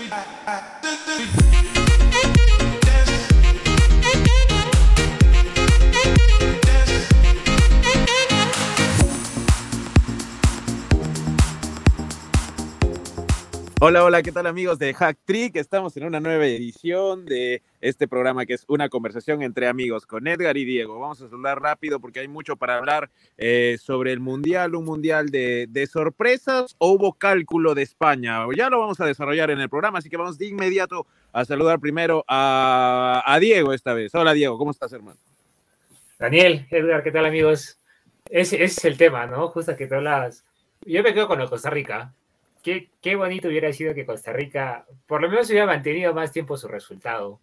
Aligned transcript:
I, 0.00 0.24
I, 0.48 1.53
Hola, 13.86 14.02
hola, 14.02 14.22
¿qué 14.22 14.32
tal 14.32 14.46
amigos 14.46 14.78
de 14.78 14.94
Hack 14.94 15.18
Trick? 15.26 15.56
Estamos 15.56 15.94
en 15.98 16.04
una 16.04 16.18
nueva 16.18 16.46
edición 16.46 17.26
de 17.26 17.60
este 17.82 18.08
programa 18.08 18.46
que 18.46 18.54
es 18.54 18.64
una 18.66 18.88
conversación 18.88 19.42
entre 19.42 19.68
amigos 19.68 20.06
con 20.06 20.26
Edgar 20.26 20.56
y 20.56 20.64
Diego. 20.64 20.98
Vamos 20.98 21.20
a 21.20 21.26
hablar 21.26 21.60
rápido 21.60 22.00
porque 22.00 22.20
hay 22.20 22.26
mucho 22.26 22.56
para 22.56 22.78
hablar 22.78 23.10
eh, 23.36 23.76
sobre 23.78 24.12
el 24.12 24.20
Mundial, 24.20 24.74
un 24.74 24.86
Mundial 24.86 25.28
de, 25.28 25.88
sorpresas 25.92 26.76
o 26.78 26.92
hubo 26.92 27.12
cálculo 27.12 27.74
de 27.74 27.82
España. 27.82 28.38
Ya 28.56 28.70
lo 28.70 28.80
vamos 28.80 29.00
a 29.00 29.04
desarrollar 29.04 29.50
en 29.50 29.60
el 29.60 29.68
programa, 29.68 29.98
así 29.98 30.08
que 30.08 30.16
vamos 30.16 30.38
de 30.38 30.46
inmediato 30.46 31.06
a 31.34 31.44
saludar 31.44 31.78
primero 31.78 32.24
a, 32.26 33.36
Diego 33.38 33.74
esta 33.74 33.92
vez. 33.92 34.14
Hola 34.14 34.32
Diego, 34.32 34.56
¿cómo 34.56 34.70
estás 34.70 34.94
hermano? 34.94 35.18
Daniel, 36.18 36.66
Edgar, 36.70 37.02
¿qué 37.02 37.10
tal 37.10 37.26
amigos? 37.26 37.78
Ese, 38.30 38.64
es 38.64 38.82
el 38.86 38.96
tema, 38.96 39.26
¿no? 39.26 39.48
Justo 39.48 39.76
que 39.76 39.86
te 39.86 39.94
hablas. 39.94 40.42
Yo 40.86 41.02
me 41.02 41.12
quedo 41.12 41.28
con 41.28 41.46
Costa 41.48 41.68
Rica 41.68 42.14
qué, 42.64 43.16
bonito 43.16 43.48
hubiera 43.48 43.72
sido 43.72 43.94
que 43.94 44.06
Costa 44.06 44.32
Rica 44.32 44.86
por 45.06 45.20
lo 45.20 45.28
menos 45.28 45.48
hubiera 45.50 45.66
mantenido 45.66 46.14
más 46.14 46.32
tiempo 46.32 46.56
su 46.56 46.66
resultado. 46.66 47.40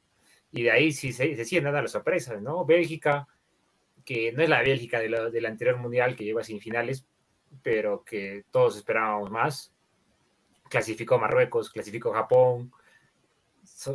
Y 0.52 0.64
de 0.64 0.72
ahí 0.72 0.92
sí 0.92 1.14
se, 1.14 1.36
se 1.36 1.46
siguen 1.46 1.66
dando 1.66 1.82
las 1.82 1.92
sorpresas, 1.92 2.42
¿no? 2.42 2.66
Bélgica, 2.66 3.28
que 4.04 4.32
no 4.34 4.44
es 4.44 4.50
la 4.50 4.62
Bélgica 4.62 5.00
de 5.00 5.08
del 5.32 5.46
anterior 5.46 5.78
mundial 5.78 6.16
que 6.16 6.26
llegó 6.26 6.40
a 6.40 6.44
semifinales, 6.44 7.06
pero 7.62 8.04
que 8.04 8.44
todos 8.52 8.76
esperábamos 8.76 9.30
más. 9.30 9.74
Clasificó 10.70 11.20
Marruecos, 11.20 11.70
clasificó 11.70 12.12
Japón. 12.12 12.72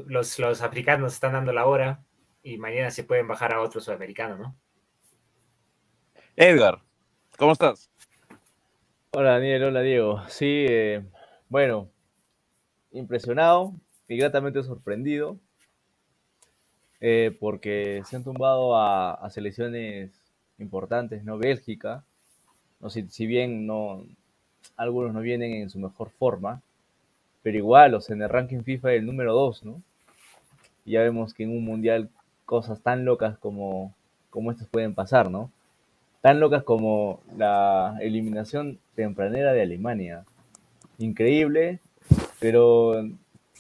los, 0.07 0.39
los 0.39 0.63
africanos 0.63 1.15
están 1.15 1.33
dando 1.33 1.53
la 1.53 1.67
hora 1.67 2.03
y 2.43 2.57
mañana 2.57 2.91
se 2.91 3.05
pueden 3.05 3.27
bajar 3.27 3.53
a 3.53 3.61
otro 3.61 3.81
sudamericano, 3.81 4.39
¿no? 4.39 4.57
Edgar, 6.37 6.83
¿cómo 7.37 7.53
estás? 7.53 7.91
Hola 9.11 9.33
Daniel, 9.33 9.65
hola 9.65 9.81
Diego. 9.81 10.23
Sí, 10.29 10.67
eh, 10.69 11.03
bueno, 11.49 11.89
impresionado 12.93 13.75
y 14.09 14.17
gratamente 14.17 14.63
sorprendido 14.63 15.37
eh, 17.01 17.37
porque 17.39 18.03
se 18.07 18.17
han 18.17 18.25
tumbado 18.25 18.77
a, 18.77 19.29
selecciones 19.31 20.11
importantes, 20.59 21.25
¿no? 21.25 21.39
Bélgica, 21.39 22.05
no 22.81 22.89
si, 22.91 23.07
si 23.09 23.27
bien 23.27 23.67
no, 23.67 24.05
algunos 24.77 25.13
no 25.13 25.21
vienen 25.21 25.53
en 25.55 25.71
su 25.71 25.79
mejor 25.79 26.11
forma, 26.11 26.63
pero 27.43 27.59
igual, 27.59 27.95
o 27.95 28.01
sea, 28.01 28.17
en 28.17 28.23
el 28.23 28.29
ranking 28.29 28.63
FIFA 28.63 28.95
el 28.95 29.07
número 29.07 29.35
2, 29.35 29.65
¿no? 29.65 29.83
Y 30.85 30.93
ya 30.93 31.03
vemos 31.03 31.35
que 31.35 31.45
en 31.45 31.51
un 31.51 31.65
mundial 31.65 32.09
cosas 32.45 32.81
tan 32.81 33.05
locas 33.05 33.39
como, 33.39 33.95
como 34.31 34.51
estas 34.51 34.69
pueden 34.69 34.95
pasar, 34.95 35.31
¿no? 35.31 35.51
Tan 36.23 36.41
locas 36.41 36.65
como 36.65 37.21
la 37.37 37.99
eliminación 38.01 38.79
tempranera 38.95 39.53
de 39.53 39.63
Alemania 39.63 40.25
increíble, 40.99 41.81
pero 42.41 43.03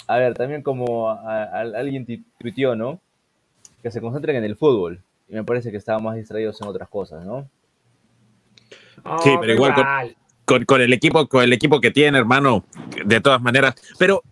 a 0.06 0.19
ver, 0.19 0.34
también 0.34 0.62
como 0.62 1.11
alguien 1.11 2.25
tuiteó, 2.39 2.77
¿no? 2.77 3.01
Que 3.83 3.91
se 3.91 4.01
concentren 4.01 4.37
en 4.37 4.45
el 4.45 4.56
fútbol. 4.56 5.03
Y 5.29 5.34
me 5.34 5.45
parece 5.45 5.70
que 5.70 5.77
estaban 5.77 6.05
más 6.05 6.17
distraídos 6.17 6.61
en 6.61 6.69
otras 6.69 6.89
cosas, 6.89 7.25
¿no? 7.25 7.48
sí, 9.23 9.31
pero 9.41 9.53
igual 9.53 10.17
con, 10.45 10.81
el 10.81 10.92
equipo, 10.92 11.29
con 11.29 11.42
el 11.42 11.53
equipo 11.53 11.81
que 11.81 11.91
tiene, 11.91 12.19
hermano, 12.19 12.64
de 13.05 13.20
todas 13.20 13.42
maneras. 13.42 13.75
Pero 13.98 14.23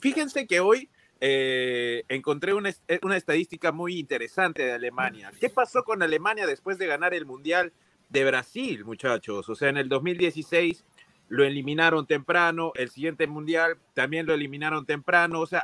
fíjense 0.00 0.46
que 0.46 0.60
hoy 0.60 0.88
eh, 1.20 2.04
encontré 2.08 2.52
una, 2.52 2.70
una, 3.02 3.16
estadística 3.16 3.72
muy 3.72 3.98
interesante 3.98 4.64
de 4.64 4.72
Alemania. 4.72 5.32
¿Qué 5.40 5.48
pasó 5.48 5.82
con 5.82 6.02
Alemania 6.02 6.46
después 6.46 6.78
de 6.78 6.86
ganar 6.86 7.14
el 7.14 7.24
Mundial 7.24 7.72
de 8.10 8.24
Brasil, 8.24 8.84
muchachos? 8.84 9.48
O 9.48 9.54
sea, 9.54 9.70
en 9.70 9.78
el 9.78 9.88
2016 9.88 10.84
lo 11.32 11.46
eliminaron 11.46 12.06
temprano, 12.06 12.72
el 12.74 12.90
siguiente 12.90 13.26
mundial 13.26 13.78
también 13.94 14.26
lo 14.26 14.34
eliminaron 14.34 14.84
temprano, 14.84 15.40
o 15.40 15.46
sea, 15.46 15.62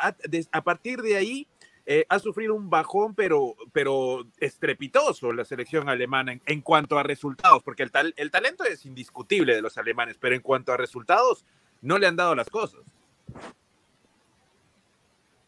a, 0.50 0.62
partir 0.62 1.02
de 1.02 1.14
ahí 1.14 1.46
eh, 1.84 2.06
ha 2.08 2.18
sufrido 2.18 2.54
un 2.54 2.70
bajón, 2.70 3.14
pero, 3.14 3.54
pero 3.70 4.26
estrepitoso 4.40 5.30
la 5.30 5.44
selección 5.44 5.90
alemana 5.90 6.40
en, 6.46 6.62
cuanto 6.62 6.98
a 6.98 7.02
resultados, 7.02 7.62
porque 7.62 7.82
el, 7.82 7.90
tal, 7.90 8.14
el 8.16 8.30
talento 8.30 8.64
es 8.64 8.86
indiscutible 8.86 9.54
de 9.54 9.60
los 9.60 9.76
alemanes, 9.76 10.16
pero 10.18 10.34
en 10.34 10.40
cuanto 10.40 10.72
a 10.72 10.78
resultados, 10.78 11.44
no 11.82 11.98
le 11.98 12.06
han 12.06 12.16
dado 12.16 12.34
las 12.34 12.48
cosas. 12.48 12.80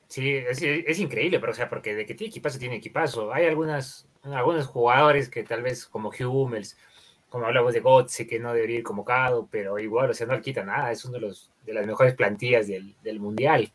Sí, 0.06 0.34
es, 0.34 0.98
increíble, 0.98 1.41
pero 1.41 1.53
o 1.53 1.54
sea, 1.54 1.70
porque 1.70 1.94
de 1.94 2.04
que 2.04 2.14
tiene 2.14 2.28
equipazo, 2.28 2.59
tiene 2.59 2.76
equipazo. 2.76 3.32
Hay 3.32 3.47
algunas, 3.47 4.06
algunos 4.25 4.66
jugadores 4.66 5.30
que 5.30 5.44
tal 5.44 5.62
vez 5.62 5.86
como 5.86 6.10
Hummels 6.10 6.76
como 7.30 7.46
hablamos 7.46 7.72
de 7.72 7.80
Gotze, 7.80 8.26
que 8.26 8.38
no 8.38 8.52
debería 8.52 8.78
ir 8.78 8.82
convocado, 8.82 9.48
pero 9.50 9.78
igual, 9.78 10.10
o 10.10 10.14
sea, 10.14 10.26
no 10.26 10.34
le 10.34 10.42
quita 10.42 10.64
nada, 10.64 10.91
es 10.91 11.04
uno 11.04 11.14
de, 11.14 11.20
los, 11.20 11.50
de 11.64 11.72
las 11.72 11.86
mejores 11.86 12.14
plantillas 12.14 12.66
del, 12.66 12.94
del 13.02 13.20
Mundial. 13.20 13.72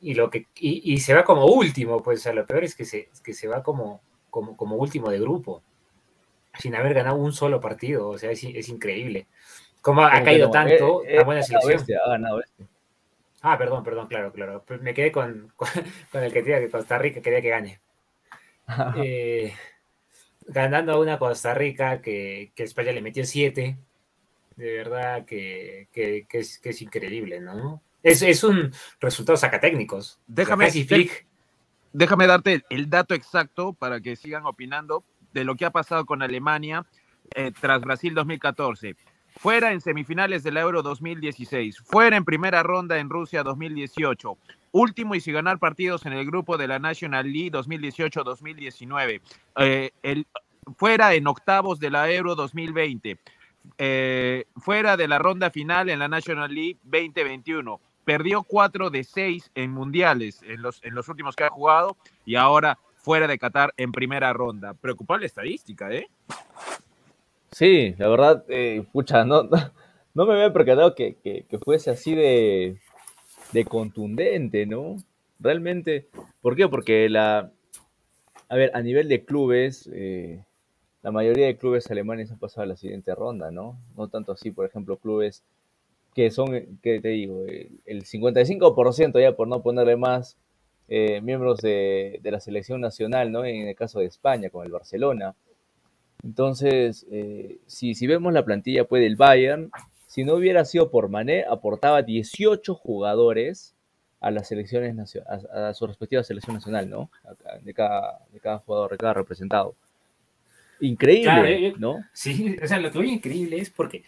Y, 0.00 0.12
lo 0.14 0.28
que, 0.30 0.46
y, 0.54 0.98
se 1.00 1.14
va 1.14 1.24
como 1.24 1.46
último, 1.46 2.02
pues, 2.02 2.20
o 2.20 2.22
sea, 2.24 2.34
lo 2.34 2.46
peor 2.46 2.62
es 2.62 2.76
que 2.76 2.84
se, 2.84 3.08
que 3.24 3.32
se 3.32 3.48
va 3.48 3.62
como, 3.62 4.02
como, 4.28 4.54
como 4.54 4.76
último 4.76 5.08
de 5.08 5.18
grupo, 5.18 5.62
sin 6.58 6.74
haber 6.74 6.92
ganado 6.92 7.16
un 7.16 7.32
solo 7.32 7.58
partido, 7.58 8.10
o 8.10 8.18
sea, 8.18 8.30
es, 8.30 8.44
es 8.44 8.68
increíble. 8.68 9.26
Cómo 9.80 10.02
ha, 10.02 10.22
caído 10.22 10.50
tanto 10.50 11.02
eh, 11.04 11.16
la 11.16 11.24
buena 11.24 11.42
selección. 11.42 11.84
ha 12.04 12.10
ganado 12.10 12.40
este. 12.40 12.66
Ah, 13.40 13.58
perdón, 13.58 13.82
perdón, 13.82 14.06
claro, 14.08 14.32
claro. 14.32 14.62
Pues 14.66 14.80
me 14.82 14.94
quedé 14.94 15.10
con, 15.10 15.52
con, 15.56 16.22
el 16.22 16.32
que 16.32 16.42
quería 16.42 16.60
que 16.60 16.70
Costa 16.70 16.98
Rica 16.98 17.22
quería 17.22 17.40
que 17.40 17.48
gane. 17.48 17.80
eh, 18.96 19.54
ganando 20.46 20.92
a 20.92 21.00
una 21.00 21.18
Costa 21.18 21.54
Rica 21.54 22.00
que, 22.00 22.52
que 22.54 22.62
España 22.64 22.92
le 22.92 23.02
metió 23.02 23.24
siete. 23.24 23.76
De 24.56 24.72
verdad 24.76 25.24
que, 25.24 25.88
que, 25.92 26.26
es, 26.30 26.58
que 26.58 26.70
es, 26.70 26.82
increíble, 26.82 27.40
¿no? 27.40 27.82
Es, 28.02 28.22
es 28.22 28.44
un 28.44 28.72
resultado 29.00 29.36
sacatécnicos. 29.36 30.20
Déjame, 30.26 30.70
déjame 31.92 32.26
darte 32.26 32.64
el 32.70 32.88
dato 32.88 33.14
exacto 33.14 33.72
para 33.72 34.00
que 34.00 34.14
sigan 34.14 34.46
opinando 34.46 35.02
de 35.32 35.44
lo 35.44 35.56
que 35.56 35.64
ha 35.64 35.70
pasado 35.70 36.06
con 36.06 36.22
Alemania 36.22 36.86
eh, 37.34 37.50
tras 37.60 37.80
Brasil 37.80 38.14
2014. 38.14 38.94
Fuera 39.36 39.72
en 39.72 39.80
semifinales 39.80 40.42
del 40.42 40.56
Euro 40.56 40.82
2016. 40.82 41.80
Fuera 41.80 42.16
en 42.16 42.24
primera 42.24 42.62
ronda 42.62 42.98
en 42.98 43.10
Rusia 43.10 43.42
2018. 43.42 44.38
Último 44.72 45.14
y 45.14 45.20
sin 45.20 45.34
ganar 45.34 45.58
partidos 45.58 46.06
en 46.06 46.12
el 46.12 46.24
grupo 46.26 46.56
de 46.56 46.68
la 46.68 46.78
National 46.78 47.30
League 47.30 47.52
2018-2019. 47.52 49.20
Eh, 49.58 49.90
fuera 50.76 51.14
en 51.14 51.26
octavos 51.26 51.78
de 51.78 51.90
la 51.90 52.10
Euro 52.10 52.34
2020. 52.34 53.18
Eh, 53.78 54.44
fuera 54.56 54.96
de 54.96 55.08
la 55.08 55.18
ronda 55.18 55.50
final 55.50 55.88
en 55.90 55.98
la 55.98 56.08
National 56.08 56.52
League 56.52 56.78
2021. 56.84 57.80
Perdió 58.04 58.42
4 58.42 58.90
de 58.90 59.04
6 59.04 59.50
en 59.54 59.70
mundiales 59.72 60.42
en 60.42 60.62
los, 60.62 60.82
en 60.84 60.94
los 60.94 61.08
últimos 61.08 61.36
que 61.36 61.44
ha 61.44 61.50
jugado 61.50 61.96
y 62.24 62.36
ahora 62.36 62.78
fuera 62.96 63.26
de 63.26 63.38
Qatar 63.38 63.74
en 63.76 63.92
primera 63.92 64.32
ronda. 64.32 64.74
Preocupable 64.74 65.26
estadística, 65.26 65.92
¿eh? 65.92 66.08
Sí, 67.54 67.94
la 67.98 68.08
verdad, 68.08 68.44
eh, 68.48 68.84
pucha, 68.92 69.24
no, 69.24 69.44
no 70.14 70.26
me 70.26 70.32
había 70.34 70.52
percatado 70.52 70.96
que, 70.96 71.14
que, 71.22 71.58
fuese 71.60 71.88
así 71.90 72.12
de, 72.12 72.78
de 73.52 73.64
contundente, 73.64 74.66
¿no? 74.66 74.96
Realmente, 75.38 76.08
¿por 76.42 76.56
qué? 76.56 76.66
Porque 76.66 77.08
la, 77.08 77.52
a 78.48 78.56
ver, 78.56 78.72
a 78.74 78.82
nivel 78.82 79.08
de 79.08 79.24
clubes, 79.24 79.88
eh, 79.92 80.42
la 81.02 81.12
mayoría 81.12 81.46
de 81.46 81.56
clubes 81.56 81.88
alemanes 81.92 82.32
han 82.32 82.40
pasado 82.40 82.64
a 82.64 82.66
la 82.66 82.76
siguiente 82.76 83.14
ronda, 83.14 83.52
¿no? 83.52 83.78
No 83.96 84.08
tanto 84.08 84.32
así, 84.32 84.50
por 84.50 84.66
ejemplo, 84.66 84.96
clubes 84.96 85.44
que 86.12 86.32
son, 86.32 86.78
¿qué 86.82 87.00
te 87.00 87.08
digo? 87.10 87.44
El 87.86 88.04
55% 88.04 89.20
ya 89.20 89.36
por 89.36 89.46
no 89.46 89.62
ponerle 89.62 89.94
más 89.96 90.36
eh, 90.88 91.20
miembros 91.20 91.60
de, 91.60 92.18
de, 92.20 92.30
la 92.32 92.40
selección 92.40 92.80
nacional, 92.80 93.30
¿no? 93.30 93.44
En 93.44 93.68
el 93.68 93.76
caso 93.76 94.00
de 94.00 94.06
España, 94.06 94.50
con 94.50 94.66
el 94.66 94.72
Barcelona. 94.72 95.36
Entonces, 96.24 97.06
eh, 97.10 97.58
si, 97.66 97.94
si, 97.94 98.06
vemos 98.06 98.32
la 98.32 98.44
plantilla 98.44 98.84
pues, 98.84 99.02
del 99.02 99.16
Bayern, 99.16 99.70
si 100.06 100.24
no 100.24 100.34
hubiera 100.34 100.64
sido 100.64 100.90
por 100.90 101.08
Mané, 101.08 101.44
aportaba 101.48 102.02
18 102.02 102.74
jugadores 102.74 103.74
a 104.20 104.30
las 104.30 104.48
selecciones 104.48 104.96
a, 105.26 105.68
a, 105.68 105.74
su 105.74 105.86
respectiva 105.86 106.24
selección 106.24 106.54
nacional, 106.54 106.88
¿no? 106.88 107.10
De 107.62 107.74
cada, 107.74 108.20
de 108.32 108.40
cada 108.40 108.58
jugador, 108.58 108.92
de 108.92 108.96
cada 108.96 109.12
representado. 109.12 109.74
Increíble, 110.80 111.68
eh, 111.68 111.74
¿no? 111.78 112.02
Sí, 112.14 112.56
o 112.62 112.66
sea, 112.66 112.78
lo 112.78 112.90
que 112.90 112.98
voy 112.98 113.10
increíble 113.10 113.58
es 113.58 113.68
porque, 113.68 114.02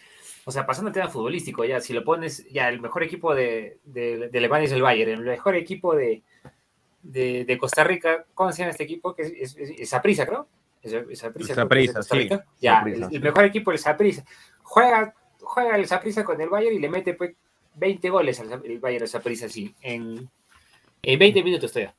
o 0.45 0.51
sea, 0.51 0.65
pasando 0.65 0.87
al 0.87 0.93
tema 0.93 1.09
futbolístico, 1.09 1.65
ya, 1.65 1.79
si 1.81 1.93
lo 1.93 2.03
pones, 2.03 2.49
ya, 2.49 2.67
el 2.69 2.81
mejor 2.81 3.03
equipo 3.03 3.35
de, 3.35 3.77
de, 3.85 4.29
de 4.29 4.37
Alemania 4.39 4.65
es 4.65 4.71
el 4.71 4.81
Bayern, 4.81 5.11
el 5.11 5.21
mejor 5.21 5.55
equipo 5.55 5.95
de, 5.95 6.23
de, 7.03 7.45
de 7.45 7.57
Costa 7.59 7.83
Rica, 7.83 8.25
¿cómo 8.33 8.51
se 8.51 8.59
llama 8.59 8.71
este 8.71 8.85
equipo? 8.85 9.13
Que 9.13 9.21
es, 9.21 9.55
es, 9.55 9.55
es 9.55 9.89
Saprisa, 9.89 10.25
creo. 10.25 10.47
Saprisa, 10.87 12.03
sí. 12.03 12.29
Ya, 12.59 12.83
el, 13.11 13.21
mejor 13.21 13.45
equipo 13.45 13.71
es 13.71 13.81
Saprisa. 13.81 14.23
Juega, 14.63 15.13
juega 15.41 15.75
el 15.75 15.87
Saprisa 15.87 16.23
con 16.23 16.39
el 16.41 16.49
Bayern 16.49 16.75
y 16.75 16.79
le 16.79 16.89
mete 16.89 17.13
pues 17.13 17.35
20 17.75 18.09
goles 18.09 18.39
al 18.39 18.61
el 18.65 18.79
Bayern 18.79 19.03
de 19.03 19.07
Saprisa, 19.07 19.47
sí, 19.47 19.73
en, 19.81 20.29
En 21.01 21.19
20 21.19 21.43
minutos 21.43 21.71
todavía. 21.71 21.95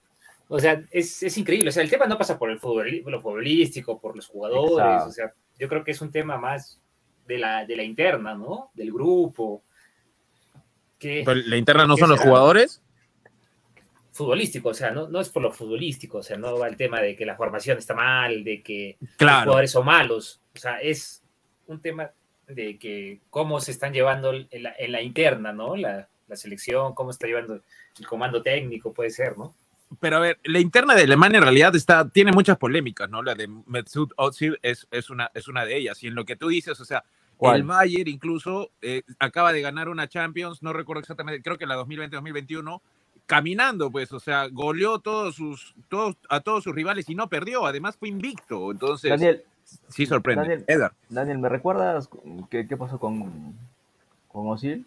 O 0.48 0.58
sea, 0.58 0.82
es, 0.90 1.22
es, 1.22 1.36
increíble. 1.36 1.68
O 1.68 1.72
sea, 1.72 1.82
el 1.82 1.90
tema 1.90 2.06
no 2.06 2.16
pasa 2.16 2.38
por 2.38 2.50
el 2.50 2.58
fútbol, 2.58 3.02
lo 3.06 3.20
futbolístico, 3.20 4.00
por 4.00 4.16
los 4.16 4.26
jugadores. 4.26 5.02
O 5.02 5.12
sea, 5.12 5.32
yo 5.58 5.68
creo 5.68 5.84
que 5.84 5.90
es 5.90 6.00
un 6.00 6.10
tema 6.10 6.38
más 6.38 6.80
de 7.26 7.38
la, 7.38 7.66
de 7.66 7.76
la 7.76 7.82
interna, 7.82 8.34
¿no? 8.34 8.70
Del 8.74 8.90
grupo. 8.90 9.62
Que, 10.98 11.22
¿La 11.24 11.56
interna 11.56 11.86
no 11.86 11.96
son 11.96 12.08
los 12.08 12.20
jugadores? 12.20 12.82
Futbolístico, 14.18 14.70
o 14.70 14.74
sea, 14.74 14.90
no, 14.90 15.06
no 15.06 15.20
es 15.20 15.28
por 15.28 15.42
lo 15.42 15.52
futbolístico, 15.52 16.18
o 16.18 16.22
sea, 16.24 16.36
no 16.36 16.58
va 16.58 16.66
el 16.66 16.76
tema 16.76 17.00
de 17.00 17.14
que 17.14 17.24
la 17.24 17.36
formación 17.36 17.78
está 17.78 17.94
mal, 17.94 18.42
de 18.42 18.64
que 18.64 18.96
los 19.00 19.30
jugadores 19.30 19.70
son 19.70 19.86
malos. 19.86 20.40
O 20.56 20.58
sea, 20.58 20.80
es 20.80 21.22
un 21.68 21.80
tema 21.80 22.10
de 22.48 22.80
que 22.80 23.20
cómo 23.30 23.60
se 23.60 23.70
están 23.70 23.92
llevando 23.92 24.32
en 24.32 24.62
la, 24.64 24.74
en 24.76 24.90
la 24.90 25.02
interna, 25.02 25.52
¿no? 25.52 25.76
La, 25.76 26.08
la 26.26 26.34
selección, 26.34 26.94
cómo 26.94 27.12
está 27.12 27.28
llevando 27.28 27.60
el 27.96 28.06
comando 28.08 28.42
técnico, 28.42 28.92
puede 28.92 29.10
ser, 29.10 29.38
¿no? 29.38 29.54
Pero 30.00 30.16
a 30.16 30.18
ver, 30.18 30.40
la 30.42 30.58
interna 30.58 30.96
de 30.96 31.02
Alemania 31.02 31.38
en 31.38 31.44
realidad 31.44 31.76
está, 31.76 32.08
tiene 32.08 32.32
muchas 32.32 32.58
polémicas, 32.58 33.08
¿no? 33.08 33.22
La 33.22 33.36
de 33.36 33.46
Mesut 33.46 34.12
Özil 34.18 34.58
es, 34.62 34.88
es, 34.90 35.10
una, 35.10 35.30
es 35.32 35.46
una 35.46 35.64
de 35.64 35.76
ellas. 35.76 36.02
Y 36.02 36.08
en 36.08 36.16
lo 36.16 36.24
que 36.24 36.34
tú 36.34 36.48
dices, 36.48 36.80
o 36.80 36.84
sea, 36.84 37.04
el 37.40 37.62
Bayern 37.62 38.10
incluso 38.10 38.72
eh, 38.82 39.02
acaba 39.20 39.52
de 39.52 39.60
ganar 39.60 39.88
una 39.88 40.08
Champions, 40.08 40.60
no 40.62 40.72
recuerdo 40.72 41.00
exactamente, 41.00 41.40
creo 41.40 41.56
que 41.56 41.66
la 41.66 41.76
2020-2021, 41.76 42.80
caminando, 43.28 43.90
pues, 43.90 44.10
o 44.12 44.18
sea, 44.18 44.48
goleó 44.48 45.00
todos 45.00 45.36
sus, 45.36 45.74
todos, 45.88 46.16
a 46.30 46.40
todos 46.40 46.64
sus 46.64 46.74
rivales 46.74 47.10
y 47.10 47.14
no 47.14 47.28
perdió, 47.28 47.66
además 47.66 47.96
fue 47.96 48.08
invicto. 48.08 48.72
Entonces, 48.72 49.10
Daniel, 49.10 49.44
sí 49.88 50.06
sorprende. 50.06 50.42
Daniel, 50.42 50.64
Edgar. 50.66 50.92
Daniel, 51.10 51.38
¿me 51.38 51.50
recuerdas 51.50 52.08
qué, 52.48 52.66
qué 52.66 52.76
pasó 52.78 52.98
con, 52.98 53.54
con 54.28 54.50
Özil? 54.50 54.86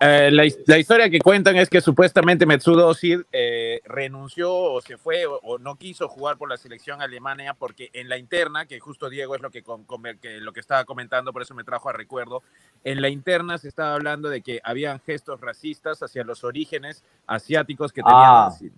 Eh, 0.00 0.30
la, 0.30 0.46
la, 0.66 0.78
historia 0.78 1.10
que 1.10 1.18
cuentan 1.18 1.56
es 1.56 1.68
que 1.68 1.80
supuestamente 1.80 2.46
Mesut 2.46 2.78
Özil 2.78 3.26
eh, 3.32 3.80
renunció 3.84 4.54
o 4.54 4.80
se 4.80 4.96
fue 4.96 5.26
o, 5.26 5.40
o, 5.42 5.58
no 5.58 5.74
quiso 5.74 6.06
jugar 6.06 6.38
por 6.38 6.48
la 6.48 6.56
selección 6.56 7.02
alemana 7.02 7.54
porque 7.54 7.90
en 7.92 8.08
la 8.08 8.16
interna, 8.16 8.66
que 8.66 8.78
justo 8.78 9.10
Diego 9.10 9.34
es 9.34 9.42
lo 9.42 9.50
que, 9.50 9.64
con, 9.64 9.82
con, 9.82 10.00
que, 10.20 10.38
lo 10.38 10.52
que 10.52 10.60
estaba 10.60 10.84
comentando, 10.84 11.32
por 11.32 11.42
eso 11.42 11.52
me 11.56 11.64
trajo 11.64 11.88
a 11.88 11.92
recuerdo, 11.92 12.44
en 12.84 13.02
la 13.02 13.08
interna 13.08 13.58
se 13.58 13.66
estaba 13.66 13.94
hablando 13.94 14.28
de 14.28 14.40
que 14.40 14.60
habían 14.62 15.00
gestos 15.00 15.40
racistas 15.40 16.00
hacia 16.00 16.22
los 16.22 16.44
orígenes 16.44 17.02
asiáticos 17.26 17.92
que 17.92 18.02
tenían 18.02 18.22
ah. 18.24 18.50
Özil. 18.52 18.72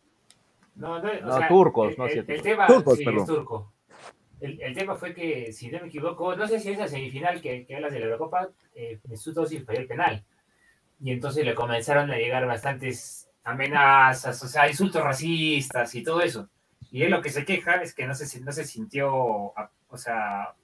No, 0.74 1.02
no, 1.02 1.20
no 1.20 1.36
sea, 1.36 1.48
turcos, 1.48 1.90
el, 1.90 1.98
no 1.98 2.06
el, 2.06 2.24
el 2.26 2.42
tema, 2.42 2.66
turcos, 2.66 2.96
sí, 2.96 3.04
perdón. 3.04 3.20
es 3.20 3.26
turco. 3.26 3.72
El, 4.40 4.58
el, 4.62 4.74
tema 4.74 4.94
fue 4.94 5.12
que, 5.12 5.52
si 5.52 5.70
no 5.70 5.80
me 5.80 5.88
equivoco, 5.88 6.34
no 6.34 6.48
sé 6.48 6.58
si 6.60 6.70
es 6.70 6.78
la 6.78 6.88
semifinal 6.88 7.42
que, 7.42 7.66
que 7.66 7.76
hablas 7.76 7.92
de 7.92 7.98
la 8.00 8.06
Eurocopa, 8.06 8.48
eh, 8.74 8.98
Mesut 9.06 9.36
Özil 9.36 9.66
falló 9.66 9.80
el 9.80 9.86
penal 9.86 10.24
y 11.00 11.12
entonces 11.12 11.44
le 11.44 11.54
comenzaron 11.54 12.10
a 12.10 12.16
llegar 12.16 12.46
bastantes 12.46 13.28
amenazas, 13.44 14.42
o 14.42 14.48
sea, 14.48 14.68
insultos 14.68 15.02
racistas 15.02 15.94
y 15.94 16.02
todo 16.02 16.20
eso. 16.20 16.48
Y 16.92 17.02
él 17.02 17.10
lo 17.10 17.22
que 17.22 17.30
se 17.30 17.44
queja 17.44 17.76
es 17.76 17.94
que 17.94 18.06
no 18.06 18.14
se, 18.14 18.40
no 18.40 18.52
se 18.52 18.64
sintió, 18.64 19.12
o 19.14 19.96
sea, 19.96 20.54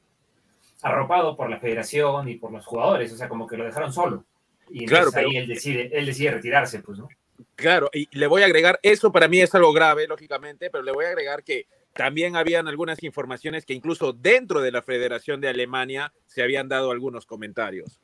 arropado 0.83 1.37
por 1.37 1.49
la 1.49 1.59
federación 1.59 2.29
y 2.29 2.37
por 2.37 2.53
los 2.53 2.67
jugadores, 2.67 3.13
o 3.13 3.17
sea, 3.17 3.29
como 3.29 3.47
que 3.47 3.57
lo 3.57 3.65
dejaron 3.65 3.93
solo. 3.93 4.25
Y 4.69 4.87
claro, 4.87 5.11
pero... 5.13 5.29
ahí 5.29 5.37
él 5.37 5.47
decide, 5.47 5.91
él 5.93 6.07
decide 6.07 6.33
retirarse, 6.33 6.81
pues, 6.81 6.99
¿no? 6.99 7.09
Claro, 7.55 7.89
y 7.93 8.09
le 8.17 8.27
voy 8.27 8.43
a 8.43 8.47
agregar, 8.47 8.79
eso 8.83 9.13
para 9.13 9.29
mí 9.29 9.41
es 9.41 9.55
algo 9.55 9.73
grave, 9.73 10.07
lógicamente, 10.07 10.71
pero 10.71 10.83
le 10.83 10.93
voy 10.93 11.07
a 11.07 11.09
agregar 11.09 11.43
que 11.43 11.67
también 11.93 12.37
habían 12.37 12.69
algunas 12.69 13.03
informaciones 13.03 13.65
que 13.65 13.73
incluso 13.73 14.13
dentro 14.13 14.61
de 14.61 14.73
la 14.73 14.83
Federación 14.83 15.41
de 15.41 15.49
Alemania 15.49 16.13
se 16.27 16.43
habían 16.43 16.69
dado 16.69 16.91
algunos 16.91 17.25
comentarios. 17.25 18.01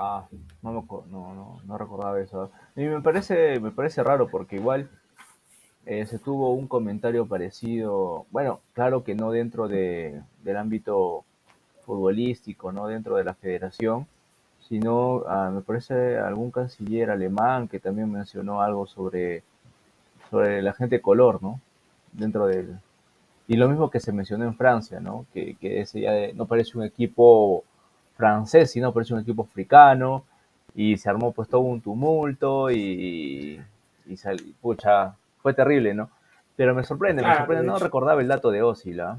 Ah, 0.00 0.28
no, 0.62 0.72
no, 0.72 1.04
no, 1.34 1.60
no 1.64 1.78
recordaba 1.78 2.20
eso. 2.20 2.50
Y 2.76 2.82
me 2.84 3.00
parece, 3.02 3.58
me 3.60 3.70
parece 3.72 4.02
raro 4.04 4.28
porque 4.28 4.56
igual 4.56 4.88
eh, 5.86 6.06
se 6.06 6.18
tuvo 6.18 6.52
un 6.54 6.68
comentario 6.68 7.26
parecido, 7.26 8.26
bueno, 8.30 8.60
claro 8.74 9.04
que 9.04 9.14
no 9.14 9.30
dentro 9.32 9.68
de, 9.68 10.22
del 10.44 10.56
ámbito 10.56 11.24
futbolístico, 11.86 12.72
no 12.72 12.86
dentro 12.88 13.16
de 13.16 13.24
la 13.24 13.34
federación, 13.34 14.06
sino 14.68 15.24
ah, 15.28 15.50
me 15.52 15.62
parece 15.62 16.18
algún 16.18 16.50
canciller 16.50 17.10
alemán 17.10 17.68
que 17.68 17.80
también 17.80 18.12
mencionó 18.12 18.62
algo 18.62 18.86
sobre, 18.86 19.42
sobre 20.30 20.62
la 20.62 20.74
gente 20.74 20.96
de 20.96 21.02
color, 21.02 21.42
¿no? 21.42 21.60
Dentro 22.12 22.46
del... 22.46 22.78
Y 23.48 23.56
lo 23.56 23.68
mismo 23.68 23.90
que 23.90 24.00
se 24.00 24.12
mencionó 24.12 24.44
en 24.44 24.56
Francia, 24.56 25.00
¿no? 25.00 25.26
Que, 25.34 25.56
que 25.56 25.80
ese 25.80 26.02
ya 26.02 26.12
de- 26.12 26.34
no 26.34 26.46
parece 26.46 26.78
un 26.78 26.84
equipo 26.84 27.64
francés, 28.18 28.70
sino 28.70 28.92
parece 28.92 29.14
un 29.14 29.20
equipo 29.20 29.44
africano, 29.50 30.24
y 30.74 30.98
se 30.98 31.08
armó 31.08 31.32
pues 31.32 31.48
todo 31.48 31.62
un 31.62 31.80
tumulto 31.80 32.70
y, 32.70 33.58
y 34.06 34.16
sal- 34.18 34.42
pucha, 34.60 35.14
fue 35.40 35.54
terrible, 35.54 35.94
¿no? 35.94 36.10
Pero 36.56 36.74
me 36.74 36.84
sorprende, 36.84 37.22
me 37.22 37.34
sorprende, 37.34 37.62
de 37.62 37.68
no 37.68 37.78
recordaba 37.78 38.20
el 38.20 38.28
dato 38.28 38.50
de 38.50 38.62
Ozil, 38.62 39.00
¿ah? 39.00 39.16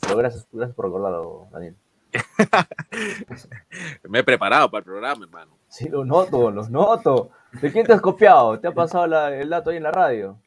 Pero 0.00 0.16
gracias, 0.16 0.46
gracias 0.52 0.74
por 0.74 0.86
recordarlo, 0.86 1.46
Daniel. 1.52 1.76
Me 4.08 4.20
he 4.20 4.24
preparado 4.24 4.70
para 4.70 4.78
el 4.80 4.84
programa, 4.84 5.24
hermano. 5.24 5.52
Sí, 5.68 5.88
los 5.88 6.06
noto, 6.06 6.50
los 6.50 6.70
noto. 6.70 7.30
¿De 7.60 7.70
quién 7.72 7.86
te 7.86 7.92
has 7.92 8.00
copiado? 8.00 8.58
¿Te 8.58 8.68
ha 8.68 8.72
pasado 8.72 9.06
la- 9.06 9.34
el 9.34 9.48
dato 9.50 9.70
ahí 9.70 9.76
en 9.76 9.82
la 9.82 9.90
radio? 9.92 10.38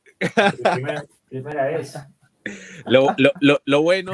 Primera, 0.73 1.03
primera 1.29 1.65
vez. 1.65 1.97
Lo, 2.85 3.07
lo, 3.17 3.31
lo, 3.39 3.59
lo 3.65 3.81
bueno, 3.83 4.13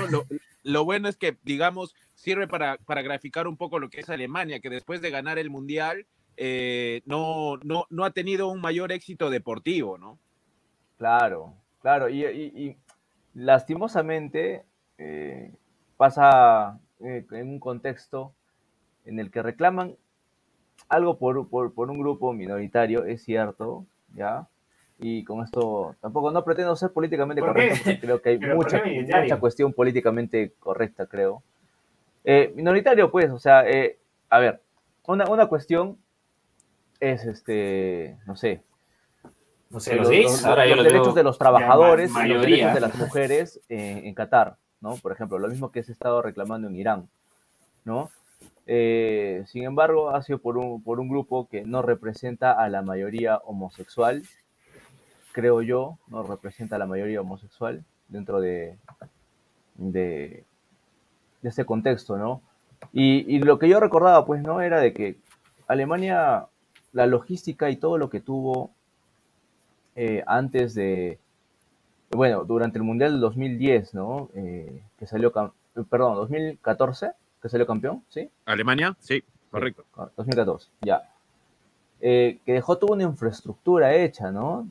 lo, 0.67 0.85
bueno 0.85 1.07
es 1.07 1.17
que, 1.17 1.37
digamos, 1.43 1.95
sirve 2.13 2.47
para, 2.47 2.77
para 2.77 3.01
graficar 3.01 3.47
un 3.47 3.57
poco 3.57 3.79
lo 3.79 3.89
que 3.89 4.01
es 4.01 4.09
Alemania, 4.09 4.59
que 4.59 4.69
después 4.69 5.01
de 5.01 5.09
ganar 5.09 5.39
el 5.39 5.49
Mundial 5.49 6.05
eh, 6.35 7.01
no, 7.05 7.57
no, 7.63 7.85
no 7.89 8.05
ha 8.05 8.11
tenido 8.11 8.47
un 8.49 8.61
mayor 8.61 8.91
éxito 8.91 9.29
deportivo, 9.29 9.97
¿no? 9.97 10.19
Claro, 10.97 11.55
claro. 11.81 12.09
Y 12.09 12.77
lastimosamente 13.33 14.63
eh, 14.97 15.53
pasa 15.95 16.79
eh, 16.99 17.25
en 17.31 17.49
un 17.49 17.59
contexto 17.59 18.33
en 19.05 19.19
el 19.19 19.31
que 19.31 19.41
reclaman 19.41 19.95
algo 20.89 21.17
por, 21.17 21.49
por, 21.49 21.73
por 21.73 21.89
un 21.89 21.99
grupo 21.99 22.33
minoritario, 22.33 23.05
es 23.05 23.23
cierto, 23.23 23.85
¿ya? 24.13 24.47
Y 24.99 25.23
con 25.23 25.43
esto 25.43 25.95
tampoco 26.01 26.31
no 26.31 26.43
pretendo 26.43 26.75
ser 26.75 26.91
políticamente 26.91 27.41
¿Por 27.41 27.49
qué? 27.53 27.67
correcto, 27.69 27.77
porque 27.83 27.99
creo 27.99 28.21
que 28.21 28.29
hay 28.29 28.37
¿Pero 28.39 28.55
por 28.55 28.65
mucha, 28.65 28.83
mucha 29.21 29.39
cuestión 29.39 29.73
políticamente 29.73 30.53
correcta, 30.59 31.05
creo. 31.05 31.43
Eh, 32.23 32.51
minoritario, 32.55 33.11
pues, 33.11 33.29
o 33.29 33.39
sea, 33.39 33.67
eh, 33.69 33.99
a 34.29 34.39
ver, 34.39 34.61
una, 35.05 35.25
una 35.29 35.47
cuestión 35.47 35.97
es, 36.99 37.25
este, 37.25 38.17
no 38.25 38.35
sé, 38.35 38.63
No 39.69 39.79
sé, 39.79 39.95
los, 39.95 40.07
los 40.09 40.23
los- 40.23 40.45
ahora 40.45 40.63
derechos 40.63 41.13
de 41.15 41.23
los 41.23 41.37
trabajadores 41.37 42.11
y 42.25 42.27
los 42.27 42.41
derechos 42.41 42.73
de 42.73 42.79
las 42.79 42.95
mujeres 42.95 43.61
en, 43.69 44.05
en 44.05 44.13
Qatar, 44.15 44.57
¿no? 44.81 44.95
Por 44.97 45.11
ejemplo, 45.11 45.37
lo 45.37 45.47
mismo 45.47 45.71
que 45.71 45.83
se 45.83 45.91
ha 45.91 45.93
estado 45.93 46.21
reclamando 46.21 46.67
en 46.67 46.75
Irán, 46.75 47.09
¿no? 47.85 48.09
Eh, 48.65 49.43
sin 49.47 49.63
embargo, 49.63 50.09
ha 50.09 50.21
sido 50.23 50.39
por 50.39 50.57
un, 50.57 50.83
por 50.83 50.99
un 50.99 51.07
grupo 51.07 51.47
que 51.47 51.63
no 51.63 51.81
representa 51.81 52.51
a 52.51 52.67
la 52.67 52.81
mayoría 52.81 53.37
homosexual, 53.37 54.23
creo 55.37 55.61
yo, 55.61 55.99
no 56.07 56.23
representa 56.23 56.77
a 56.77 56.79
la 56.79 56.87
mayoría 56.87 57.21
homosexual 57.21 57.85
dentro 58.07 58.39
de, 58.41 58.75
de, 59.75 60.43
de 61.43 61.49
este 61.49 61.63
contexto, 61.63 62.17
¿no? 62.17 62.41
Y, 62.91 63.23
y 63.35 63.37
lo 63.37 63.59
que 63.59 63.69
yo 63.69 63.79
recordaba, 63.79 64.25
pues, 64.25 64.41
¿no? 64.41 64.61
Era 64.61 64.79
de 64.79 64.93
que 64.93 65.15
Alemania, 65.67 66.47
la 66.91 67.05
logística 67.05 67.69
y 67.69 67.75
todo 67.75 67.99
lo 67.99 68.09
que 68.09 68.19
tuvo 68.19 68.71
eh, 69.95 70.23
antes 70.25 70.73
de, 70.73 71.19
bueno, 72.09 72.43
durante 72.43 72.79
el 72.79 72.83
Mundial 72.83 73.11
del 73.11 73.21
2010, 73.21 73.93
¿no? 73.93 74.29
Eh, 74.33 74.81
que 74.97 75.05
salió, 75.05 75.31
perdón, 75.87 76.15
2014, 76.15 77.11
que 77.43 77.49
salió 77.49 77.67
campeón, 77.67 78.03
¿sí? 78.09 78.27
Alemania, 78.45 78.97
sí, 78.99 79.23
correcto. 79.51 79.85
2014, 80.15 80.71
ya. 80.81 81.03
Eh, 81.99 82.39
que 82.45 82.53
dejó 82.53 82.77
toda 82.77 82.93
una 82.93 83.03
infraestructura 83.03 83.95
hecha, 83.95 84.31
¿no? 84.31 84.67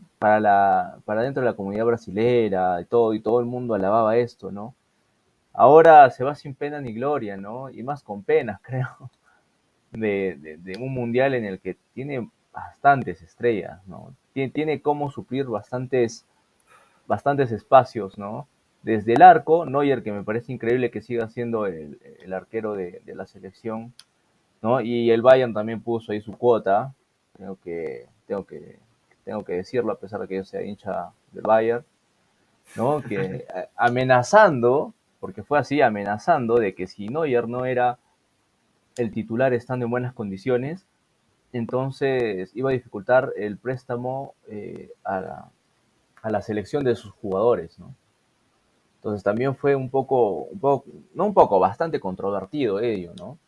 Para, 1.04 1.22
dentro 1.22 1.42
de 1.42 1.50
la 1.50 1.54
comunidad 1.54 1.84
brasilera 1.84 2.80
y 2.80 2.84
todo, 2.86 3.14
y 3.14 3.20
todo 3.20 3.38
el 3.38 3.46
mundo 3.46 3.74
alababa 3.74 4.16
esto, 4.16 4.50
¿no? 4.50 4.74
Ahora 5.52 6.10
se 6.10 6.24
va 6.24 6.34
sin 6.34 6.54
pena 6.54 6.80
ni 6.80 6.92
gloria, 6.92 7.36
¿no? 7.36 7.70
Y 7.70 7.82
más 7.84 8.02
con 8.02 8.24
pena, 8.24 8.60
creo, 8.64 9.10
de, 9.92 10.76
un 10.80 10.92
mundial 10.92 11.34
en 11.34 11.44
el 11.44 11.60
que 11.60 11.76
tiene 11.94 12.28
bastantes 12.52 13.22
estrellas, 13.22 13.86
¿no? 13.86 14.14
Tiene, 14.32 14.50
tiene 14.52 14.82
cómo 14.82 15.10
suplir 15.10 15.46
bastantes, 15.46 16.26
espacios, 17.52 18.18
¿no? 18.18 18.48
Desde 18.82 19.14
el 19.14 19.22
arco, 19.22 19.64
Neuer, 19.64 20.02
que 20.02 20.12
me 20.12 20.24
parece 20.24 20.52
increíble 20.52 20.90
que 20.90 21.02
siga 21.02 21.28
siendo 21.28 21.66
el, 21.66 21.98
arquero 22.32 22.74
de, 22.74 23.00
la 23.06 23.26
selección, 23.26 23.94
¿no? 24.60 24.80
Y 24.80 25.10
el 25.10 25.22
Bayern 25.22 25.54
también 25.54 25.80
puso 25.80 26.10
ahí 26.10 26.20
su 26.20 26.32
cuota, 26.36 26.94
tengo 27.36 27.56
que, 27.62 28.06
tengo 28.26 28.44
que, 28.44 28.78
tengo 29.26 29.44
que 29.44 29.54
decirlo 29.54 29.92
a 29.92 29.98
pesar 29.98 30.20
de 30.20 30.28
que 30.28 30.36
yo 30.36 30.44
sea 30.44 30.62
hincha 30.62 31.10
del 31.32 31.42
Bayern, 31.42 31.84
¿no? 32.76 33.02
Que 33.02 33.44
eh, 33.54 33.68
amenazando, 33.74 34.94
porque 35.18 35.42
fue 35.42 35.58
así, 35.58 35.82
amenazando 35.82 36.54
de 36.60 36.76
que 36.76 36.86
si 36.86 37.08
Neuer 37.08 37.48
no 37.48 37.64
era 37.64 37.98
el 38.96 39.10
titular 39.10 39.52
estando 39.52 39.84
en 39.84 39.90
buenas 39.90 40.14
condiciones, 40.14 40.86
entonces 41.52 42.52
iba 42.54 42.70
a 42.70 42.72
dificultar 42.72 43.32
el 43.36 43.58
préstamo 43.58 44.34
eh, 44.46 44.92
a, 45.02 45.20
la, 45.20 45.50
a, 46.22 46.30
la, 46.30 46.40
selección 46.40 46.84
de 46.84 46.94
sus 46.94 47.10
jugadores, 47.14 47.80
¿no? 47.80 47.92
Entonces 48.98 49.24
también 49.24 49.56
fue 49.56 49.74
un 49.74 49.90
poco, 49.90 50.44
un 50.44 50.60
poco, 50.60 50.86
no 51.14 51.26
un 51.26 51.34
poco, 51.34 51.58
bastante 51.58 51.98
controvertido 51.98 52.78
ello, 52.78 53.12
¿no? 53.18 53.38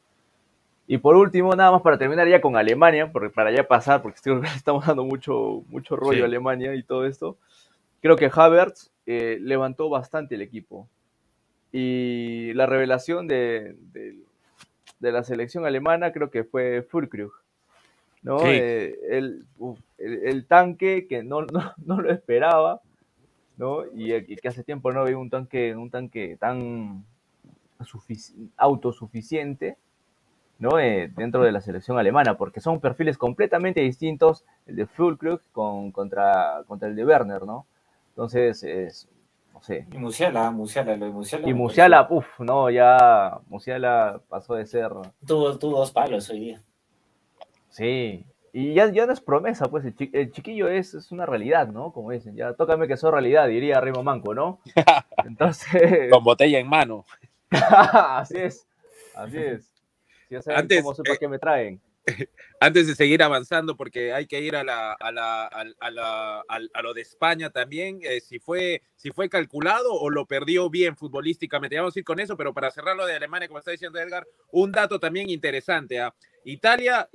Y 0.90 0.96
por 0.96 1.16
último, 1.16 1.54
nada 1.54 1.70
más 1.70 1.82
para 1.82 1.98
terminar 1.98 2.26
ya 2.28 2.40
con 2.40 2.56
Alemania, 2.56 3.12
porque 3.12 3.28
para 3.28 3.52
ya 3.52 3.68
pasar, 3.68 4.00
porque 4.00 4.18
estamos 4.56 4.86
dando 4.86 5.04
mucho, 5.04 5.62
mucho 5.68 5.96
rollo 5.96 6.22
a 6.22 6.26
Alemania 6.26 6.74
y 6.74 6.82
todo 6.82 7.04
esto, 7.04 7.36
creo 8.00 8.16
que 8.16 8.30
Havertz 8.32 8.90
eh, 9.04 9.36
levantó 9.38 9.90
bastante 9.90 10.36
el 10.36 10.40
equipo. 10.40 10.88
Y 11.72 12.54
la 12.54 12.64
revelación 12.64 13.28
de, 13.28 13.76
de, 13.92 14.16
de, 14.98 15.12
la 15.12 15.22
selección 15.24 15.66
alemana 15.66 16.10
creo 16.10 16.30
que 16.30 16.44
fue 16.44 16.80
Fulkrug. 16.80 17.32
¿no? 18.22 18.46
Eh, 18.46 18.98
el, 19.10 19.44
uf, 19.58 19.78
el, 19.98 20.26
el, 20.26 20.46
tanque 20.46 21.06
que 21.06 21.22
no, 21.22 21.42
no, 21.52 21.74
no, 21.84 22.00
lo 22.00 22.10
esperaba, 22.10 22.80
¿no? 23.58 23.84
Y, 23.94 24.14
y, 24.14 24.36
que 24.36 24.48
hace 24.48 24.64
tiempo 24.64 24.90
no 24.90 25.04
veía 25.04 25.18
un 25.18 25.28
tanque, 25.28 25.76
un 25.76 25.90
tanque 25.90 26.38
tan 26.40 27.04
autosuficiente 28.56 29.76
¿no? 30.58 30.78
Eh, 30.78 31.10
dentro 31.16 31.42
de 31.42 31.52
la 31.52 31.60
selección 31.60 31.98
alemana, 31.98 32.36
porque 32.36 32.60
son 32.60 32.80
perfiles 32.80 33.16
completamente 33.16 33.80
distintos, 33.80 34.44
el 34.66 34.76
de 34.76 34.86
Fulkrug 34.86 35.40
con, 35.52 35.92
contra, 35.92 36.62
contra 36.66 36.88
el 36.88 36.96
de 36.96 37.04
Werner, 37.04 37.42
¿no? 37.44 37.66
Entonces, 38.10 38.62
es, 38.64 39.08
no 39.54 39.62
sé. 39.62 39.86
Y 39.92 39.98
Musiala, 39.98 40.50
Musiala, 40.50 40.96
lo 40.96 41.06
de 41.06 41.12
Musiala. 41.12 41.48
Y 41.48 41.54
Musiala, 41.54 42.06
uff, 42.10 42.40
no, 42.40 42.70
ya 42.70 43.38
Musiala 43.48 44.20
pasó 44.28 44.54
de 44.54 44.66
ser... 44.66 44.90
Tuvo, 45.24 45.56
tuvo 45.58 45.78
dos 45.78 45.92
palos 45.92 46.28
hoy 46.30 46.40
día. 46.40 46.62
Sí, 47.68 48.24
y 48.52 48.74
ya, 48.74 48.90
ya 48.90 49.06
no 49.06 49.12
es 49.12 49.20
promesa, 49.20 49.68
pues 49.68 49.84
el, 49.84 49.94
chi 49.94 50.10
el 50.12 50.32
chiquillo 50.32 50.68
es, 50.68 50.94
es, 50.94 51.12
una 51.12 51.26
realidad, 51.26 51.68
¿no? 51.68 51.92
Como 51.92 52.10
dicen, 52.10 52.34
ya 52.34 52.54
tócame 52.54 52.88
que 52.88 52.96
soy 52.96 53.12
realidad, 53.12 53.46
diría 53.46 53.80
Rimo 53.80 54.02
Manco, 54.02 54.34
¿no? 54.34 54.58
Entonces... 55.24 56.10
Con 56.10 56.24
botella 56.24 56.58
en 56.58 56.68
mano. 56.68 57.04
así 57.50 58.36
es, 58.38 58.66
así 59.14 59.38
es. 59.38 59.77
Ya 60.30 60.42
saben 60.42 60.60
antes, 60.60 60.82
cómo 60.82 60.94
supo 60.94 61.12
eh, 61.12 61.18
que 61.18 61.28
me 61.28 61.38
traen. 61.38 61.80
Antes 62.60 62.86
de 62.86 62.94
seguir 62.94 63.22
avanzando, 63.22 63.76
porque 63.76 64.12
hay 64.12 64.26
que 64.26 64.40
ir 64.40 64.56
a, 64.56 64.64
lo 66.82 66.94
de 66.94 67.00
España 67.00 67.50
también, 67.50 68.00
eh, 68.02 68.20
si, 68.20 68.38
fue, 68.38 68.82
calculado 69.30 69.92
o 69.92 70.10
lo 70.10 70.26
perdió 70.26 70.68
bien 70.70 70.96
futbolísticamente. 70.96 71.76
Vamos 71.76 71.96
a 71.96 71.98
ir 71.98 72.04
con 72.04 72.20
eso, 72.20 72.36
pero 72.36 72.52
para 72.52 72.70
cerrar 72.70 72.96
lo 72.96 73.06
de 73.06 73.14
Alemania, 73.14 73.48
como 73.48 73.58
está 73.58 73.70
diciendo 73.70 73.98
Edgar, 73.98 74.26
un 74.50 74.72
dato 74.72 74.98
también 74.98 75.30
interesante. 75.30 75.98
¿eh? 75.98 76.10
Italia 76.44 77.08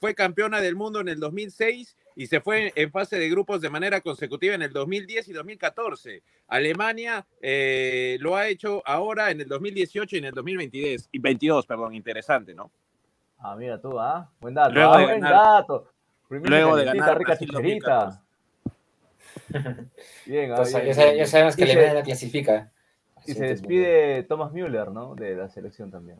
fue 0.00 0.14
campeona 0.14 0.60
del 0.60 0.76
mundo 0.76 1.00
en 1.00 1.08
el 1.08 1.18
2006 1.18 1.96
y 2.14 2.26
se 2.26 2.40
fue 2.40 2.72
en 2.76 2.90
fase 2.90 3.18
de 3.18 3.28
grupos 3.28 3.60
de 3.60 3.70
manera 3.70 4.00
consecutiva 4.00 4.54
en 4.54 4.62
el 4.62 4.72
2010 4.72 5.28
y 5.28 5.32
2014. 5.32 6.22
Alemania 6.48 7.26
eh, 7.42 8.16
lo 8.20 8.36
ha 8.36 8.48
hecho 8.48 8.82
ahora 8.86 9.30
en 9.30 9.40
el 9.40 9.48
2018 9.48 10.16
y 10.16 10.18
en 10.20 10.24
el 10.26 10.34
2022, 10.34 11.08
y 11.12 11.18
22, 11.18 11.66
perdón, 11.66 11.94
interesante, 11.94 12.54
¿no? 12.54 12.70
Ah, 13.38 13.54
mira 13.56 13.80
tú, 13.80 13.98
¿ah? 13.98 14.30
Buen 14.40 14.54
dato. 14.54 14.72
Luego 14.74 14.92
ah, 14.94 14.98
de 14.98 15.04
buen 15.04 15.20
ganar, 15.20 15.42
dato. 15.44 15.88
Luego 16.28 16.76
de 16.76 16.84
ganar 16.84 17.18
rica 17.18 17.30
Brasil 17.32 17.48
chicherita. 17.48 18.22
Bien, 20.26 20.50
Entonces, 20.50 20.74
ah, 20.74 20.80
bien, 20.80 20.96
ya, 20.96 21.04
bien. 21.04 21.16
ya, 21.18 21.26
sabemos 21.26 21.56
que 21.56 21.64
Y 21.64 21.66
se- 21.66 21.72
Alemania 21.72 21.94
la 21.94 22.02
clasifica. 22.02 22.72
Y 23.26 23.32
se 23.34 23.44
despide 23.46 24.22
Thomas 24.24 24.52
Müller, 24.52 24.90
¿no? 24.90 25.14
De 25.14 25.34
la 25.34 25.48
selección 25.48 25.90
también. 25.90 26.18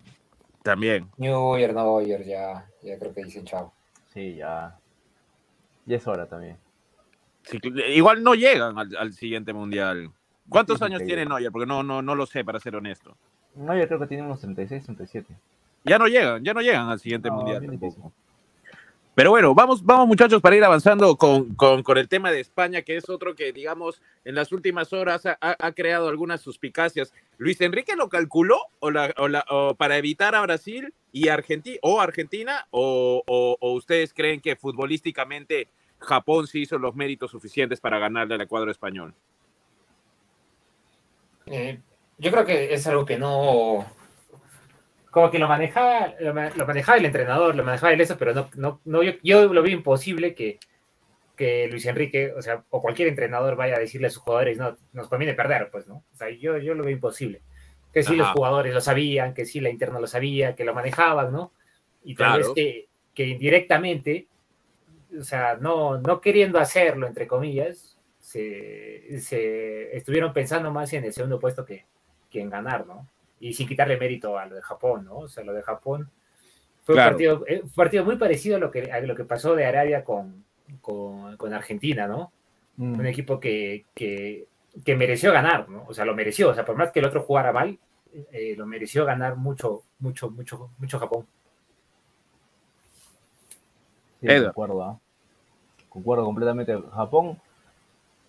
También. 0.63 1.11
Neuer, 1.17 1.75
Neuer, 1.75 2.25
ya, 2.25 2.67
ya 2.83 2.99
creo 2.99 3.15
que 3.15 3.25
dicen 3.25 3.45
chao. 3.45 3.73
Sí, 4.13 4.37
ya. 4.37 4.77
Ya 5.85 5.97
es 5.97 6.07
hora 6.07 6.27
también. 6.27 6.59
Sí, 7.45 7.59
igual 7.95 8.23
no 8.25 8.35
llegan 8.35 8.77
al, 8.79 8.97
al 8.97 9.13
siguiente 9.13 9.53
mundial. 9.53 10.11
¿Cuántos 10.49 10.79
Sí, 10.79 10.85
años 10.85 11.05
tiene 11.05 11.25
Neuer? 11.27 11.53
Porque 11.53 11.67
no, 11.67 11.83
no, 11.83 12.03
no 12.03 12.15
lo 12.15 12.27
sé, 12.27 12.45
para 12.45 12.59
ser 12.61 12.75
honesto. 12.77 13.17
Yo 13.55 13.87
creo 13.89 13.99
que 14.01 14.07
tiene 14.07 14.25
unos 14.25 14.41
36, 14.41 14.85
37. 14.85 15.35
Ya 15.87 15.99
no 15.99 16.07
llegan, 16.09 16.45
ya 16.45 16.53
no 16.53 16.61
llegan 16.61 16.89
al 16.89 16.99
siguiente 17.01 17.29
No, 17.29 17.37
mundial. 17.37 17.65
tampoco. 17.65 18.13
Pero 19.15 19.31
bueno, 19.31 19.55
vamos, 19.55 19.83
vamos 19.83 20.07
muchachos 20.07 20.43
para 20.43 20.57
ir 20.57 20.65
avanzando 20.65 21.17
con, 21.17 21.55
con, 21.55 21.83
con, 21.83 21.97
el 21.97 22.07
tema 22.07 22.31
de 22.31 22.41
España, 22.41 22.83
que 22.83 22.99
es 22.99 23.09
otro 23.09 23.35
que, 23.35 23.51
digamos, 23.51 24.03
en 24.27 24.35
las 24.35 24.53
últimas 24.53 24.93
horas 24.93 25.25
ha, 25.25 25.39
ha 25.41 25.73
creado 25.73 26.09
algunas 26.09 26.43
suspicacias. 26.43 27.15
¿Luis 27.39 27.59
Enrique 27.63 27.97
lo 27.97 28.11
calculó 28.11 28.59
o, 28.79 28.91
la, 28.91 29.15
o, 29.17 29.29
la, 29.29 29.47
o 29.49 29.75
para 29.75 29.97
evitar 29.97 30.35
a 30.35 30.43
Brasil 30.43 30.93
y 31.13 31.29
Argentina 31.29 31.79
o 31.81 31.99
Argentina? 32.03 32.67
O, 32.71 33.23
o, 33.27 33.57
¿O 33.59 33.73
ustedes 33.73 34.13
creen 34.13 34.43
que 34.43 34.55
futbolísticamente 34.55 35.69
Japón 35.99 36.47
sí 36.47 36.61
hizo 36.63 36.77
los 36.79 36.95
méritos 36.95 37.31
suficientes 37.31 37.81
para 37.81 37.99
ganarle 37.99 38.35
al 38.35 38.47
cuadro 38.47 38.71
español? 38.71 39.15
Eh, 41.47 41.79
yo 42.19 42.31
creo 42.31 42.45
que 42.45 42.75
es 42.75 42.87
algo 42.87 43.07
que 43.07 43.19
no. 43.19 43.87
Como 45.17 45.31
que 45.31 45.39
lo 45.39 45.49
manejaba, 45.49 46.15
lo, 46.21 46.35
manejaba 46.35 46.99
el 46.99 47.07
entrenador, 47.07 47.57
lo 47.57 47.65
manejaba 47.65 47.91
el 47.91 48.03
eso, 48.03 48.19
pero 48.19 48.35
no, 48.35 48.51
no, 48.55 48.83
no 48.85 49.03
yo, 49.03 49.13
yo, 49.23 49.51
lo 49.51 49.63
vi 49.63 49.73
imposible 49.73 50.35
que, 50.35 50.59
que 51.35 51.69
Luis 51.69 51.87
Enrique, 51.87 52.35
o 52.37 52.43
sea, 52.43 52.65
o 52.69 52.83
cualquier 52.83 53.09
entrenador 53.09 53.57
vaya 53.57 53.77
a 53.77 53.79
decirle 53.79 54.09
a 54.09 54.11
sus 54.11 54.23
jugadores, 54.23 54.59
no, 54.59 54.77
nos 54.93 55.09
conviene 55.09 55.33
perder, 55.33 55.71
pues, 55.71 55.87
¿no? 55.87 56.05
O 56.13 56.17
sea, 56.17 56.29
yo, 56.29 56.59
yo 56.59 56.75
lo 56.75 56.85
veo 56.85 56.93
imposible. 56.93 57.41
Que 57.95 58.03
sí, 58.03 58.13
Ajá. 58.13 58.25
los 58.25 58.29
jugadores 58.33 58.75
lo 58.75 58.83
sabían, 58.83 59.33
que 59.33 59.47
sí, 59.47 59.61
la 59.61 59.71
interna 59.71 60.01
lo 60.01 60.07
sabía, 60.07 60.55
que 60.55 60.67
lo 60.67 60.75
manejaban, 60.75 61.33
¿no? 61.33 61.55
Y 62.05 62.15
tal 62.15 62.35
claro. 62.35 62.53
vez 62.53 62.55
que, 62.55 62.89
que 63.15 63.27
indirectamente, 63.27 64.27
o 65.19 65.25
sea, 65.25 65.57
no, 65.59 65.97
no 65.97 66.21
queriendo 66.21 66.59
hacerlo, 66.59 67.07
entre 67.07 67.27
comillas, 67.27 67.97
se, 68.21 69.19
se, 69.21 69.97
estuvieron 69.97 70.35
pensando 70.35 70.71
más 70.71 70.93
en 70.93 71.05
el 71.05 71.15
segundo 71.15 71.41
puesto 71.41 71.65
que, 71.65 71.87
que, 72.29 72.43
en 72.43 72.51
ganar, 72.51 72.87
¿no? 72.87 73.09
Y 73.41 73.53
sin 73.53 73.69
quitarle 73.69 73.99
mérito 73.99 74.39
a 74.39 74.47
lo 74.47 74.55
de 74.55 74.63
Japón, 74.63 75.05
¿no? 75.05 75.19
O 75.19 75.29
sea, 75.29 75.45
lo 75.45 75.53
de 75.53 75.63
Japón 75.63 76.11
fue 76.83 76.95
claro. 76.95 77.11
un, 77.11 77.15
partido, 77.15 77.45
eh, 77.47 77.61
un, 77.63 77.71
partido, 77.71 78.05
muy 78.05 78.17
parecido 78.17 78.57
a 78.57 78.59
lo 78.59 78.71
que, 78.71 78.91
a 78.91 79.01
lo 79.01 79.15
que 79.15 79.25
pasó 79.25 79.55
de 79.55 79.67
Arabia 79.67 80.05
con, 80.05 80.45
con, 80.81 81.37
con 81.37 81.53
Argentina, 81.53 82.07
¿no? 82.07 82.33
Mm. 82.77 83.01
Un 83.01 83.07
equipo 83.07 83.41
que, 83.41 83.85
que, 83.95 84.47
que, 84.85 84.97
mereció 84.97 85.33
ganar, 85.33 85.69
¿no? 85.69 85.85
O 85.87 85.95
sea, 85.95 86.05
lo 86.05 86.15
mereció, 86.15 86.51
o 86.51 86.55
sea, 86.55 86.65
por 86.65 86.77
más 86.77 86.93
que 86.93 87.01
el 87.01 87.07
otro 87.07 87.23
jugara 87.23 87.53
mal, 87.53 87.79
eh, 88.33 88.55
lo 88.57 88.67
mereció 88.67 89.05
ganar 89.05 89.37
mucho, 89.37 89.83
mucho, 89.99 90.31
mucho, 90.31 90.71
mucho 90.79 90.99
Japón. 90.99 91.27
Sí, 94.21 94.29
concuerdo, 94.45 94.93
¿eh? 94.93 95.07
concuerdo 95.89 96.25
completamente. 96.25 96.79
Japón 96.95 97.39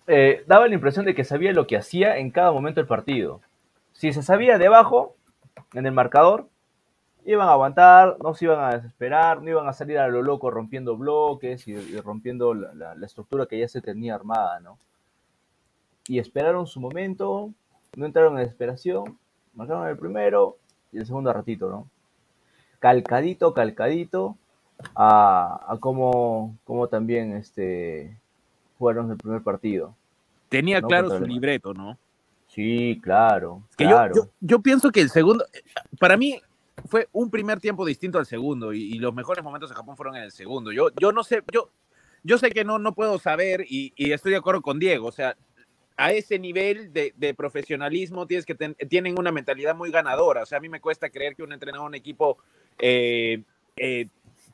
eh, 0.08 0.44
daba 0.48 0.68
la 0.68 0.74
impresión 0.74 1.06
de 1.06 1.16
que 1.16 1.24
sabía 1.24 1.54
lo 1.54 1.68
que 1.68 1.78
hacía 1.78 2.18
en 2.18 2.32
cada 2.32 2.52
momento 2.52 2.80
del 2.80 2.88
partido. 2.88 3.42
Si 3.98 4.14
se 4.14 4.22
sabía 4.22 4.60
debajo, 4.60 5.16
en 5.74 5.88
el 5.88 5.92
marcador, 5.92 6.48
iban 7.26 7.50
a 7.50 7.54
aguantar, 7.54 8.18
no 8.22 8.36
se 8.36 8.46
iban 8.46 8.60
a 8.60 8.76
desesperar, 8.76 9.42
no 9.42 9.50
iban 9.50 9.68
a 9.68 9.74
salir 9.74 9.98
a 9.98 10.08
lo 10.08 10.22
loco 10.22 10.52
rompiendo 10.52 10.96
bloques 10.96 11.68
y, 11.68 11.72
y 11.72 12.00
rompiendo 12.00 12.54
la, 12.54 12.76
la, 12.76 12.94
la, 12.94 13.06
estructura 13.08 13.48
que 13.48 13.58
ya 13.58 13.68
se 13.68 13.82
tenía 13.82 14.14
armada, 14.14 14.60
¿no? 14.60 14.78
Y 16.08 16.20
esperaron 16.20 16.68
su 16.68 16.80
momento, 16.80 17.52
no 17.96 18.06
entraron 18.06 18.34
en 18.34 18.44
desesperación, 18.44 19.18
marcaron 19.56 19.88
el 19.88 19.98
primero 19.98 20.58
y 20.92 21.00
el 21.00 21.08
segundo 21.08 21.32
a 21.32 21.34
ratito, 21.34 21.68
¿no? 21.68 21.90
Calcadito, 22.78 23.56
calcadito 23.56 24.38
a, 24.94 25.66
a 25.68 25.78
cómo, 25.80 26.56
cómo 26.66 26.88
también 26.88 27.36
este, 27.36 28.16
jugaron 28.78 29.10
el 29.10 29.18
primer 29.18 29.42
partido. 29.42 29.96
Tenía 30.50 30.82
¿no? 30.82 30.88
claro 30.88 31.18
su 31.18 31.26
libreto, 31.26 31.74
¿no? 31.74 31.98
Sí, 32.58 33.00
claro. 33.04 33.62
Que 33.78 33.86
claro. 33.86 34.16
Yo, 34.16 34.24
yo, 34.24 34.32
yo, 34.42 34.60
pienso 34.62 34.90
que 34.90 35.02
el 35.02 35.12
segundo, 35.12 35.46
para 36.00 36.18
mí 36.18 36.42
fue 36.88 37.08
un 37.12 37.30
primer 37.30 37.60
tiempo 37.60 37.86
distinto 37.86 38.18
al 38.18 38.26
segundo 38.26 38.74
y, 38.74 38.96
y, 38.96 38.98
los 38.98 39.14
mejores 39.14 39.44
momentos 39.44 39.70
de 39.70 39.76
Japón 39.76 39.96
fueron 39.96 40.16
en 40.16 40.24
el 40.24 40.32
segundo. 40.32 40.72
Yo, 40.72 40.90
yo 41.00 41.12
no 41.12 41.24
sé, 41.24 41.44
yo, 41.54 41.70
yo 42.24 42.40
sé 42.40 42.50
que 42.50 42.66
no, 42.66 42.80
no 42.80 42.96
puedo 42.96 43.20
saber 43.20 43.64
y, 43.70 43.94
y 43.96 44.12
estoy 44.12 44.32
de 44.32 44.40
acuerdo 44.40 44.64
con 44.64 44.80
Diego, 44.80 45.06
o 45.06 45.12
sea, 45.12 45.38
a 45.98 46.14
ese 46.14 46.40
nivel 46.40 46.92
de, 46.92 47.14
de 47.16 47.36
profesionalismo 47.36 48.26
tienes 48.26 48.44
que 48.44 48.56
ten, 48.56 48.74
tienen 48.90 49.20
una 49.20 49.32
mentalidad 49.32 49.76
muy 49.76 49.92
ganadora. 49.92 50.42
O 50.42 50.46
sea, 50.48 50.58
a 50.58 50.62
mí 50.62 50.68
me 50.68 50.82
cuesta 50.82 51.12
creer 51.12 51.36
que 51.36 51.44
un 51.44 51.54
entrenador, 51.54 51.86
un 51.86 51.94
equipo 51.94 52.40
eh, 52.80 53.44
eh, 53.76 54.08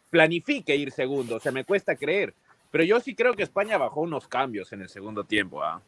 planifique 0.09 0.75
ir 0.75 0.91
segundo. 0.91 1.37
O 1.37 1.39
sea, 1.39 1.53
me 1.53 1.63
cuesta 1.63 1.95
creer. 1.95 2.33
Pero 2.69 2.83
yo 2.83 2.99
sí 2.99 3.15
creo 3.15 3.33
que 3.33 3.43
España 3.43 3.77
bajó 3.77 4.01
unos 4.01 4.27
cambios 4.27 4.73
en 4.73 4.81
el 4.81 4.89
segundo 4.89 5.23
tiempo. 5.23 5.63
¿ah? 5.63 5.81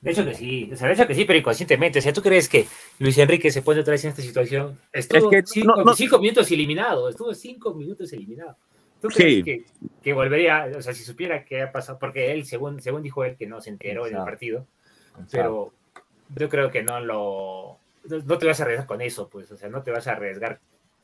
De 0.00 0.12
hecho 0.12 0.24
que 0.24 0.34
sí, 0.34 0.70
o 0.72 0.76
sea, 0.76 0.88
de 0.88 0.94
hecho 0.94 1.06
que 1.06 1.14
sí, 1.14 1.24
pero 1.26 1.38
inconscientemente. 1.38 1.98
O 1.98 2.02
sea, 2.02 2.12
¿tú 2.12 2.22
crees 2.22 2.48
que 2.48 2.66
Luis 2.98 3.18
Enrique 3.18 3.50
se 3.50 3.60
pone 3.60 3.80
otra 3.80 3.92
vez 3.92 4.04
en 4.04 4.10
esta 4.10 4.22
situación? 4.22 4.78
Estuvo 4.92 5.30
es 5.30 5.44
que 5.44 5.52
cinco, 5.52 5.76
no, 5.76 5.84
no, 5.84 5.94
cinco, 5.94 6.18
minutos 6.18 6.50
eliminado, 6.50 7.08
estuvo 7.08 7.34
cinco 7.34 7.74
minutos 7.74 8.10
eliminado. 8.12 8.56
¿Tú 9.02 9.08
crees 9.08 9.36
sí. 9.36 9.42
que, 9.42 9.64
que, 10.02 10.12
volvería, 10.12 10.70
o 10.76 10.82
sea, 10.82 10.94
si 10.94 11.04
supiera 11.04 11.44
qué 11.44 11.62
ha 11.62 11.72
pasado? 11.72 11.98
Porque 11.98 12.32
él, 12.32 12.46
según, 12.46 12.80
según 12.80 13.02
dijo 13.02 13.24
él, 13.24 13.36
que 13.36 13.46
no 13.46 13.60
se 13.60 13.70
enteró 13.70 14.06
Exacto. 14.06 14.16
en 14.16 14.18
el 14.18 14.24
partido, 14.24 14.66
Exacto. 15.10 15.28
pero 15.30 15.72
yo 16.36 16.48
creo 16.48 16.70
que 16.70 16.82
no 16.82 17.00
lo... 17.00 17.78
No 18.04 18.38
te 18.38 18.46
vas 18.46 18.60
a 18.60 18.64
arriesgar 18.64 18.86
con 18.86 19.02
eso, 19.02 19.28
pues, 19.28 19.50
o 19.52 19.56
sea, 19.56 19.68
no 19.68 19.82
te 19.82 19.90
vas 19.90 20.06
a 20.06 20.12
arriesgar 20.12 20.60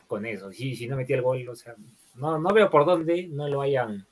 con 0.06 0.24
eso. 0.24 0.52
Si, 0.52 0.74
si 0.74 0.86
no 0.86 0.96
metía 0.96 1.16
el 1.16 1.22
gol, 1.22 1.46
o 1.48 1.54
sea, 1.54 1.74
no, 2.14 2.38
no 2.38 2.48
veo 2.50 2.70
por 2.70 2.86
dónde 2.86 3.28
no 3.28 3.48
lo 3.48 3.60
hayan. 3.60 4.06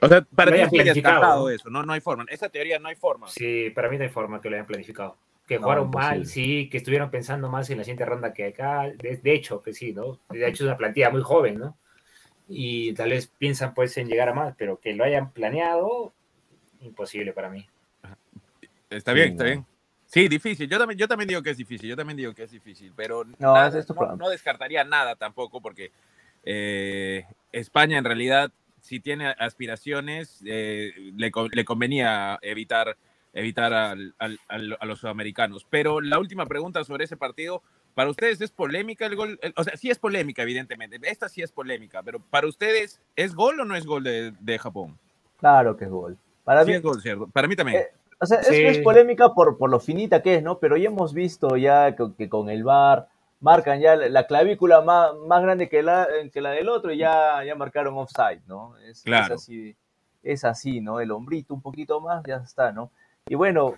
O 0.00 0.08
sea, 0.08 0.22
para 0.22 0.50
Lo 0.50 0.56
ti 0.70 0.76
sí 0.78 0.88
es 0.88 0.96
eso, 0.96 1.70
no, 1.70 1.82
no 1.82 1.92
hay 1.92 2.00
forma. 2.00 2.24
Esa 2.28 2.48
teoría 2.48 2.78
no 2.78 2.88
hay 2.88 2.96
forma. 2.96 3.28
Sí, 3.28 3.70
para 3.70 3.88
mí 3.88 3.98
no 3.98 4.04
hay 4.04 4.08
forma 4.10 4.40
que 4.40 4.48
lo 4.48 4.56
hayan 4.56 4.66
planificado. 4.66 5.16
Que 5.46 5.56
No, 5.56 5.62
jugaron 5.62 5.90
mal, 5.90 6.18
imposible. 6.18 6.26
sí, 6.26 6.68
que 6.70 6.76
estuvieron 6.78 7.10
pensando 7.10 7.48
más 7.48 7.68
en 7.70 7.78
la 7.78 7.84
siguiente 7.84 8.04
ronda 8.04 8.32
que 8.32 8.46
acá. 8.46 8.90
De, 8.96 9.16
de 9.16 9.34
hecho, 9.34 9.62
que 9.62 9.72
sí, 9.72 9.92
¿no? 9.92 10.18
De 10.30 10.46
hecho, 10.46 10.64
es 10.64 10.68
una 10.68 10.76
plantilla 10.76 11.10
muy 11.10 11.22
joven, 11.22 11.58
¿no? 11.58 11.76
Y 12.48 12.92
tal 12.94 13.10
vez 13.10 13.26
piensan 13.26 13.74
pues 13.74 13.96
en 13.98 14.08
llegar 14.08 14.28
a 14.28 14.34
más, 14.34 14.54
pero 14.56 14.78
que 14.80 14.94
lo 14.94 15.04
hayan 15.04 15.32
planeado, 15.32 16.12
imposible 16.80 17.32
para 17.32 17.50
mí. 17.50 17.66
Está 18.88 19.12
Sí, 19.12 19.16
bien, 19.16 19.30
está 19.32 19.44
no. 19.44 19.50
bien. 19.50 19.66
Sí, 20.06 20.26
difícil. 20.28 20.68
Yo 20.68 20.78
también, 20.78 20.98
yo 20.98 21.06
también 21.06 21.28
digo 21.28 21.42
que 21.42 21.50
es 21.50 21.56
difícil. 21.56 21.88
Yo 21.88 21.96
también 21.96 22.16
digo 22.16 22.34
que 22.34 22.42
es 22.42 22.50
difícil. 22.50 22.92
Pero 22.96 23.24
No, 23.38 23.54
nada, 23.54 23.78
es 23.78 23.88
no 23.88 24.28
descartaría 24.28 24.82
nada 24.82 25.14
tampoco, 25.14 25.60
porque 25.60 25.92
eh, 26.42 27.24
España 27.52 27.98
en 27.98 28.04
realidad, 28.04 28.50
si 28.80 29.00
tiene 29.00 29.34
aspiraciones, 29.38 30.42
eh, 30.46 30.92
le, 31.16 31.30
le 31.52 31.64
convenía 31.64 32.38
evitar, 32.42 32.96
evitar 33.32 33.72
al- 33.72 34.14
al- 34.18 34.38
al- 34.48 34.76
a 34.80 34.86
los 34.86 35.00
sudamericanos. 35.00 35.66
Pero 35.70 36.00
la 36.00 36.18
última 36.18 36.46
pregunta 36.46 36.84
sobre 36.84 37.04
ese 37.04 37.16
partido. 37.16 37.62
¿Para 37.94 38.08
ustedes 38.10 38.40
es 38.40 38.52
polémica 38.52 39.04
el 39.04 39.16
gol? 39.16 39.40
O 39.56 39.64
sea, 39.64 39.76
sí 39.76 39.90
es 39.90 39.98
polémica, 39.98 40.42
evidentemente. 40.42 40.96
Esta 41.02 41.28
sí 41.28 41.42
es 41.42 41.50
polémica, 41.50 42.02
pero 42.04 42.20
¿para 42.20 42.46
ustedes 42.46 43.00
es 43.16 43.34
gol 43.34 43.58
o 43.60 43.64
no 43.64 43.74
es 43.74 43.84
gol 43.84 44.04
de, 44.04 44.32
de 44.38 44.58
Japón? 44.60 44.96
Claro 45.40 45.76
que 45.76 45.86
es 45.86 45.90
gol. 45.90 46.16
Para 46.44 46.64
Sí 46.64 46.70
mí, 46.70 46.76
es 46.76 46.82
gol, 46.82 47.02
¿cierto? 47.02 47.26
Para 47.26 47.48
mí 47.48 47.56
también. 47.56 47.80
Eh, 47.82 47.88
O 48.20 48.26
sea, 48.26 48.38
es, 48.40 48.46
Sí. 48.46 48.62
es 48.64 48.78
polémica 48.78 49.34
por, 49.34 49.58
por 49.58 49.70
lo 49.70 49.80
finita 49.80 50.22
que 50.22 50.36
es, 50.36 50.42
¿no? 50.42 50.58
Pero 50.58 50.76
ya 50.76 50.88
hemos 50.88 51.12
visto 51.14 51.56
ya 51.56 51.96
que, 51.96 52.04
que 52.16 52.28
con 52.28 52.48
el 52.48 52.62
VAR 52.62 53.08
marcan 53.40 53.80
ya 53.80 53.96
la, 53.96 54.08
la 54.08 54.26
clavícula 54.26 54.80
más, 54.82 55.14
más 55.26 55.42
grande 55.42 55.68
que 55.68 55.82
la, 55.82 56.06
que 56.32 56.40
la 56.40 56.50
del 56.50 56.68
otro 56.68 56.92
y 56.92 56.98
ya, 56.98 57.42
ya 57.44 57.54
marcaron 57.54 57.96
offside, 57.96 58.42
¿no? 58.46 58.76
Es, 58.78 59.02
Claro. 59.02 59.34
es 59.34 59.42
así, 59.42 59.76
es 60.22 60.44
así, 60.44 60.80
¿no? 60.80 61.00
El 61.00 61.10
hombrito 61.10 61.54
un 61.54 61.62
poquito 61.62 62.00
más, 62.00 62.22
ya 62.26 62.36
está, 62.36 62.72
¿no? 62.72 62.90
Y 63.26 63.34
bueno, 63.34 63.74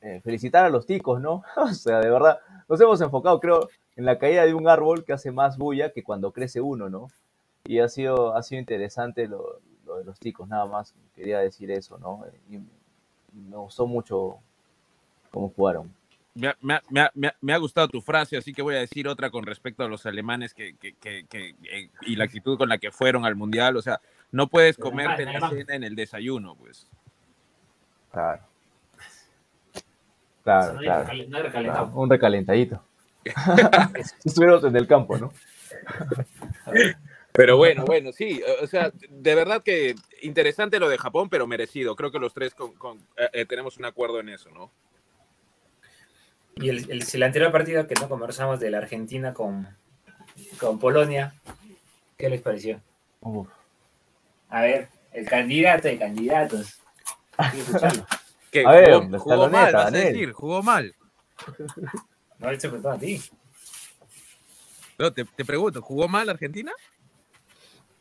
eh, 0.00 0.20
felicitar 0.22 0.64
a 0.64 0.70
los 0.70 0.86
ticos, 0.86 1.20
¿no? 1.20 1.42
O 1.56 1.68
sea, 1.68 2.00
de 2.00 2.10
verdad, 2.10 2.38
nos 2.68 2.80
hemos 2.80 3.00
enfocado, 3.00 3.40
creo, 3.40 3.68
en 3.96 4.04
la 4.04 4.18
caída 4.18 4.44
de 4.44 4.54
un 4.54 4.68
árbol 4.68 5.04
que 5.04 5.12
hace 5.12 5.32
más 5.32 5.56
bulla 5.58 5.90
que 5.90 6.02
cuando 6.04 6.32
crece 6.32 6.60
uno, 6.60 6.88
¿no? 6.88 7.08
Y 7.64 7.80
ha 7.80 7.88
sido, 7.88 8.34
ha 8.36 8.42
sido 8.42 8.60
interesante 8.60 9.26
lo, 9.26 9.60
lo 9.86 9.96
de 9.98 10.04
los 10.04 10.18
ticos, 10.18 10.48
nada 10.48 10.66
más 10.66 10.94
quería 11.14 11.38
decir 11.40 11.70
eso, 11.70 11.98
¿no? 11.98 12.24
Y 12.50 12.58
me 13.32 13.56
gustó 13.56 13.86
mucho 13.86 14.36
cómo 15.30 15.50
jugaron. 15.54 15.92
Me 16.38 16.48
ha, 16.48 16.56
me 16.60 16.74
ha- 16.74 16.82
me 16.88 17.00
ha- 17.00 17.10
me 17.14 17.26
ha- 17.28 17.34
me 17.40 17.52
ha 17.52 17.56
gustado 17.56 17.88
tu 17.88 18.00
frase, 18.00 18.36
así 18.36 18.52
que 18.52 18.62
voy 18.62 18.76
a 18.76 18.78
decir 18.78 19.08
otra 19.08 19.28
con 19.30 19.44
respecto 19.44 19.82
a 19.82 19.88
los 19.88 20.06
alemanes 20.06 20.54
que, 20.54 20.76
que- 20.76 20.94
que- 20.94 21.26
que- 21.28 21.56
eh, 21.70 21.90
y 22.02 22.14
la 22.14 22.24
actitud 22.24 22.56
con 22.56 22.68
la 22.68 22.78
que 22.78 22.92
fueron 22.92 23.24
al 23.26 23.34
mundial. 23.34 23.76
O 23.76 23.82
sea, 23.82 24.00
no 24.30 24.46
puedes 24.46 24.76
comerte 24.76 25.24
la 25.24 25.48
cena 25.50 25.74
en 25.74 25.82
el 25.84 25.96
desayuno, 25.96 26.54
pues. 26.54 26.86
Claro. 28.12 28.42
Claro. 30.44 31.90
Un 31.94 32.08
recalentadito. 32.10 32.84
Estuvieron 34.24 34.64
en 34.64 34.76
el 34.76 34.86
campo, 34.86 35.18
¿no? 35.18 35.32
Pero 37.32 37.56
bueno, 37.56 37.84
bueno, 37.84 38.12
sí, 38.12 38.40
o 38.62 38.66
sea, 38.66 38.90
de 39.08 39.34
verdad 39.34 39.62
que 39.62 39.94
interesante 40.22 40.78
lo 40.80 40.88
de 40.88 40.98
Japón, 40.98 41.28
pero 41.28 41.46
merecido. 41.46 41.94
Creo 41.96 42.10
que 42.10 42.18
los 42.18 42.32
tres 42.32 42.54
con- 42.54 42.74
con- 42.74 42.98
eh, 43.16 43.28
eh, 43.32 43.44
tenemos 43.44 43.76
un 43.76 43.84
acuerdo 43.84 44.20
en 44.20 44.28
eso, 44.30 44.50
¿no? 44.50 44.70
Y 46.60 46.68
el, 46.70 46.90
el, 46.90 47.04
el 47.12 47.22
anterior 47.22 47.52
partido 47.52 47.86
que 47.86 47.94
no 47.94 48.08
conversamos 48.08 48.58
de 48.58 48.70
la 48.70 48.78
Argentina 48.78 49.32
con, 49.32 49.68
con 50.58 50.78
Polonia, 50.78 51.34
¿qué 52.16 52.28
les 52.28 52.40
pareció? 52.42 52.80
Uf. 53.20 53.48
A 54.48 54.62
ver, 54.62 54.88
el 55.12 55.26
candidato 55.28 55.86
de 55.88 55.98
candidatos. 55.98 56.80
Que 58.50 58.64
A 58.66 58.72
ver, 58.72 58.94
jugó, 58.94 59.08
la 59.10 59.18
jugó 59.18 59.48
mal, 59.48 59.72
vas 59.72 59.86
a 59.86 59.90
decir, 59.90 60.32
jugó 60.32 60.62
mal. 60.62 60.94
No, 62.38 62.50
él 62.50 62.60
se 62.60 62.68
preguntó 62.68 62.90
a 62.90 62.98
ti. 62.98 63.20
No, 64.98 65.12
te, 65.12 65.24
te 65.24 65.44
pregunto, 65.44 65.80
¿jugó 65.80 66.08
mal 66.08 66.28
Argentina? 66.28 66.72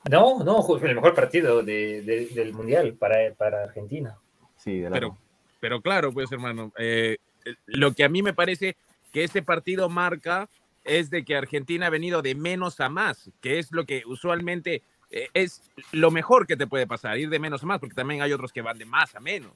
No, 0.10 0.44
no, 0.44 0.64
fue 0.64 0.80
el 0.88 0.96
mejor 0.96 1.14
partido 1.14 1.62
de- 1.62 2.02
de- 2.02 2.28
del 2.28 2.54
Mundial 2.54 2.94
para, 2.94 3.18
para 3.36 3.64
Argentina. 3.64 4.18
Sí, 4.56 4.80
de 4.80 4.90
Pero, 4.90 5.18
pero 5.60 5.82
claro, 5.82 6.12
pues 6.12 6.32
hermano, 6.32 6.72
eh, 6.80 7.18
lo 7.66 7.94
que 7.94 8.04
a 8.04 8.10
mí 8.10 8.22
me 8.22 8.34
parece 8.34 8.78
que 9.12 9.24
este 9.24 9.42
partido 9.42 9.90
marca 9.90 10.50
es 10.84 11.10
de 11.10 11.24
que 11.26 11.36
Argentina 11.36 11.88
ha 11.88 11.90
venido 11.90 12.22
de 12.22 12.36
menos 12.36 12.80
a 12.80 12.90
más, 12.90 13.30
que 13.42 13.60
es 13.60 13.72
lo 13.72 13.86
que 13.86 14.04
usualmente 14.06 14.84
eh, 15.10 15.30
es 15.34 15.62
lo 15.92 16.12
mejor 16.12 16.48
que 16.48 16.58
te 16.58 16.68
puede 16.68 16.88
pasar, 16.88 17.18
ir 17.18 17.30
de 17.30 17.40
menos 17.40 17.64
a 17.64 17.66
más, 17.66 17.80
porque 17.80 17.96
también 17.96 18.22
hay 18.22 18.34
otros 18.34 18.52
que 18.52 18.62
van 18.62 18.78
de 18.78 18.86
más 18.86 19.16
a 19.16 19.20
menos. 19.20 19.54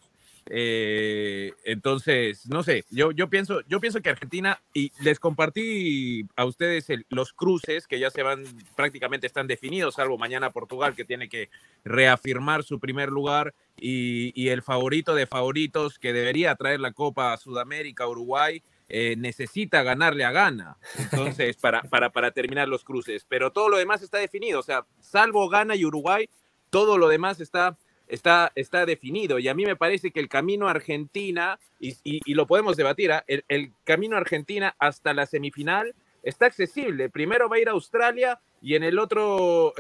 Eh, 0.54 1.54
entonces, 1.64 2.46
no 2.50 2.62
sé, 2.62 2.84
yo, 2.90 3.12
yo, 3.12 3.30
pienso, 3.30 3.62
yo 3.70 3.80
pienso 3.80 4.02
que 4.02 4.10
Argentina, 4.10 4.62
y 4.74 4.92
les 5.00 5.18
compartí 5.18 6.26
a 6.36 6.44
ustedes 6.44 6.88
los 7.08 7.32
cruces 7.32 7.88
que 7.88 8.00
ya 8.00 8.10
se 8.10 8.22
van, 8.22 8.44
prácticamente 8.76 9.28
están 9.28 9.48
definidos, 9.48 9.96
salvo 9.96 10.18
mañana 10.18 10.52
Portugal, 10.52 10.94
que 10.94 11.06
tiene 11.06 11.30
que 11.30 11.50
reafirmar 11.86 12.64
su 12.64 12.82
primer 12.82 13.08
lugar, 13.08 13.54
y, 13.78 14.34
y 14.36 14.50
el 14.50 14.62
favorito 14.62 15.16
de 15.16 15.26
favoritos 15.26 15.98
que 15.98 16.12
debería 16.12 16.54
traer 16.56 16.82
la 16.82 16.92
Copa 16.92 17.32
a 17.32 17.38
Sudamérica, 17.38 18.06
Uruguay, 18.10 18.62
eh, 18.90 19.16
necesita 19.18 19.84
ganarle 19.84 20.26
a 20.26 20.32
Ghana, 20.32 20.76
entonces, 20.98 21.56
para, 21.56 21.82
para, 21.84 22.10
para 22.10 22.32
terminar 22.32 22.68
los 22.68 22.84
cruces, 22.84 23.26
pero 23.26 23.54
todo 23.54 23.70
lo 23.70 23.78
demás 23.78 24.02
está 24.02 24.18
definido, 24.18 24.60
o 24.60 24.64
sea, 24.64 24.86
salvo 25.00 25.48
Ghana 25.48 25.78
y 25.78 25.86
Uruguay, 25.86 26.28
todo 26.70 26.98
lo 26.98 27.08
demás 27.08 27.40
está 27.40 27.78
está, 28.12 28.52
está 28.56 28.86
definido. 28.86 29.40
Y 29.40 29.48
a 29.48 29.56
mí 29.56 29.66
me 29.66 29.76
parece 29.76 30.12
que 30.12 30.20
el 30.20 30.28
camino 30.28 30.68
Argentina, 30.68 31.58
y, 31.80 32.34
lo 32.34 32.46
podemos 32.46 32.78
debatir, 32.78 33.12
¿ah? 33.12 33.24
el, 33.28 33.74
camino 33.84 34.18
Argentina 34.18 34.76
hasta 34.78 35.14
la 35.14 35.26
semifinal 35.26 35.96
está 36.22 36.46
accesible. 36.46 37.10
Primero 37.10 37.50
va 37.50 37.56
a 37.56 37.60
ir 37.60 37.70
a 37.70 37.72
Australia 37.72 38.40
y 38.62 38.76
en 38.76 38.84
el 38.84 39.00
otro, 39.00 39.74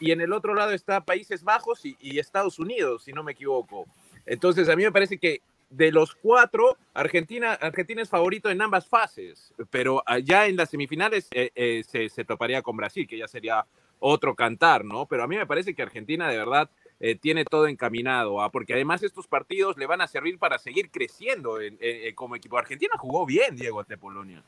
y 0.00 0.10
en 0.10 0.20
el 0.20 0.32
otro 0.32 0.54
lado 0.54 0.72
está 0.72 1.04
Países 1.04 1.44
Bajos 1.44 1.84
y, 1.84 1.96
y 2.00 2.18
Estados 2.18 2.58
Unidos, 2.58 3.04
si 3.04 3.12
no 3.12 3.22
me 3.22 3.32
equivoco. 3.32 3.86
Entonces, 4.24 4.68
a 4.68 4.74
mí 4.74 4.82
me 4.82 4.90
parece 4.90 5.18
que 5.18 5.42
de 5.68 5.92
los 5.92 6.14
cuatro, 6.14 6.78
Argentina, 6.94 7.52
Argentina 7.52 8.00
es 8.00 8.08
favorito 8.08 8.50
en 8.50 8.62
ambas 8.62 8.88
fases, 8.88 9.52
pero 9.70 10.02
allá 10.06 10.46
en 10.46 10.56
las 10.56 10.70
semifinales 10.70 11.28
eh, 11.32 11.50
eh, 11.54 11.82
se, 11.86 12.08
se 12.08 12.24
toparía 12.24 12.62
con 12.62 12.76
Brasil, 12.76 13.06
que 13.06 13.18
ya 13.18 13.28
sería 13.28 13.66
otro 13.98 14.34
cantar, 14.34 14.84
¿no? 14.84 15.06
Pero 15.06 15.24
a 15.24 15.26
mí 15.26 15.36
me 15.36 15.46
parece 15.46 15.74
que 15.74 15.82
Argentina 15.82 16.28
de 16.28 16.38
verdad 16.38 16.70
eh, 17.00 17.14
tiene 17.16 17.44
todo 17.44 17.66
encaminado, 17.68 18.40
¿ah? 18.42 18.50
porque 18.50 18.74
además 18.74 19.02
estos 19.02 19.26
partidos 19.26 19.76
le 19.76 19.86
van 19.86 20.00
a 20.00 20.06
servir 20.06 20.38
para 20.38 20.58
seguir 20.58 20.90
creciendo 20.90 21.60
en- 21.60 21.78
como 22.14 22.36
equipo. 22.36 22.56
Argentina 22.58 22.94
jugó 22.98 23.26
bien, 23.26 23.56
Diego, 23.56 23.80
ante 23.80 23.98
Polonia. 23.98 24.42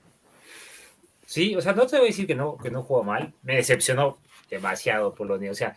Sí, 1.25 1.55
o 1.55 1.61
sea, 1.61 1.75
no 1.75 1.87
te 1.87 1.97
voy 1.97 2.07
a 2.07 2.09
decir 2.09 2.27
que 2.27 2.35
no, 2.35 2.57
que 2.57 2.71
no 2.71 2.83
jugó 2.83 3.05
mal. 3.05 3.35
Me 3.43 3.57
decepcionó 3.57 4.19
demasiado 4.49 5.15
Polonia. 5.15 5.51
O 5.51 5.55
sea, 5.55 5.77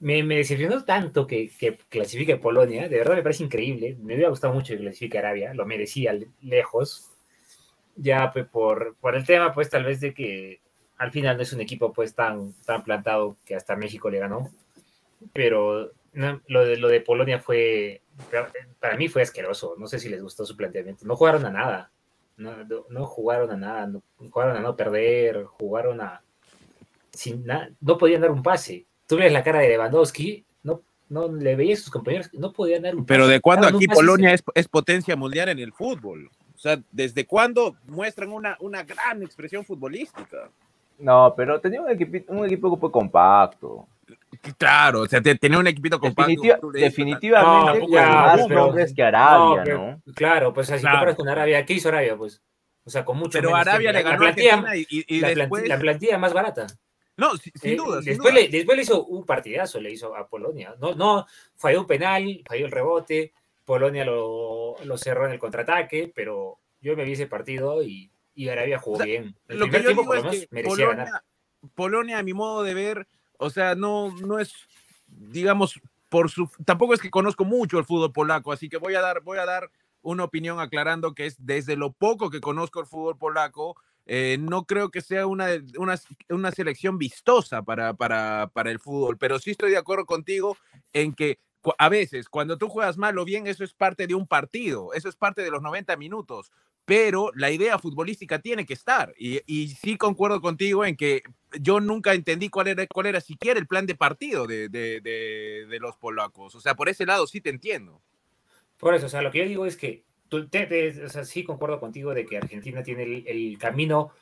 me, 0.00 0.24
me 0.24 0.36
decepcionó 0.38 0.84
tanto 0.84 1.24
que, 1.26 1.50
que 1.56 1.76
clasifique 1.88 2.36
Polonia. 2.36 2.88
De 2.88 2.98
verdad 2.98 3.14
me 3.14 3.22
parece 3.22 3.44
increíble. 3.44 3.96
Me 4.00 4.14
hubiera 4.14 4.30
gustado 4.30 4.52
mucho 4.54 4.74
que 4.74 4.80
clasifique 4.80 5.16
Arabia. 5.18 5.54
Lo 5.54 5.66
merecía 5.66 6.12
le- 6.14 6.28
lejos. 6.42 7.12
Ya 7.94 8.32
pues, 8.32 8.46
por, 8.48 8.96
por 9.00 9.14
el 9.14 9.24
tema, 9.24 9.54
pues 9.54 9.70
tal 9.70 9.84
vez 9.84 10.00
de 10.00 10.12
que 10.14 10.60
al 10.96 11.12
final 11.12 11.36
no 11.36 11.44
es 11.44 11.52
un 11.52 11.60
equipo 11.60 11.92
pues 11.92 12.14
tan, 12.16 12.52
tan 12.64 12.82
plantado 12.82 13.36
que 13.44 13.54
hasta 13.54 13.76
México 13.76 14.10
le 14.10 14.18
ganó. 14.18 14.50
Pero 15.32 15.92
no, 16.12 16.40
lo, 16.48 16.64
de, 16.64 16.76
lo 16.76 16.88
de 16.88 17.00
Polonia 17.00 17.38
fue, 17.38 18.02
para 18.80 18.96
mí 18.96 19.08
fue 19.08 19.22
asqueroso. 19.22 19.74
No 19.78 19.86
sé 19.86 19.98
si 19.98 20.08
les 20.08 20.22
gustó 20.22 20.44
su 20.44 20.56
planteamiento. 20.56 21.04
No 21.06 21.16
jugaron 21.16 21.44
a 21.46 21.50
nada. 21.50 21.90
No, 22.36 22.56
no, 22.64 22.86
no 22.88 23.04
jugaron 23.06 23.50
a 23.50 23.56
nada, 23.56 23.86
no, 23.86 24.02
jugaron 24.16 24.56
a 24.56 24.60
no 24.60 24.76
perder, 24.76 25.44
jugaron 25.44 26.00
a... 26.00 26.22
Sin 27.10 27.44
na- 27.44 27.68
no 27.80 27.98
podían 27.98 28.20
dar 28.20 28.30
un 28.30 28.42
pase. 28.44 28.86
Tú 29.08 29.16
ves 29.16 29.32
la 29.32 29.42
cara 29.42 29.58
de 29.58 29.68
Lewandowski, 29.70 30.44
no, 30.62 30.82
no 31.08 31.32
le 31.32 31.56
veías 31.56 31.80
a 31.80 31.82
sus 31.82 31.90
compañeros, 31.90 32.30
no 32.34 32.52
podían 32.52 32.82
dar 32.82 32.94
un 32.94 33.04
Pero 33.04 33.24
pase. 33.24 33.32
¿de 33.32 33.40
cuándo 33.40 33.66
aquí 33.66 33.88
Polonia 33.88 34.32
es, 34.32 34.44
es 34.54 34.68
potencia 34.68 35.16
mundial 35.16 35.48
en 35.48 35.58
el 35.58 35.72
fútbol? 35.72 36.30
O 36.54 36.58
sea, 36.58 36.80
¿desde 36.92 37.26
cuándo 37.26 37.76
muestran 37.86 38.30
una, 38.30 38.56
una 38.60 38.84
gran 38.84 39.22
expresión 39.22 39.64
futbolística? 39.64 40.48
No, 40.98 41.34
pero 41.36 41.60
tenía 41.60 41.80
un 41.82 41.90
equipo, 41.90 42.32
un 42.32 42.44
equipo 42.46 42.90
compacto. 42.90 43.88
Claro, 44.58 45.00
o 45.02 45.06
sea, 45.06 45.20
te- 45.20 45.34
tener 45.36 45.58
un 45.58 45.66
equipito 45.66 45.98
compacto. 45.98 46.30
Definitiva- 46.30 46.58
definitivamente 46.72 47.80
No, 47.80 47.88
ya, 47.92 48.06
más 48.10 48.40
pero- 48.46 48.66
nombres 48.66 48.94
que 48.94 49.02
Arabia, 49.02 49.56
No, 49.58 49.62
pero- 49.64 49.78
¿no? 50.06 50.12
Claro, 50.14 50.52
pues 50.54 50.70
así 50.70 50.80
Claro. 50.82 50.96
comparas 50.98 51.16
con 51.16 51.28
Arabia, 51.28 51.64
¿qué 51.64 51.74
hizo 51.74 51.88
Arabia? 51.88 52.16
Pues, 52.16 52.42
o 52.84 52.90
sea, 52.90 53.04
con 53.04 53.18
mucho 53.18 53.38
Pero 53.38 53.50
menos 53.50 53.66
Arabia 53.66 53.92
le 53.92 54.02
ganó 54.02 54.12
la 54.24 54.34
plantilla, 54.34 54.76
y, 54.76 55.16
y 55.16 55.20
la, 55.20 55.28
después... 55.28 55.48
plantilla, 55.48 55.74
la 55.74 55.80
plantilla 55.80 56.18
más 56.18 56.32
barata. 56.32 56.66
No, 57.16 57.36
sin, 57.36 57.52
Eh, 57.62 57.76
duda, 57.76 57.96
sin 58.02 58.10
después, 58.12 58.32
duda. 58.32 58.42
le, 58.44 58.48
después 58.48 58.76
le 58.76 58.82
hizo 58.82 59.04
un 59.06 59.26
partidazo, 59.26 59.80
le 59.80 59.90
hizo 59.90 60.14
a 60.14 60.28
Polonia. 60.28 60.74
No, 60.80 60.94
no 60.94 61.26
falló 61.56 61.80
un 61.80 61.86
penal, 61.86 62.42
falló 62.46 62.66
el 62.66 62.70
rebote, 62.72 63.32
Polonia 63.64 64.04
lo, 64.04 64.76
lo 64.84 64.96
cerró 64.98 65.26
en 65.26 65.32
el 65.32 65.38
contraataque, 65.38 66.12
pero 66.14 66.58
yo 66.80 66.96
me 66.96 67.04
vi 67.04 67.12
ese 67.12 67.26
partido 67.26 67.82
y, 67.82 68.10
y 68.34 68.48
Arabia 68.48 68.78
jugó 68.78 68.94
O 68.94 68.98
sea, 68.98 69.06
bien. 69.06 69.34
El 69.48 69.58
Lo 69.58 69.66
que 69.66 69.72
yo 69.72 69.80
tiempo 69.86 70.02
digo 70.02 70.04
por 70.14 70.24
lo 70.24 70.30
es 70.30 70.40
que 70.42 70.48
merecía 70.52 70.70
Polonia, 70.86 71.04
ganar. 71.04 71.22
Polonia, 71.74 72.18
a 72.18 72.22
mi 72.22 72.34
modo 72.34 72.62
de 72.62 72.74
ver, 72.74 73.08
o 73.38 73.50
sea, 73.50 73.74
no, 73.74 74.14
no 74.18 74.38
es, 74.38 74.52
digamos, 75.06 75.80
por 76.08 76.30
su, 76.30 76.50
tampoco 76.64 76.94
es 76.94 77.00
que 77.00 77.10
conozco 77.10 77.44
mucho 77.44 77.78
el 77.78 77.84
fútbol 77.84 78.12
polaco, 78.12 78.52
así 78.52 78.68
que 78.68 78.76
voy 78.76 78.94
a 78.94 79.00
dar, 79.00 79.22
voy 79.22 79.38
a 79.38 79.46
dar 79.46 79.70
una 80.02 80.24
opinión 80.24 80.60
aclarando 80.60 81.14
que 81.14 81.26
es 81.26 81.36
desde 81.38 81.76
lo 81.76 81.92
poco 81.92 82.30
que 82.30 82.40
conozco 82.40 82.80
el 82.80 82.86
fútbol 82.86 83.16
polaco, 83.16 83.76
eh, 84.06 84.38
no 84.40 84.64
creo 84.64 84.90
que 84.90 85.02
sea 85.02 85.26
una, 85.26 85.48
una, 85.76 86.00
una 86.30 86.50
selección 86.50 86.96
vistosa 86.98 87.62
para, 87.62 87.94
para, 87.94 88.50
para 88.52 88.70
el 88.70 88.78
fútbol, 88.78 89.18
pero 89.18 89.38
sí 89.38 89.50
estoy 89.50 89.70
de 89.70 89.76
acuerdo 89.76 90.06
contigo 90.06 90.56
en 90.92 91.12
que 91.12 91.38
a 91.76 91.88
veces 91.88 92.28
cuando 92.28 92.56
tú 92.56 92.68
juegas 92.68 92.96
mal 92.96 93.18
o 93.18 93.24
bien, 93.24 93.46
eso 93.46 93.64
es 93.64 93.74
parte 93.74 94.06
de 94.06 94.14
un 94.14 94.26
partido, 94.26 94.94
eso 94.94 95.08
es 95.08 95.16
parte 95.16 95.42
de 95.42 95.50
los 95.50 95.60
90 95.60 95.96
minutos, 95.96 96.50
pero 96.88 97.32
la 97.34 97.50
idea 97.50 97.78
futbolística 97.78 98.38
tiene 98.38 98.64
que 98.64 98.72
estar. 98.72 99.12
Y, 99.18 99.68
sí 99.78 99.98
concuerdo 99.98 100.40
contigo 100.40 100.86
en 100.86 100.96
que 100.96 101.22
yo 101.60 101.80
nunca 101.80 102.14
entendí 102.14 102.48
cuál 102.48 102.68
era, 102.68 102.86
cuál 102.86 103.04
era 103.04 103.20
siquiera 103.20 103.60
el 103.60 103.66
plan 103.66 103.84
de 103.84 103.94
partido 103.94 104.46
de, 104.46 105.78
los 105.82 105.98
polacos. 105.98 106.54
O 106.54 106.60
sea, 106.62 106.74
por 106.74 106.88
ese 106.88 107.04
lado 107.04 107.26
sí 107.26 107.42
te 107.42 107.50
entiendo. 107.50 108.00
Por 108.78 108.94
eso, 108.94 109.04
o 109.04 109.08
sea, 109.10 109.20
lo 109.20 109.30
que 109.30 109.40
yo 109.40 109.44
digo 109.44 109.66
es 109.66 109.76
que 109.76 110.04
tú, 110.30 110.48
te, 110.48 110.64
te, 110.64 111.04
o 111.04 111.24
sí 111.26 111.44
concuerdo 111.44 111.78
contigo 111.78 112.14
de 112.14 112.24
que 112.24 112.38
Argentina 112.38 112.82
tiene 112.82 113.22
el, 113.26 113.58
camino, 113.58 114.12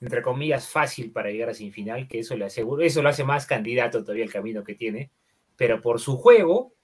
entre 0.00 0.20
comillas, 0.20 0.68
fácil 0.68 1.12
para 1.12 1.30
llegar 1.30 1.50
a 1.50 1.54
semifinal, 1.54 2.08
que 2.08 2.18
eso 2.18 2.36
le 2.36 2.46
aseguro, 2.46 2.82
eso 2.82 3.02
lo 3.02 3.08
hace 3.08 3.22
más 3.22 3.46
candidato 3.46 4.02
todavía 4.02 4.24
el 4.24 4.32
camino 4.32 4.64
que 4.64 4.74
tiene, 4.74 5.12
pero 5.56 5.80
por 5.80 6.00
su 6.00 6.16
juego, 6.16 6.74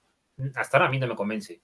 hasta 0.55 0.77
ahora 0.77 0.87
a 0.87 0.91
mí 0.93 1.01
no 1.01 1.09
me 1.09 1.17
convence. 1.17 1.61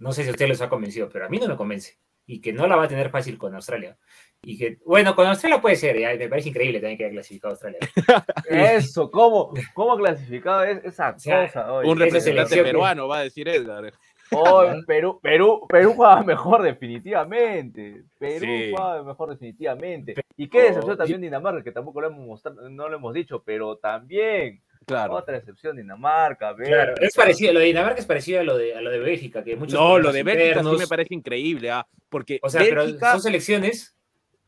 No 0.00 0.12
sé 0.12 0.24
si 0.24 0.30
usted 0.30 0.48
les 0.48 0.60
ha 0.60 0.68
convencido, 0.68 1.08
pero 1.08 1.24
a 1.24 1.30
mí 1.30 1.38
no 1.38 1.48
me 1.48 1.56
convence. 1.56 1.96
Y 2.26 2.40
que 2.40 2.52
no 2.52 2.66
la 2.66 2.76
va 2.76 2.84
a 2.84 2.88
tener 2.88 3.10
fácil 3.10 3.36
con 3.36 3.54
Australia. 3.54 3.96
Y 4.42 4.58
que, 4.58 4.78
bueno, 4.84 5.14
con 5.14 5.26
Australia 5.26 5.60
puede 5.60 5.76
ser, 5.76 5.98
ya, 5.98 6.14
me 6.16 6.28
parece 6.28 6.48
increíble 6.48 6.80
también 6.80 6.98
que 6.98 7.04
haya 7.04 7.12
clasificado 7.12 7.52
Australia. 7.52 7.78
Eso, 8.48 9.10
¿cómo, 9.10 9.52
cómo 9.74 9.96
clasificado 9.96 10.64
es 10.64 10.84
esa 10.84 11.12
cosa? 11.12 11.42
O 11.42 11.48
sea, 11.48 11.72
un 11.84 11.98
representante 11.98 12.62
peruano, 12.62 13.06
va 13.08 13.18
a 13.18 13.22
decir 13.22 13.48
Edgar. 13.48 13.92
Oh, 14.32 14.64
Perú, 14.86 15.20
Perú, 15.22 15.66
Perú 15.68 15.92
jugaba 15.92 16.22
mejor 16.22 16.62
definitivamente. 16.62 18.04
Perú 18.18 18.46
sí. 18.46 18.70
jugaba 18.70 19.02
mejor 19.02 19.30
definitivamente. 19.30 20.14
Y 20.36 20.48
qué 20.48 20.62
decepción 20.62 20.96
también 20.96 21.20
Dinamarca, 21.20 21.62
que 21.62 21.72
tampoco 21.72 22.00
lo 22.00 22.08
hemos 22.08 22.26
mostrado, 22.26 22.68
no 22.68 22.88
lo 22.88 22.96
hemos 22.96 23.14
dicho, 23.14 23.42
pero 23.44 23.76
también 23.76 24.62
Claro. 24.86 25.14
Otra 25.14 25.36
excepción, 25.36 25.76
Dinamarca. 25.76 26.52
Ver, 26.52 26.68
claro, 26.68 26.94
es 27.00 27.14
parecido, 27.14 27.52
lo 27.52 27.60
de 27.60 27.66
Dinamarca 27.66 28.00
es 28.00 28.06
parecido 28.06 28.40
a 28.40 28.44
lo 28.44 28.56
de, 28.56 28.74
a 28.74 28.80
lo 28.80 28.90
de 28.90 28.98
Bélgica, 28.98 29.44
que 29.44 29.56
muchos 29.56 29.78
No, 29.78 29.98
lo 29.98 30.12
de 30.12 30.22
Bélgica 30.22 30.48
internos, 30.48 30.74
sí 30.74 30.78
me 30.80 30.86
parece 30.86 31.14
increíble, 31.14 31.70
¿ah? 31.70 31.86
porque 32.08 32.40
o 32.42 32.48
sea, 32.48 32.62
Bélgica... 32.62 32.98
pero 33.00 33.12
son 33.12 33.22
selecciones 33.22 33.96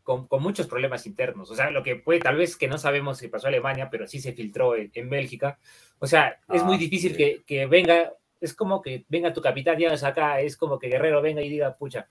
con, 0.03 0.27
con, 0.27 0.43
muchos 0.43 0.67
problemas 0.67 1.07
internos, 1.07 1.51
o 1.51 1.55
sea, 1.55 1.71
lo 1.71 1.83
que 1.83 1.97
puede, 1.97 2.21
tal 2.21 2.37
vez 2.37 2.57
que 2.57 2.69
no 2.69 2.79
sabemos 2.79 3.19
si 3.19 3.29
pasó 3.29 3.47
a 3.47 3.49
Alemania, 3.49 3.89
pero 3.91 4.07
sí 4.07 4.21
se 4.21 4.33
filtró 4.33 4.77
en, 4.77 4.91
en 4.95 5.09
Bélgica, 5.09 5.59
o 5.99 6.07
sea, 6.07 6.41
es 6.53 6.63
ah, 6.63 6.65
muy 6.65 6.77
difícil 6.77 7.13
sí. 7.13 7.17
que, 7.17 7.43
que, 7.47 7.67
venga, 7.67 8.13
es 8.41 8.55
como 8.55 8.83
que 8.83 9.05
venga 9.09 9.33
tu 9.33 9.41
capitán, 9.41 9.79
ya 9.79 9.95
acá, 9.95 10.41
es 10.41 10.57
como 10.57 10.79
que 10.79 10.89
Guerrero 10.89 11.23
venga 11.23 11.43
y 11.43 11.49
diga, 11.49 11.77
pucha, 11.77 12.09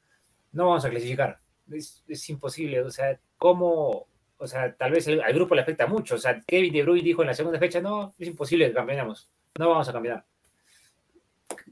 no 0.51 0.67
vamos 0.67 0.85
a 0.85 0.89
clasificar, 0.89 1.39
es, 1.71 2.03
es 2.07 2.29
imposible, 2.29 2.81
o 2.81 2.89
sea, 2.89 3.19
¿cómo, 3.37 4.07
o 4.43 4.47
sea, 4.47 4.73
tal 4.73 4.91
vez 4.91 5.07
el, 5.07 5.21
al 5.21 5.33
grupo 5.33 5.55
le 5.55 5.61
afecta 5.61 5.87
mucho. 5.87 6.15
O 6.15 6.17
sea, 6.17 6.41
Kevin 6.45 6.73
De 6.73 6.83
Bruyne 6.83 7.03
dijo 7.03 7.21
en 7.21 7.27
la 7.27 7.33
segunda 7.33 7.59
fecha, 7.59 7.79
no, 7.79 8.13
es 8.19 8.27
imposible 8.27 8.67
que 8.67 8.73
cambiemos, 8.73 9.29
no 9.57 9.69
vamos 9.69 9.87
a 9.87 9.93
cambiar. 9.93 10.25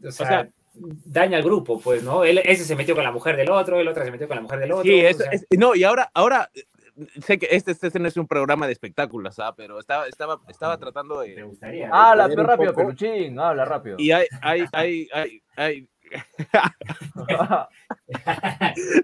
O 0.05 0.11
sea, 0.11 0.25
o 0.25 0.29
sea, 0.29 0.49
daña 0.73 1.37
al 1.37 1.43
grupo, 1.43 1.81
pues, 1.81 2.01
¿no? 2.01 2.23
Él, 2.23 2.39
ese 2.45 2.63
se 2.63 2.75
metió 2.75 2.95
con 2.95 3.03
la 3.03 3.11
mujer 3.11 3.35
del 3.35 3.49
otro, 3.49 3.79
el 3.79 3.87
otro 3.87 4.05
se 4.05 4.11
metió 4.11 4.27
con 4.27 4.35
la 4.35 4.41
mujer 4.41 4.59
del 4.59 4.71
otro. 4.71 4.83
Sí, 4.83 4.99
es, 5.01 5.17
o 5.17 5.19
sea, 5.19 5.31
es, 5.31 5.45
no, 5.57 5.75
y 5.75 5.83
ahora, 5.83 6.09
ahora 6.13 6.49
sé 7.25 7.37
que 7.37 7.47
este, 7.51 7.71
este, 7.71 7.99
no 7.99 8.07
es 8.07 8.15
un 8.15 8.27
programa 8.27 8.67
de 8.67 8.73
espectáculos, 8.73 9.37
¿ah? 9.39 9.53
pero 9.55 9.79
estaba, 9.79 10.07
estaba, 10.07 10.39
estaba 10.47 10.77
tratando 10.77 11.19
de. 11.19 11.35
¿Te 11.35 11.43
gustaría? 11.43 11.89
Habla, 11.91 12.29
pero 12.29 12.43
rápido, 12.43 12.73
Peluchín, 12.73 13.37
habla 13.37 13.65
rápido. 13.65 13.97
Y 13.99 14.11
hay, 14.11 14.27
hay, 14.41 14.65
hay, 14.71 15.09
hay, 15.11 15.43
hay 15.57 15.89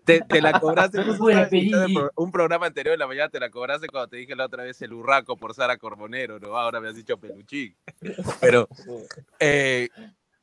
te, 0.06 0.22
te, 0.22 0.42
la 0.42 0.60
cobraste 0.60 1.00
un 2.16 2.32
programa 2.32 2.68
anterior 2.68 2.94
en 2.94 3.00
la 3.00 3.08
mañana 3.08 3.30
te 3.30 3.40
la 3.40 3.50
cobraste 3.50 3.88
cuando 3.88 4.10
te 4.10 4.18
dije 4.18 4.36
la 4.36 4.46
otra 4.46 4.64
vez 4.64 4.82
el 4.82 4.94
urraco 4.94 5.38
por 5.38 5.54
Sara 5.54 5.78
Corbonero, 5.78 6.40
¿no? 6.40 6.58
Ahora 6.58 6.80
me 6.80 6.90
has 6.90 6.96
dicho 6.96 7.18
peluchín. 7.18 7.76
Pero 8.40 8.68
eh, 9.40 9.90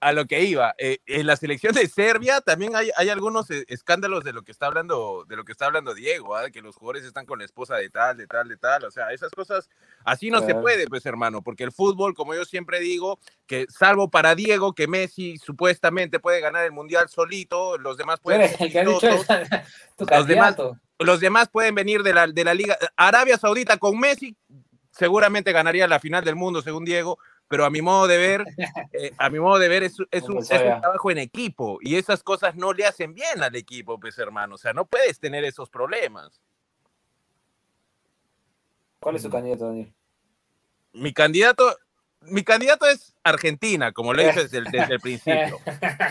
a 0.04 0.12
lo 0.12 0.26
que 0.26 0.44
iba, 0.44 0.74
eh, 0.76 0.98
en 1.06 1.26
la 1.26 1.34
selección 1.34 1.72
de 1.72 1.88
Serbia 1.88 2.42
también 2.42 2.76
hay, 2.76 2.90
hay, 2.98 3.08
algunos 3.08 3.50
eh, 3.50 3.64
escándalos 3.68 4.22
de 4.22 4.34
lo 4.34 4.42
que 4.42 4.52
está 4.52 4.66
hablando, 4.66 5.24
de 5.26 5.34
lo 5.34 5.46
que 5.46 5.52
está 5.52 5.64
hablando 5.64 5.94
Diego, 5.94 6.38
¿eh? 6.38 6.52
que 6.52 6.60
los 6.60 6.76
jugadores 6.76 7.04
están 7.04 7.24
con 7.24 7.38
la 7.38 7.46
esposa 7.46 7.76
de 7.76 7.88
tal, 7.88 8.18
de 8.18 8.26
tal, 8.26 8.46
de 8.46 8.58
tal, 8.58 8.84
o 8.84 8.90
sea, 8.90 9.12
esas 9.12 9.30
cosas 9.30 9.70
así 10.04 10.30
no 10.30 10.42
se 10.42 10.54
puede, 10.54 10.86
pues 10.88 11.06
hermano, 11.06 11.40
porque 11.40 11.64
el 11.64 11.72
fútbol, 11.72 12.12
como 12.12 12.34
yo 12.34 12.44
siempre 12.44 12.80
digo, 12.80 13.18
que 13.46 13.64
salvo 13.70 14.10
para 14.10 14.34
Diego, 14.34 14.74
que 14.74 14.88
Messi 14.88 15.38
supuestamente 15.38 16.20
puede 16.20 16.42
ganar 16.42 16.66
el 16.66 16.72
mundial 16.72 17.08
solito, 17.08 17.78
los 17.78 17.96
demás 17.96 18.20
pueden 18.20 18.42
los 20.10 20.26
demás, 20.26 20.56
los 20.98 21.18
demás 21.18 21.48
pueden 21.48 21.74
venir 21.74 22.02
de 22.02 22.12
la, 22.12 22.26
de 22.26 22.44
la 22.44 22.52
liga 22.52 22.76
Arabia 22.98 23.38
Saudita 23.38 23.78
con 23.78 23.98
Messi, 23.98 24.36
seguramente 24.90 25.52
ganaría 25.52 25.88
la 25.88 25.98
final 25.98 26.24
del 26.24 26.36
mundo, 26.36 26.60
según 26.60 26.84
Diego, 26.84 27.18
pero 27.48 27.64
a 27.64 27.70
mi 27.70 27.82
modo 27.82 28.06
de 28.06 28.18
ver, 28.18 28.44
eh, 28.92 29.12
a 29.18 29.30
mi 29.30 29.38
modo 29.38 29.58
de 29.58 29.68
ver 29.68 29.82
es, 29.82 29.96
es, 30.10 30.24
un, 30.24 30.38
es, 30.38 30.50
un, 30.50 30.80
trabajo 30.80 31.10
en 31.10 31.18
equipo 31.18 31.78
y 31.80 31.96
esas 31.96 32.22
cosas 32.22 32.54
no 32.56 32.72
le 32.72 32.86
hacen 32.86 33.14
bien 33.14 33.42
al 33.42 33.54
equipo, 33.56 33.98
pues 33.98 34.18
hermano, 34.18 34.54
o 34.54 34.58
sea, 34.58 34.72
no 34.72 34.84
puedes 34.84 35.18
tener 35.20 35.44
esos 35.44 35.70
problemas. 35.70 36.40
¿Cuál 39.00 39.16
es 39.16 39.22
tu 39.22 39.30
candidato, 39.30 39.66
Daniel? 39.66 39.92
Mi 40.94 41.12
candidato, 41.12 41.76
mi 42.22 42.42
candidato 42.42 42.86
es 42.86 43.14
Argentina, 43.22 43.92
como 43.92 44.14
lo 44.14 44.22
dije 44.22 44.44
desde, 44.44 44.62
desde 44.62 44.94
el 44.94 45.00
principio. 45.02 45.58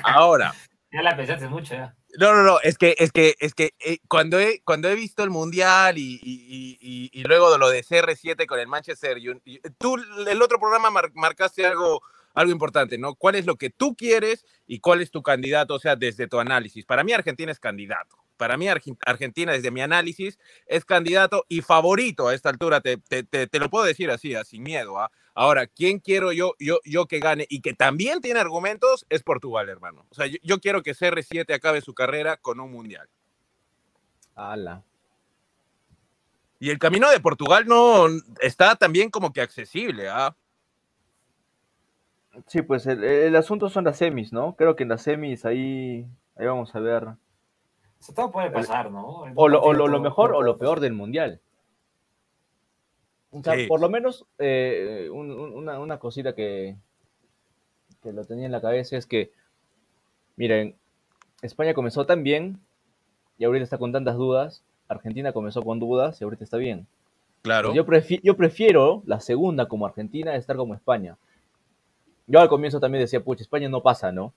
Ahora. 0.03 0.53
Ya 0.91 1.01
la 1.01 1.17
pensaste 1.17 1.47
mucho, 1.47 1.73
ya. 1.73 1.95
No, 2.19 2.33
no, 2.33 2.43
no, 2.43 2.59
es 2.61 2.77
que, 2.77 2.95
es 2.99 3.11
que, 3.11 3.35
es 3.39 3.55
que 3.55 3.73
eh, 3.79 3.97
cuando, 4.07 4.39
he, 4.39 4.61
cuando 4.63 4.87
he 4.87 4.95
visto 4.95 5.23
el 5.23 5.31
Mundial 5.31 5.97
y, 5.97 6.19
y, 6.21 6.77
y, 6.79 7.09
y, 7.11 7.23
luego 7.23 7.51
de 7.51 7.57
lo 7.57 7.69
de 7.69 7.83
CR7 7.83 8.45
con 8.45 8.59
el 8.59 8.67
Manchester 8.67 9.17
United, 9.17 9.73
tú 9.79 9.95
el 10.27 10.41
otro 10.41 10.59
programa 10.59 10.91
mar, 10.91 11.11
marcaste 11.15 11.65
algo, 11.65 12.03
algo 12.35 12.51
importante, 12.51 12.99
¿no? 12.99 13.15
¿Cuál 13.15 13.35
es 13.35 13.47
lo 13.47 13.55
que 13.55 13.71
tú 13.71 13.95
quieres 13.95 14.45
y 14.67 14.79
cuál 14.79 15.01
es 15.01 15.09
tu 15.09 15.23
candidato? 15.23 15.73
O 15.73 15.79
sea, 15.79 15.95
desde 15.95 16.27
tu 16.27 16.39
análisis. 16.39 16.85
Para 16.85 17.03
mí 17.03 17.13
Argentina 17.13 17.51
es 17.51 17.59
candidato. 17.59 18.17
Para 18.37 18.57
mí 18.57 18.67
Argentina, 18.67 19.53
desde 19.53 19.71
mi 19.71 19.81
análisis, 19.81 20.37
es 20.67 20.85
candidato 20.85 21.45
y 21.49 21.61
favorito 21.61 22.27
a 22.27 22.35
esta 22.35 22.49
altura. 22.49 22.81
Te, 22.81 22.97
te, 22.97 23.23
te, 23.23 23.47
te 23.47 23.59
lo 23.59 23.69
puedo 23.69 23.85
decir 23.85 24.11
así, 24.11 24.33
sin 24.45 24.63
miedo. 24.63 24.99
¿ah? 24.99 25.11
Ahora, 25.35 25.65
¿quién 25.67 25.99
quiero 25.99 26.31
yo, 26.31 26.53
yo, 26.59 26.79
yo 26.85 27.07
que 27.07 27.19
gane 27.19 27.47
y 27.49 27.61
que 27.61 27.73
también 27.73 28.21
tiene 28.21 28.39
argumentos? 28.39 29.05
Es 29.09 29.23
Portugal, 29.23 29.67
hermano. 29.67 30.05
O 30.09 30.15
sea, 30.15 30.27
yo, 30.27 30.37
yo 30.43 30.59
quiero 30.59 30.83
que 30.83 30.93
CR7 30.93 31.53
acabe 31.53 31.81
su 31.81 31.93
carrera 31.93 32.37
con 32.37 32.59
un 32.59 32.71
mundial. 32.71 33.09
¡Hala! 34.35 34.83
Y 36.59 36.69
el 36.69 36.79
camino 36.79 37.09
de 37.09 37.19
Portugal 37.19 37.65
no 37.67 38.05
está 38.41 38.75
también 38.75 39.09
como 39.09 39.33
que 39.33 39.41
accesible, 39.41 40.07
¿ah? 40.07 40.35
Sí, 42.47 42.61
pues 42.61 42.87
el, 42.87 43.03
el, 43.03 43.35
asunto 43.35 43.69
son 43.69 43.83
las 43.83 43.97
semis, 43.97 44.31
¿no? 44.31 44.55
Creo 44.55 44.75
que 44.75 44.83
en 44.83 44.89
las 44.89 45.03
semis 45.03 45.45
ahí, 45.45 46.07
ahí 46.35 46.45
vamos 46.47 46.73
a 46.73 46.79
ver. 46.79 47.03
O 47.03 47.17
sea, 47.99 48.15
todo 48.15 48.31
puede 48.31 48.49
pasar, 48.49 48.91
¿no? 48.91 49.25
O 49.35 49.47
lo, 49.47 49.61
o 49.61 49.73
lo, 49.73 49.87
lo 49.87 49.99
mejor 49.99 50.33
o 50.33 50.41
lo 50.41 50.57
peor 50.57 50.79
del 50.79 50.93
mundial. 50.93 51.41
O 53.33 53.43
sea, 53.43 53.55
sí. 53.55 53.65
por 53.67 53.81
lo 53.81 53.89
menos 53.89 54.25
eh, 54.37 55.09
un, 55.11 55.31
una, 55.31 55.79
una, 55.79 55.97
cosita 55.97 56.33
que, 56.33 56.75
que 58.03 58.13
lo 58.13 58.23
tenía 58.25 58.45
en 58.45 58.51
la 58.51 58.61
cabeza 58.61 58.95
es 58.95 59.07
que, 59.07 59.31
miren, 60.35 60.75
España 61.41 61.73
comenzó 61.73 62.05
tan 62.05 62.23
bien 62.23 62.59
y 63.37 63.45
ahorita 63.45 63.63
está 63.63 63.77
con 63.77 63.91
tantas 63.91 64.15
dudas. 64.15 64.63
Argentina 64.87 65.33
comenzó 65.33 65.63
con 65.63 65.79
dudas 65.79 66.21
y 66.21 66.23
ahorita 66.23 66.43
está 66.43 66.57
bien. 66.57 66.85
Claro. 67.41 67.73
Yo, 67.73 67.85
prefi 67.85 68.19
yo 68.23 68.37
prefiero 68.37 69.01
la 69.05 69.19
segunda 69.19 69.67
como 69.67 69.85
Argentina 69.85 70.35
estar 70.35 70.55
como 70.55 70.75
España. 70.75 71.17
Yo 72.27 72.39
al 72.39 72.47
comienzo 72.49 72.79
también 72.79 73.03
decía, 73.03 73.23
pucha, 73.23 73.41
España 73.41 73.67
no 73.67 73.81
pasa, 73.81 74.11
¿no? 74.11 74.33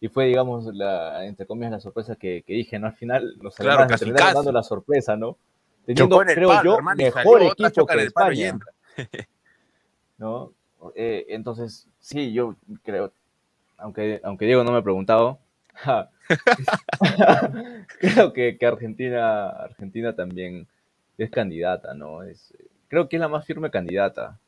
Y 0.00 0.08
fue, 0.08 0.26
digamos, 0.26 0.66
la, 0.74 1.24
entre 1.24 1.46
comillas, 1.46 1.70
la 1.70 1.80
sorpresa 1.80 2.16
que, 2.16 2.42
que 2.44 2.54
dije, 2.54 2.78
¿no? 2.78 2.88
Al 2.88 2.94
final 2.94 3.36
los 3.40 3.54
claro, 3.54 3.86
casi, 3.86 4.04
terminaron 4.06 4.34
dando 4.34 4.50
la 4.50 4.64
sorpresa, 4.64 5.16
¿no? 5.16 5.36
Teniendo, 5.84 6.18
creo 6.18 6.48
palo, 6.48 6.64
yo, 6.64 6.76
hermano, 6.76 6.96
mejor 6.96 7.42
equipo 7.42 7.86
que 7.86 8.02
España. 8.02 8.58
¿No? 10.18 10.52
Eh, 10.94 11.26
entonces, 11.28 11.88
sí, 11.98 12.32
yo 12.32 12.56
creo, 12.82 13.12
aunque, 13.76 14.20
aunque 14.24 14.46
Diego 14.46 14.64
no 14.64 14.72
me 14.72 14.78
ha 14.78 14.82
preguntado, 14.82 15.38
creo 17.98 18.32
que, 18.32 18.58
que, 18.58 18.66
Argentina, 18.66 19.48
Argentina 19.48 20.14
también 20.14 20.66
es 21.18 21.30
candidata, 21.30 21.94
¿no? 21.94 22.22
Es, 22.22 22.54
creo 22.88 23.08
que 23.08 23.16
es 23.16 23.20
la 23.20 23.28
más 23.28 23.46
firme 23.46 23.70
candidata 23.70 24.38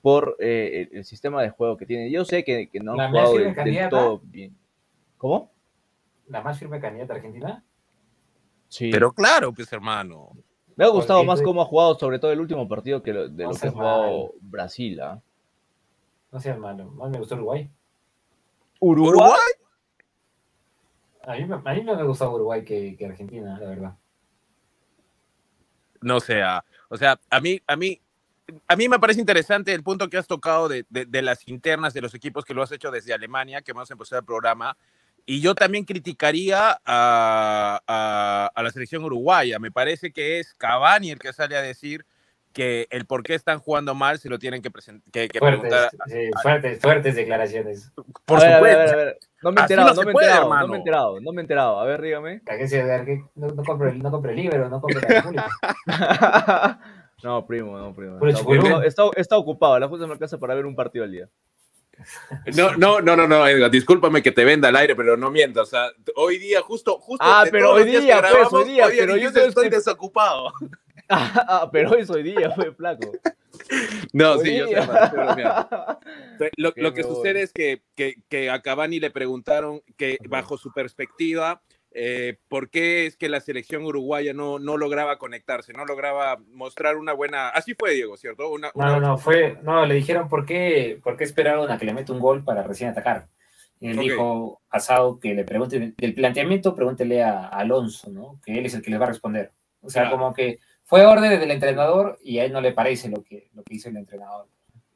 por 0.00 0.36
eh, 0.38 0.88
el, 0.92 0.98
el, 0.98 1.04
sistema 1.04 1.42
de 1.42 1.50
juego 1.50 1.76
que 1.76 1.86
tiene. 1.86 2.10
Yo 2.10 2.24
sé 2.24 2.44
que, 2.44 2.68
que 2.68 2.80
no 2.80 2.92
han 2.92 3.10
jugado 3.10 3.38
del, 3.38 3.54
del 3.54 3.88
todo 3.88 4.20
bien. 4.22 4.54
¿Cómo? 5.16 5.50
¿La 6.28 6.42
más 6.42 6.58
firme 6.58 6.80
candidata 6.80 7.14
argentina? 7.14 7.64
Sí. 8.68 8.90
Pero 8.92 9.12
claro, 9.12 9.52
pues 9.52 9.72
hermano. 9.72 10.32
Me 10.76 10.84
ha 10.84 10.88
gustado 10.88 11.22
más 11.24 11.40
cómo 11.42 11.62
ha 11.62 11.66
jugado, 11.66 11.98
sobre 11.98 12.18
todo 12.18 12.32
el 12.32 12.40
último 12.40 12.66
partido, 12.68 13.02
que 13.02 13.12
lo- 13.12 13.28
de 13.28 13.44
No 13.44 13.50
lo 13.52 13.56
que 13.56 13.68
ha 13.68 13.70
jugado 13.70 14.32
Brasil. 14.40 15.00
¿ah? 15.00 15.20
No 16.32 16.40
seas 16.40 16.58
malo. 16.58 16.86
Más 16.92 17.10
me 17.10 17.18
gustó 17.18 17.36
Uruguay. 17.36 17.70
¿Uruguay? 18.80 19.30
A 21.26 21.34
mí, 21.36 21.44
me- 21.46 21.54
a 21.64 21.74
mí 21.74 21.82
me 21.84 21.92
ha 21.92 22.02
gustado 22.02 22.32
Uruguay 22.34 22.64
que, 22.64 22.96
que 22.96 23.06
Argentina, 23.06 23.58
la 23.58 23.68
verdad. 23.68 23.96
no 26.00 26.20
sea, 26.20 26.62
o 26.90 26.98
sea, 26.98 27.18
a 27.30 27.40
mí, 27.40 27.62
a 27.66 27.76
mí, 27.76 27.98
a 28.68 28.76
mí 28.76 28.88
me 28.90 28.98
parece 28.98 29.20
interesante 29.20 29.72
el 29.72 29.82
punto 29.82 30.10
que 30.10 30.18
has 30.18 30.26
tocado 30.26 30.68
de, 30.68 30.84
de- 30.90 31.06
de 31.06 31.22
las 31.22 31.48
internas 31.48 31.94
de 31.94 32.02
los 32.02 32.12
equipos 32.12 32.44
que 32.44 32.52
lo 32.52 32.62
has 32.62 32.72
hecho 32.72 32.90
desde 32.90 33.14
Alemania, 33.14 33.62
que 33.62 33.70
hemos 33.70 33.90
empezado 33.90 34.20
el 34.20 34.26
programa. 34.26 34.76
Y 35.26 35.40
yo 35.40 35.54
también 35.54 35.84
criticaría 35.84 36.78
a, 36.84 37.80
a- 37.86 38.50
a 38.54 38.62
la 38.62 38.70
selección 38.70 39.04
uruguaya. 39.04 39.58
Me 39.58 39.70
parece 39.70 40.12
que 40.12 40.38
es 40.38 40.52
Cavani 40.54 41.10
el 41.10 41.18
que 41.18 41.32
sale 41.32 41.56
a 41.56 41.62
decir 41.62 42.04
que 42.52 42.86
el 42.90 43.04
por 43.06 43.22
qué 43.24 43.34
están 43.34 43.58
jugando 43.58 43.94
mal 43.94 44.18
se 44.20 44.28
lo 44.28 44.38
tienen 44.38 44.62
que, 44.62 44.70
present- 44.70 45.02
que, 45.12 45.28
que 45.28 45.38
Fuertes, 45.40 45.60
preguntar. 45.62 45.90
sí, 46.06 46.30
fuertes, 46.42 46.80
fuertes 46.80 47.16
declaraciones. 47.16 47.90
Por 48.24 48.38
a 48.38 48.58
a 48.58 48.60
ver, 48.60 48.74
supuesto. 48.74 48.78
a 48.78 48.84
ver, 48.84 48.92
a 48.92 48.96
ver. 48.96 49.18
No 49.42 49.52
me 49.52 49.60
he 49.60 49.62
enterado, 49.64 49.88
no 49.88 49.94
no, 49.94 50.02
me 50.04 50.10
he 50.10 50.12
puede, 50.12 50.26
enterado, 50.26 50.48
no 50.60 50.68
me 50.68 50.74
he 50.74 50.78
enterado, 50.78 51.20
no 51.20 51.32
me 51.32 51.40
he 51.40 51.42
enterado. 51.42 51.80
A 51.80 51.84
ver, 51.84 52.00
dígame. 52.02 52.40
No, 53.34 53.46
no 53.48 53.62
compre, 53.64 53.92
no 53.94 54.10
compre 54.10 54.30
el 54.32 54.36
libro, 54.36 54.68
no 54.68 54.80
compre 54.80 55.00
la 55.08 55.58
no, 57.22 57.46
primo, 57.46 57.76
no, 57.78 57.92
primo. 57.94 58.18
Está- 58.28 58.84
está- 58.86 59.10
está 59.16 59.36
ocupado, 59.36 59.78
la 59.78 59.88
justa 59.88 60.06
me 60.06 60.12
alcanza 60.12 60.38
para 60.38 60.54
ver 60.54 60.64
un 60.66 60.76
partido 60.76 61.04
al 61.04 61.10
día. 61.12 61.28
No, 62.54 62.76
no, 62.76 63.00
no, 63.00 63.16
no, 63.16 63.26
no, 63.26 63.68
discúlpame 63.68 64.22
que 64.22 64.32
te 64.32 64.44
venda 64.44 64.68
al 64.68 64.76
aire, 64.76 64.94
pero 64.96 65.16
no 65.16 65.30
mientas. 65.30 65.68
O 65.68 65.70
sea, 65.70 65.90
hoy 66.16 66.38
día, 66.38 66.60
justo, 66.60 66.98
justo. 66.98 67.24
Ah, 67.24 67.44
pero 67.50 67.72
hoy 67.72 67.84
día, 67.84 68.00
pues, 68.00 68.32
grabamos, 68.32 68.52
hoy 68.52 68.64
día, 68.64 68.86
pero 68.88 69.16
yo 69.16 69.28
estoy 69.30 69.68
desocupado. 69.68 70.52
Ah, 71.08 71.68
pero 71.70 71.90
hoy 71.90 72.06
soy 72.06 72.22
día, 72.22 72.50
fue 72.50 72.72
flaco. 72.72 73.12
No, 74.12 74.32
Hoy 74.32 74.46
sí, 74.46 74.58
yo 74.58 74.66
sé. 74.66 74.74
Lo, 76.56 76.74
Que 76.74 76.82
lo 76.82 76.94
sucede 76.96 77.42
es 77.42 77.52
que, 77.52 77.82
que, 77.94 78.16
que 78.28 78.50
a 78.50 78.60
Cavani 78.60 79.00
le 79.00 79.10
preguntaron 79.10 79.82
que 79.96 80.18
bajo 80.28 80.58
su 80.58 80.72
perspectiva, 80.72 81.62
eh, 81.94 82.38
¿por 82.48 82.70
qué 82.70 83.06
es 83.06 83.16
que 83.16 83.28
la 83.28 83.40
selección 83.40 83.84
uruguaya 83.84 84.34
no, 84.34 84.58
no 84.58 84.76
lograba 84.76 85.16
conectarse, 85.16 85.72
no 85.72 85.84
lograba 85.84 86.38
mostrar 86.52 86.96
una 86.96 87.12
buena... 87.12 87.48
Así 87.50 87.74
fue, 87.78 87.94
Diego, 87.94 88.16
¿cierto? 88.16 88.50
Una, 88.50 88.72
No, 88.74 88.86
no, 88.86 89.00
no, 89.00 89.16
fue, 89.18 89.58
no, 89.62 89.86
le 89.86 89.94
dijeron 89.94 90.28
por 90.28 90.44
qué, 90.44 91.00
por 91.02 91.16
qué 91.16 91.24
esperaron 91.24 91.70
a 91.70 91.78
que 91.78 91.86
le 91.86 91.94
meta 91.94 92.12
un 92.12 92.18
gol 92.18 92.44
para 92.44 92.64
recién 92.64 92.90
atacar. 92.90 93.28
Y 93.80 93.88
él 93.90 93.98
dijo 93.98 94.60
Asado 94.70 95.18
que 95.20 95.34
le 95.34 95.44
pregunte, 95.44 95.94
del 95.96 96.14
planteamiento, 96.14 96.74
pregúntele 96.74 97.22
a, 97.22 97.46
a 97.46 97.58
Alonso, 97.58 98.10
¿no? 98.10 98.40
Que 98.44 98.58
él 98.58 98.66
es 98.66 98.74
el 98.74 98.82
que 98.82 98.90
les 98.90 99.00
va 99.00 99.04
a 99.04 99.08
responder. 99.08 99.52
O 99.80 99.90
sea, 99.90 100.02
Claro. 100.02 100.16
como 100.16 100.34
que 100.34 100.58
fue 100.82 101.04
orden 101.04 101.38
del 101.38 101.50
entrenador 101.50 102.18
y 102.22 102.38
a 102.38 102.44
él 102.44 102.52
no 102.52 102.60
le 102.60 102.72
parece 102.72 103.08
lo 103.08 103.22
que, 103.22 103.50
lo 103.52 103.62
que 103.62 103.74
hizo 103.74 103.88
el 103.88 103.96
entrenador. 103.96 104.48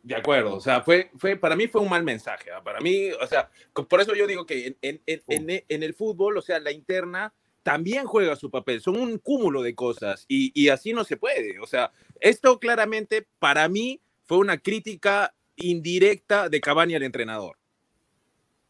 De 0.08 0.16
acuerdo, 0.16 0.54
o 0.54 0.60
sea, 0.60 0.80
fue, 0.80 1.10
fue, 1.18 1.36
para 1.36 1.54
mí 1.54 1.66
fue 1.68 1.82
un 1.82 1.90
mal 1.90 2.02
mensaje. 2.02 2.50
¿ah? 2.50 2.62
Para 2.62 2.80
mí, 2.80 3.10
o 3.12 3.26
sea, 3.26 3.50
por 3.88 4.00
eso 4.00 4.14
yo 4.14 4.26
digo 4.26 4.46
que 4.46 4.68
en, 4.68 4.76
en, 4.80 5.02
en, 5.06 5.22
en- 5.50 5.64
en 5.68 5.82
el 5.82 5.92
fútbol, 5.94 6.38
o 6.38 6.42
sea, 6.42 6.58
la 6.60 6.72
interna 6.72 7.34
también 7.62 8.06
juega 8.06 8.34
su 8.36 8.50
papel, 8.50 8.80
son 8.80 8.96
un 8.96 9.18
cúmulo 9.18 9.60
de 9.62 9.74
cosas 9.74 10.24
y, 10.26 10.50
y 10.58 10.70
así 10.70 10.94
no 10.94 11.04
se 11.04 11.18
puede. 11.18 11.60
O 11.60 11.66
sea, 11.66 11.92
esto 12.20 12.58
claramente 12.58 13.26
para 13.38 13.68
mí 13.68 14.00
fue 14.24 14.38
una 14.38 14.56
crítica 14.56 15.34
indirecta 15.56 16.48
de 16.48 16.60
Cavani 16.60 16.94
al 16.94 17.02
entrenador. 17.02 17.58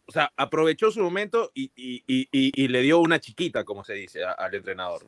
O 0.07 0.11
sea, 0.12 0.33
aprovechó 0.37 0.90
su 0.90 1.01
momento 1.03 1.53
y, 1.55 1.70
y- 1.77 2.03
y- 2.09 2.29
y- 2.33 2.64
y 2.64 2.68
le 2.68 2.83
dio 2.83 2.98
una 2.98 3.20
chiquita, 3.20 3.62
como 3.64 3.85
se 3.85 3.92
dice, 3.94 4.24
a- 4.24 4.33
al 4.33 4.55
entrenador. 4.55 5.07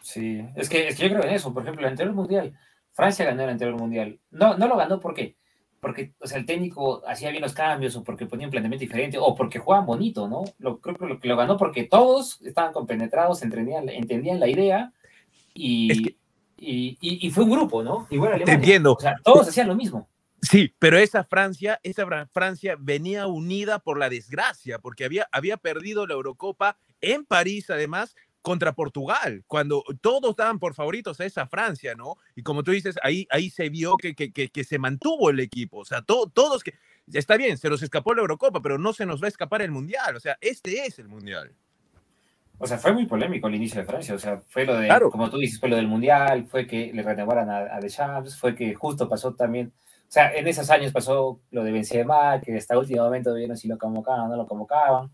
Sí, 0.00 0.40
es 0.56 0.68
que, 0.68 0.88
es 0.88 0.96
que 0.96 1.08
yo 1.08 1.14
creo 1.14 1.28
en 1.28 1.34
eso. 1.34 1.52
Por 1.52 1.62
ejemplo, 1.62 1.82
el 1.86 1.90
anterior 1.92 2.14
mundial, 2.14 2.58
Francia 2.96 3.24
ganó 3.26 3.44
el 3.44 3.50
anterior 3.50 3.78
mundial. 3.78 4.18
No, 4.30 4.56
no 4.56 4.66
lo 4.66 4.76
ganó 4.76 4.98
¿por 4.98 5.14
qué? 5.14 5.36
Porque 5.80 6.14
o 6.18 6.26
sea, 6.26 6.38
el 6.38 6.46
técnico 6.46 7.02
hacía 7.06 7.30
bien 7.30 7.42
los 7.42 7.52
cambios 7.52 7.94
o 7.94 8.02
porque 8.02 8.26
ponía 8.26 8.46
un 8.46 8.50
planteamiento 8.50 8.80
diferente 8.80 9.18
o 9.20 9.34
porque 9.36 9.58
jugaban 9.60 9.86
bonito, 9.86 10.26
¿no? 10.26 10.42
Lo, 10.58 10.80
creo 10.80 10.96
que 10.96 11.06
lo, 11.06 11.20
que 11.20 11.28
lo 11.28 11.36
ganó 11.36 11.56
porque 11.58 11.84
todos 11.84 12.40
estaban 12.42 12.72
compenetrados, 12.72 13.42
entendían, 13.42 13.88
entendían 13.90 14.40
la 14.40 14.48
idea 14.48 14.92
y, 15.54 15.92
Es 15.92 16.00
que- 16.00 16.16
y, 16.56 16.96
y- 17.00 17.26
y 17.26 17.30
fue 17.30 17.44
un 17.44 17.50
grupo, 17.50 17.82
¿no? 17.82 18.06
Igual 18.10 18.42
Te 18.42 18.52
entiendo. 18.52 18.94
O 18.94 19.00
sea, 19.00 19.14
todos 19.22 19.46
hacían 19.48 19.68
lo 19.68 19.76
mismo. 19.76 20.08
Sí, 20.40 20.72
pero 20.78 20.96
esa 20.98 21.24
Francia, 21.24 21.78
esa 21.82 22.06
Fra- 22.06 22.26
Francia 22.32 22.76
venía 22.78 23.26
unida 23.26 23.78
por 23.78 23.98
la 23.98 24.08
desgracia, 24.08 24.78
porque 24.78 25.04
había, 25.04 25.26
había 25.32 25.56
perdido 25.58 26.06
la 26.06 26.14
Eurocopa 26.14 26.78
en 27.00 27.24
París, 27.26 27.68
además, 27.70 28.14
contra 28.46 28.74
Portugal, 28.74 29.42
cuando 29.48 29.82
todos 30.00 30.36
daban 30.36 30.60
por 30.60 30.72
favoritos 30.74 31.18
a 31.18 31.24
esa 31.24 31.48
Francia, 31.48 31.96
¿no? 31.96 32.14
Y 32.36 32.44
como 32.44 32.62
tú 32.62 32.70
dices, 32.70 32.94
ahí, 33.02 33.26
ahí 33.30 33.50
se 33.50 33.68
vio 33.70 33.96
que, 33.96 34.14
que, 34.14 34.32
que- 34.32 34.50
que 34.50 34.62
se 34.62 34.78
mantuvo 34.78 35.30
el 35.30 35.40
equipo, 35.40 35.78
o 35.78 35.84
sea, 35.84 36.00
to- 36.02 36.30
todos 36.32 36.62
que... 36.62 36.74
Está 37.12 37.36
bien, 37.36 37.58
se 37.58 37.68
nos 37.68 37.82
escapó 37.82 38.14
la 38.14 38.20
Eurocopa, 38.20 38.62
pero 38.62 38.78
no 38.78 38.92
se 38.92 39.04
nos 39.04 39.20
va 39.20 39.26
a 39.26 39.28
escapar 39.28 39.62
el 39.62 39.72
Mundial, 39.72 40.14
o 40.14 40.20
sea, 40.20 40.38
este 40.40 40.86
es 40.86 41.00
el 41.00 41.08
Mundial. 41.08 41.52
O 42.58 42.68
sea, 42.68 42.78
fue 42.78 42.92
muy 42.92 43.06
polémico 43.06 43.48
el 43.48 43.56
inicio 43.56 43.80
de 43.80 43.86
Francia. 43.86 44.14
O 44.14 44.18
sea, 44.18 44.40
fue 44.46 44.64
lo 44.64 44.76
de, 44.76 44.86
Claro. 44.86 45.10
como 45.10 45.28
tú 45.28 45.38
dices, 45.38 45.58
fue 45.58 45.68
lo 45.68 45.74
del 45.76 45.88
Mundial, 45.88 46.46
fue 46.46 46.68
que 46.68 46.92
le 46.94 47.02
renovaran 47.02 47.50
a, 47.50 47.58
a 47.76 47.80
Deschamps, 47.80 48.38
fue 48.38 48.54
que 48.54 48.74
justo 48.74 49.08
pasó 49.08 49.34
también. 49.34 49.72
O 50.08 50.10
sea, 50.10 50.32
en 50.34 50.46
esos 50.46 50.70
años 50.70 50.92
pasó 50.92 51.40
lo 51.50 51.64
de 51.64 51.72
Benzema, 51.72 52.40
que 52.40 52.56
hasta 52.56 52.78
último 52.78 53.02
momento 53.02 53.34
vieron 53.34 53.56
si 53.56 53.66
lo 53.66 53.76
convocaban 53.76 54.20
o 54.20 54.28
no 54.28 54.36
lo 54.36 54.46
convocaban. 54.46 55.10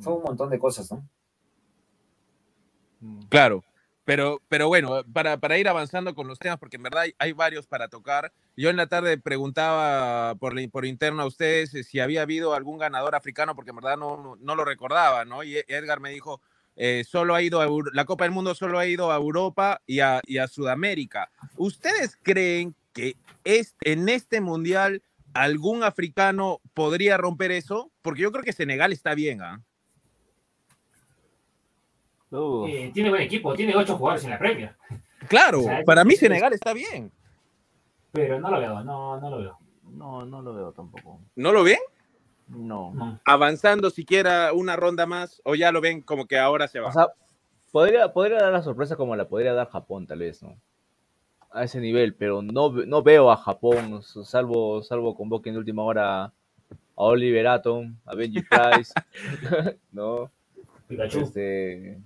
Fue 0.00 0.14
un 0.14 0.22
montón 0.22 0.48
de 0.50 0.58
cosas, 0.58 0.90
¿no? 0.90 1.06
Mm. 3.02 3.24
Claro, 3.28 3.64
pero, 4.04 4.40
pero 4.48 4.68
bueno, 4.68 5.04
para, 5.12 5.36
para 5.36 5.58
ir 5.58 5.68
avanzando 5.68 6.14
con 6.14 6.26
los 6.26 6.38
temas, 6.38 6.58
porque 6.58 6.76
en 6.76 6.82
verdad 6.82 7.04
hay, 7.18 7.32
varios 7.32 7.66
para 7.66 7.88
tocar. 7.88 8.32
Yo 8.56 8.70
en 8.70 8.76
la 8.76 8.86
tarde 8.86 9.18
preguntaba 9.18 10.34
por, 10.36 10.54
por 10.70 10.86
interno 10.86 11.22
a 11.22 11.26
ustedes 11.26 11.74
eh, 11.74 11.84
si 11.84 12.00
había 12.00 12.22
habido 12.22 12.54
algún 12.54 12.78
ganador 12.78 13.14
africano, 13.14 13.54
porque 13.54 13.70
en 13.70 13.76
verdad 13.76 13.96
no, 13.96 14.36
no, 14.40 14.54
lo 14.56 14.64
recordaba, 14.64 15.24
¿no? 15.24 15.44
Y 15.44 15.56
Edgar 15.68 16.00
me 16.00 16.10
dijo, 16.10 16.40
eh, 16.74 17.04
solo 17.06 17.34
ha 17.34 17.42
ido 17.42 17.60
a 17.60 17.68
la 17.92 18.04
Copa 18.04 18.24
del 18.24 18.32
Mundo 18.32 18.54
solo 18.54 18.78
ha 18.78 18.86
ido 18.86 19.12
a 19.12 19.16
Europa 19.16 19.80
y 19.86 20.00
a, 20.00 20.20
y 20.26 20.38
a 20.38 20.48
Sudamérica. 20.48 21.30
¿Ustedes 21.56 22.18
creen 22.22 22.74
que 22.92 23.16
es, 23.44 23.76
en 23.82 24.08
este 24.08 24.40
mundial 24.40 25.02
algún 25.32 25.84
africano 25.84 26.60
podría 26.74 27.18
romper 27.18 27.52
eso? 27.52 27.92
Porque 28.02 28.22
yo 28.22 28.32
creo 28.32 28.42
que 28.42 28.52
Senegal 28.52 28.92
está 28.92 29.14
bien, 29.14 29.42
¿ah? 29.42 29.60
Eh, 32.68 32.90
tiene 32.94 33.10
buen 33.10 33.22
equipo, 33.22 33.54
tiene 33.54 33.76
ocho 33.76 33.96
jugadores 33.96 34.24
en 34.24 34.30
la 34.30 34.38
Premier, 34.38 34.74
Claro, 35.28 35.58
O 35.60 35.64
sea, 35.64 35.82
para 35.84 36.04
mí 36.04 36.14
Senegal 36.16 36.52
está 36.52 36.72
bien. 36.72 37.12
pero 38.10 38.40
no 38.40 38.50
lo 38.50 38.58
veo, 38.60 38.82
no, 38.82 39.20
no 39.20 39.30
lo 39.30 39.38
veo. 39.38 39.58
No, 39.90 40.24
no 40.24 40.40
lo 40.42 40.54
veo 40.54 40.72
tampoco. 40.72 41.20
¿No 41.36 41.52
lo 41.52 41.62
ven? 41.62 41.78
No. 42.48 42.92
No. 42.94 43.20
avanzando 43.24 43.88
siquiera 43.90 44.52
una 44.52 44.76
ronda 44.76 45.06
más 45.06 45.40
o 45.44 45.54
ya 45.54 45.72
lo 45.72 45.80
ven 45.80 46.02
como 46.02 46.26
que 46.26 46.38
ahora 46.38 46.68
se 46.68 46.80
va. 46.80 46.88
O 46.88 46.92
sea, 46.92 47.08
podría, 47.70 48.12
podría 48.12 48.38
dar 48.38 48.52
la 48.52 48.62
sorpresa 48.62 48.96
como 48.96 49.14
la 49.16 49.28
podría 49.28 49.52
dar 49.54 49.68
Japón, 49.70 50.06
tal 50.06 50.18
vez, 50.20 50.42
¿no? 50.42 50.56
A 51.50 51.64
ese 51.64 51.80
nivel, 51.80 52.14
pero 52.14 52.40
no, 52.42 52.70
no 52.70 53.02
veo 53.02 53.30
a 53.30 53.36
Japón, 53.36 54.02
salvo, 54.02 54.82
salvo 54.82 55.14
convoquen 55.14 55.52
de 55.54 55.58
última 55.60 55.82
hora 55.82 56.24
a 56.24 56.32
Oliver 56.94 57.46
Atom, 57.46 57.94
a 58.06 58.14
Benji 58.14 58.40
Price, 58.50 58.92
¿no? 59.92 60.30
Pikachu, 60.88 61.20
Este, 61.20 61.98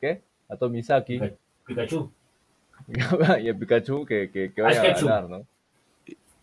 ¿Qué? 0.00 0.22
A 0.48 0.56
Tomisaki 0.56 1.20
Pikachu. 1.66 2.12
y 3.40 3.48
a 3.48 3.54
Pikachu 3.58 4.04
que, 4.06 4.30
que, 4.30 4.52
que 4.52 4.62
vaya 4.62 4.80
a 4.80 4.84
Ketchum. 4.84 5.08
ganar, 5.08 5.28
¿no? 5.28 5.46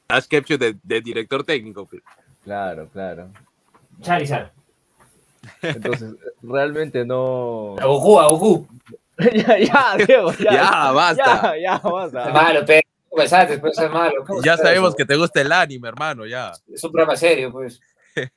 Haz 0.08 0.28
capture 0.28 0.58
de, 0.58 0.78
de 0.84 1.02
director 1.02 1.44
técnico. 1.44 1.88
Claro, 2.44 2.89
claro. 2.92 3.30
Charizard. 4.02 4.52
Entonces, 5.62 6.13
realmente 6.42 7.06
no. 7.06 7.76
A 7.80 7.86
Goku, 7.86 8.20
a 8.20 8.28
Goku. 8.30 8.68
ya, 9.34 9.58
ya, 9.60 10.06
Diego, 10.06 10.34
ya. 10.34 10.52
Ya, 10.54 10.92
basta. 10.92 11.56
Ya, 11.56 11.62
ya, 11.62 11.78
basta. 11.78 12.28
Es 12.28 12.34
malo, 12.34 12.60
pero 12.66 12.82
pensaste, 13.16 13.58
pues 13.60 13.78
es 13.78 13.92
malo. 13.92 14.24
¿Cómo 14.26 14.42
Ya 14.42 14.54
puede 14.56 14.68
sabemos 14.68 14.89
eso? 14.89 14.98
que 14.98 15.06
te 15.06 15.16
gusta 15.16 15.42
el 15.42 15.52
anime, 15.52 15.88
hermano, 15.88 16.26
ya. 16.26 16.52
Es 16.68 16.84
un 16.84 16.92
programa 16.92 17.16
serio, 17.16 17.52
pues. 17.52 17.80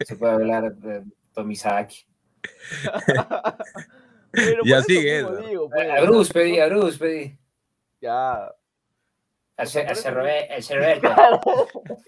Se 0.00 0.16
puede 0.16 0.32
hablar 0.34 0.74
de 0.74 1.02
Tomisaki. 1.34 2.06
Pero 4.36 4.62
Ya 4.64 4.76
por 4.76 4.78
eso 4.78 4.82
sigue, 4.86 5.14
mismo 5.22 5.30
Edward. 5.30 5.48
digo, 5.48 5.70
pues, 5.70 5.90
A 5.90 6.00
Bruce 6.02 6.32
pedí, 6.32 6.60
a 6.60 6.66
Bruce 6.68 6.98
pedí. 6.98 7.38
Ya. 8.00 8.52
A 9.56 9.66
Cerroberto. 9.66 11.08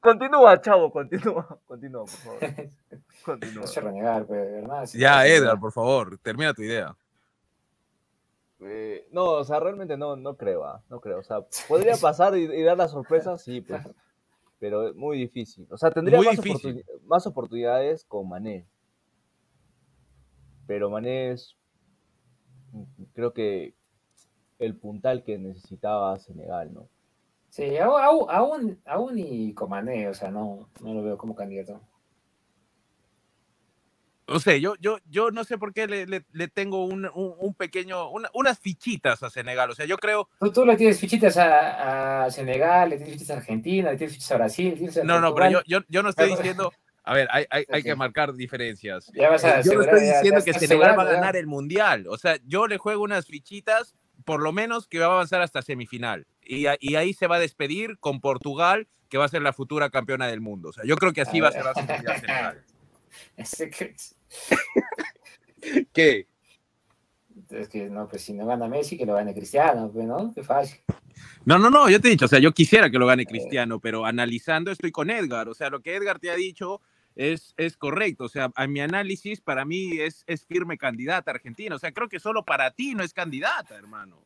Continúa, 0.00 0.60
chavo, 0.60 0.90
continúa. 0.90 1.58
Continúa, 1.64 2.00
por 2.00 2.10
favor. 2.10 2.40
Continúa. 3.24 3.60
No 3.62 3.66
se 3.68 3.80
renegar, 3.80 4.26
pues, 4.26 4.92
Ya, 4.92 5.24
Edgar, 5.26 5.58
por 5.60 5.72
favor, 5.72 6.18
termina 6.18 6.52
tu 6.52 6.62
idea. 6.62 6.96
Eh, 8.64 9.06
no, 9.10 9.24
o 9.24 9.44
sea, 9.44 9.60
realmente 9.60 9.96
no, 9.96 10.16
no 10.16 10.36
creo, 10.36 10.64
ah, 10.64 10.82
no 10.88 11.00
creo. 11.00 11.18
O 11.18 11.22
sea, 11.22 11.40
podría 11.68 11.96
pasar 11.96 12.36
y, 12.36 12.42
y 12.44 12.62
dar 12.62 12.76
la 12.76 12.88
sorpresa, 12.88 13.38
sí, 13.38 13.60
pues. 13.60 13.82
Pero 14.58 14.88
es 14.88 14.94
muy 14.94 15.18
difícil. 15.18 15.66
O 15.70 15.76
sea, 15.76 15.90
tendría 15.90 16.20
más, 16.20 16.38
más 17.04 17.26
oportunidades 17.26 18.04
con 18.04 18.28
Mané. 18.28 18.66
Pero 20.72 20.88
Mané 20.88 21.32
es 21.32 21.54
creo 23.12 23.34
que 23.34 23.74
el 24.58 24.74
puntal 24.74 25.22
que 25.22 25.36
necesitaba 25.36 26.18
Senegal, 26.18 26.72
¿no? 26.72 26.88
Sí, 27.50 27.76
aún, 27.76 28.26
aún, 28.30 28.80
aún 28.86 29.18
y 29.18 29.52
Comané, 29.52 30.08
o 30.08 30.14
sea, 30.14 30.30
no, 30.30 30.70
no 30.80 30.94
lo 30.94 31.02
veo 31.02 31.18
como 31.18 31.34
candidato. 31.34 31.78
No 34.26 34.40
sé, 34.40 34.62
yo, 34.62 34.76
yo, 34.80 34.96
yo 35.10 35.30
no 35.30 35.44
sé 35.44 35.58
por 35.58 35.74
qué 35.74 35.86
le, 35.86 36.06
le, 36.06 36.48
tengo 36.48 36.86
un, 36.86 37.06
un, 37.14 37.52
pequeño, 37.52 38.08
unas 38.08 38.58
fichitas 38.58 39.22
a 39.22 39.28
Senegal. 39.28 39.68
O 39.68 39.74
sea, 39.74 39.84
yo 39.84 39.98
creo. 39.98 40.30
Tú, 40.40 40.50
tú 40.50 40.64
le 40.64 40.78
tienes 40.78 40.98
fichitas 40.98 41.36
a, 41.36 42.24
a, 42.24 42.30
Senegal, 42.30 42.88
le 42.88 42.96
tienes 42.96 43.12
fichitas 43.12 43.36
a 43.36 43.40
Argentina, 43.40 43.90
le 43.90 43.98
tienes 43.98 44.14
fichitas 44.14 44.32
a 44.32 44.38
Brasil. 44.38 44.90
no, 45.04 45.20
no, 45.20 45.34
pero 45.34 45.50
yo, 45.50 45.60
yo, 45.66 45.80
yo 45.90 46.02
no 46.02 46.08
estoy 46.08 46.30
diciendo. 46.30 46.72
A 47.04 47.14
ver, 47.14 47.28
hay, 47.32 47.46
hay, 47.50 47.64
hay, 47.68 47.82
que 47.82 47.94
marcar 47.96 48.32
diferencias. 48.34 49.10
Ya 49.14 49.28
vas 49.30 49.44
a 49.44 49.60
eh, 49.60 49.62
yo 49.64 49.74
no 49.74 49.82
estoy 49.82 50.00
diciendo 50.02 50.42
que 50.44 50.54
Senegal 50.54 50.96
va 50.96 51.02
a 51.02 51.12
ganar 51.12 51.36
el 51.36 51.46
mundial. 51.46 52.06
O 52.08 52.16
sea, 52.16 52.38
yo 52.44 52.68
le 52.68 52.78
juego 52.78 53.02
unas 53.02 53.26
fichitas, 53.26 53.96
por 54.24 54.40
lo 54.40 54.52
menos 54.52 54.86
que 54.86 55.00
va 55.00 55.06
a 55.06 55.12
avanzar 55.12 55.42
hasta 55.42 55.62
semifinal. 55.62 56.26
Y, 56.44 56.66
y 56.80 56.94
ahí 56.94 57.12
se 57.12 57.26
va 57.26 57.36
a 57.36 57.40
despedir 57.40 57.98
con 57.98 58.20
Portugal, 58.20 58.86
que 59.08 59.18
va 59.18 59.24
a 59.24 59.28
ser 59.28 59.42
la 59.42 59.52
futura 59.52 59.90
campeona 59.90 60.28
del 60.28 60.40
mundo. 60.40 60.68
O 60.68 60.72
sea, 60.72 60.84
yo 60.84 60.96
creo 60.96 61.12
que 61.12 61.22
así 61.22 61.40
va 61.40 61.48
a 61.48 61.52
ser 61.52 61.64
la 61.64 61.74
Senegal. 61.74 62.64
¿Qué? 65.92 66.26
Es 67.50 67.68
que 67.68 67.88
no, 67.88 68.08
pues 68.08 68.22
si 68.22 68.32
no 68.32 68.46
gana 68.46 68.68
Messi, 68.68 68.96
que 68.96 69.06
lo 69.06 69.14
gane 69.14 69.34
Cristiano, 69.34 69.90
pues, 69.92 70.06
¿no? 70.06 70.32
Qué 70.34 70.42
fácil. 70.42 70.80
No, 71.44 71.58
no, 71.58 71.70
no, 71.70 71.90
yo 71.90 72.00
te 72.00 72.08
he 72.08 72.10
dicho, 72.10 72.24
o 72.24 72.28
sea, 72.28 72.38
yo 72.38 72.52
quisiera 72.52 72.90
que 72.90 72.98
lo 72.98 73.06
gane 73.06 73.26
Cristiano, 73.26 73.80
pero 73.80 74.06
analizando 74.06 74.70
estoy 74.70 74.92
con 74.92 75.10
Edgar, 75.10 75.48
o 75.48 75.54
sea, 75.54 75.68
lo 75.68 75.80
que 75.80 75.94
Edgar 75.94 76.18
te 76.18 76.30
ha 76.30 76.36
dicho 76.36 76.80
es, 77.16 77.54
es 77.56 77.76
correcto, 77.76 78.24
o 78.24 78.28
sea, 78.28 78.50
a 78.54 78.66
mi 78.66 78.80
análisis 78.80 79.40
para 79.40 79.64
mí 79.64 79.98
es, 80.00 80.24
es 80.26 80.46
firme 80.46 80.78
candidata 80.78 81.30
Argentina, 81.30 81.76
o 81.76 81.78
sea, 81.78 81.92
creo 81.92 82.08
que 82.08 82.20
solo 82.20 82.44
para 82.44 82.70
ti 82.70 82.94
no 82.94 83.02
es 83.02 83.12
candidata, 83.12 83.74
hermano. 83.74 84.22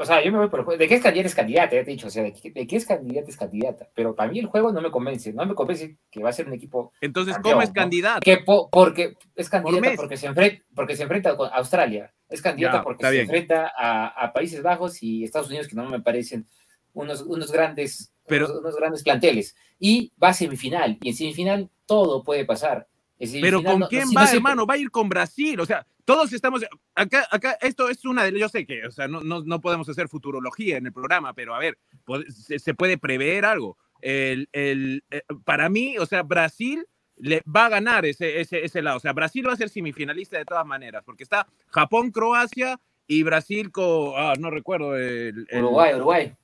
O 0.00 0.04
sea, 0.06 0.24
yo 0.24 0.32
me 0.32 0.38
voy 0.38 0.48
por 0.48 0.60
el 0.60 0.64
juego. 0.64 0.78
¿De 0.78 0.88
qué 0.88 0.94
es 0.94 1.02
candidata 1.02 1.28
es 1.28 1.34
candidata? 1.34 1.76
Ya 1.76 1.84
te 1.84 1.90
he 1.90 1.94
dicho. 1.94 2.06
O 2.06 2.10
sea, 2.10 2.22
¿de 2.22 2.32
qué, 2.32 2.76
es 2.76 2.86
candidata 2.86 3.28
es 3.28 3.36
candidata? 3.36 3.86
Pero 3.94 4.14
para 4.14 4.32
mí 4.32 4.38
el 4.38 4.46
juego 4.46 4.72
no 4.72 4.80
me 4.80 4.90
convence. 4.90 5.30
No 5.34 5.44
me 5.44 5.54
convence 5.54 5.98
que 6.10 6.22
va 6.22 6.30
a 6.30 6.32
ser 6.32 6.46
un 6.46 6.54
equipo. 6.54 6.90
Entonces, 7.02 7.36
¿cómo 7.42 7.60
es 7.60 7.70
candidata? 7.70 8.20
Que 8.20 8.38
porque 8.38 9.18
es 9.34 9.50
candidata 9.50 9.96
porque, 9.96 10.16
se 10.16 10.26
enfrenta, 10.26 10.64
porque 10.74 10.96
se 10.96 11.02
enfrenta 11.02 11.36
con 11.36 11.50
Australia. 11.52 12.14
Es 12.30 12.40
candidata 12.40 12.82
porque 12.82 13.04
se 13.04 13.20
enfrenta 13.20 13.72
a, 13.76 14.32
Países 14.32 14.62
Bajos 14.62 15.02
y 15.02 15.24
Estados 15.24 15.48
Unidos, 15.48 15.68
que 15.68 15.76
no 15.76 15.86
me 15.86 16.00
parecen 16.00 16.46
unos, 16.94 17.20
unos 17.20 17.52
grandes, 17.52 18.14
unos, 18.32 18.76
grandes 18.76 19.02
planteles. 19.02 19.56
Y 19.78 20.12
va 20.22 20.28
a 20.28 20.34
semifinal. 20.34 20.98
Y 21.02 21.10
en 21.10 21.14
semifinal 21.14 21.70
todo 21.86 22.22
puede 22.22 22.44
pasar. 22.44 22.86
Pero 23.18 23.62
¿con 23.62 23.82
quién 23.82 24.08
va, 24.16 24.30
hermano? 24.30 24.66
Va 24.66 24.74
a 24.74 24.78
ir 24.78 24.90
con 24.90 25.08
Brasil. 25.08 25.60
O 25.60 25.66
sea, 25.66 25.86
todos 26.04 26.32
estamos, 26.32 26.64
acá, 26.94 27.26
acá, 27.30 27.58
esto 27.60 27.88
es 27.88 28.04
una 28.04 28.24
de, 28.24 28.38
yo 28.38 28.48
sé 28.48 28.66
que, 28.66 28.86
o 28.86 28.90
sea, 28.90 29.06
no, 29.06 29.20
no, 29.20 29.42
no 29.42 29.60
podemos 29.60 29.88
hacer 29.88 30.08
futurología 30.08 30.78
en 30.78 30.86
el 30.86 30.92
programa, 30.92 31.34
pero 31.34 31.54
a 31.54 31.58
ver, 31.58 31.78
se, 32.28 32.74
puede 32.74 32.98
prever 32.98 33.44
algo. 33.44 33.76
El, 34.00 34.48
el, 34.52 35.04
eh, 35.10 35.22
para 35.44 35.68
mí, 35.68 35.98
o 35.98 36.06
sea, 36.06 36.22
Brasil 36.22 36.86
le 37.16 37.42
va 37.44 37.66
a 37.66 37.68
ganar 37.68 38.06
ese, 38.06 38.40
ese, 38.40 38.64
ese 38.64 38.82
lado. 38.82 38.96
O 38.96 39.00
sea, 39.00 39.12
Brasil 39.12 39.46
va 39.46 39.52
a 39.52 39.56
ser 39.56 39.68
semifinalista 39.68 40.38
de 40.38 40.44
todas 40.44 40.66
maneras, 40.66 41.02
porque 41.04 41.22
está 41.22 41.46
Japón, 41.68 42.10
Croacia 42.10 42.80
y 43.06 43.22
Brasil 43.22 43.70
con, 43.70 44.14
ah, 44.16 44.34
no 44.38 44.50
recuerdo. 44.50 44.96
El, 44.96 45.46
Uruguay, 45.52 45.94
Uruguay. 45.94 46.34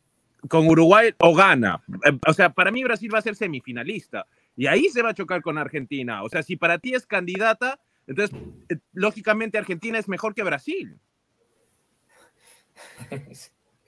Con 0.49 0.67
Uruguay 0.67 1.15
o 1.19 1.35
gana. 1.35 1.83
Eh, 2.05 2.19
o 2.27 2.33
sea, 2.33 2.51
para 2.51 2.71
mí 2.71 2.85
Brasil 2.85 3.13
va 3.13 3.19
a 3.19 3.23
ser 3.23 3.37
semifinalista. 3.37 4.27
Y 4.57 4.67
ahí 4.67 4.89
se 4.89 5.03
va 5.03 5.11
a 5.11 5.15
chocar 5.15 5.43
con 5.43 5.59
Argentina. 5.59 6.23
O 6.23 6.29
sea, 6.29 6.43
si 6.43 6.57
para 6.57 6.79
ti 6.79 6.95
es 6.95 7.07
candidata, 7.07 7.79
entonces, 8.07 8.39
eh, 8.69 8.77
lógicamente 8.93 9.59
Argentina 9.59 9.99
es 9.99 10.09
mejor 10.09 10.35
que 10.35 10.43
Brasil. 10.43 10.99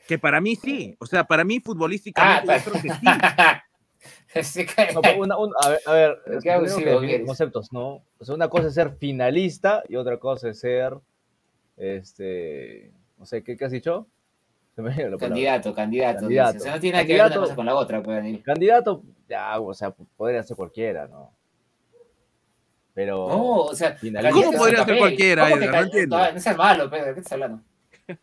Que 0.07 0.19
para 0.19 0.41
mí 0.41 0.57
sí. 0.57 0.97
O 0.99 1.07
sea, 1.07 1.25
para 1.25 1.45
mí 1.45 1.61
futbolísticamente 1.61 2.53
ah, 2.53 2.59
yo 2.59 2.71
creo 2.71 2.83
que 4.33 4.43
sí. 4.43 4.67
a 5.87 5.93
ver, 5.93 7.25
conceptos, 7.27 7.73
¿no? 7.73 8.03
O 8.19 8.25
sea, 8.25 8.35
una 8.35 8.49
cosa 8.49 8.69
es 8.69 8.75
ser 8.75 8.97
finalista 8.97 9.83
y 9.89 9.97
otra 9.97 10.19
cosa 10.19 10.49
es 10.49 10.61
ser, 10.61 10.95
este, 11.77 12.91
no 13.19 13.27
sé, 13.27 13.43
¿qué, 13.43 13.57
has 13.61 13.73
dicho? 13.73 14.07
candidato, 15.19 15.75
candidato, 15.75 16.21
candidato. 16.21 16.59
no 16.67 16.81
tiene 16.81 16.93
nada 16.93 17.07
que 17.07 17.13
ver 17.15 17.27
una 17.27 17.37
cosa 17.37 17.55
con 17.55 17.67
la 17.67 17.75
otra. 17.75 18.03
Pues, 18.03 18.43
candidato, 18.43 19.03
ya, 19.29 19.59
o 19.61 19.75
sea, 19.75 19.91
podría 20.17 20.43
ser 20.43 20.57
cualquiera, 20.57 21.07
¿no? 21.09 21.33
Pero. 22.95 23.29
No, 23.29 23.55
o 23.63 23.75
sea, 23.75 23.97
¿cómo 24.33 24.53
podría 24.53 24.85
ser 24.85 24.99
cualquiera? 24.99 25.49
no 25.49 25.81
entiendo. 25.81 26.19
No 26.19 26.25
es 26.25 26.57
malo, 26.57 26.91
Pedro, 26.91 27.15
¿qué 27.15 27.21
estás 27.21 27.33
hablando? 27.33 27.63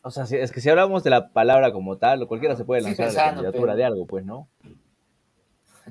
O 0.00 0.10
sea, 0.10 0.24
es 0.24 0.52
que 0.52 0.60
si 0.60 0.70
hablamos 0.70 1.04
de 1.04 1.10
la 1.10 1.28
palabra 1.32 1.72
como 1.72 1.98
tal, 1.98 2.26
cualquiera 2.28 2.56
se 2.56 2.64
puede 2.64 2.80
lanzar 2.80 3.08
a 3.08 3.12
la 3.12 3.24
candidatura 3.24 3.74
de 3.74 3.84
algo, 3.84 4.06
pues, 4.06 4.24
¿no? 4.24 4.48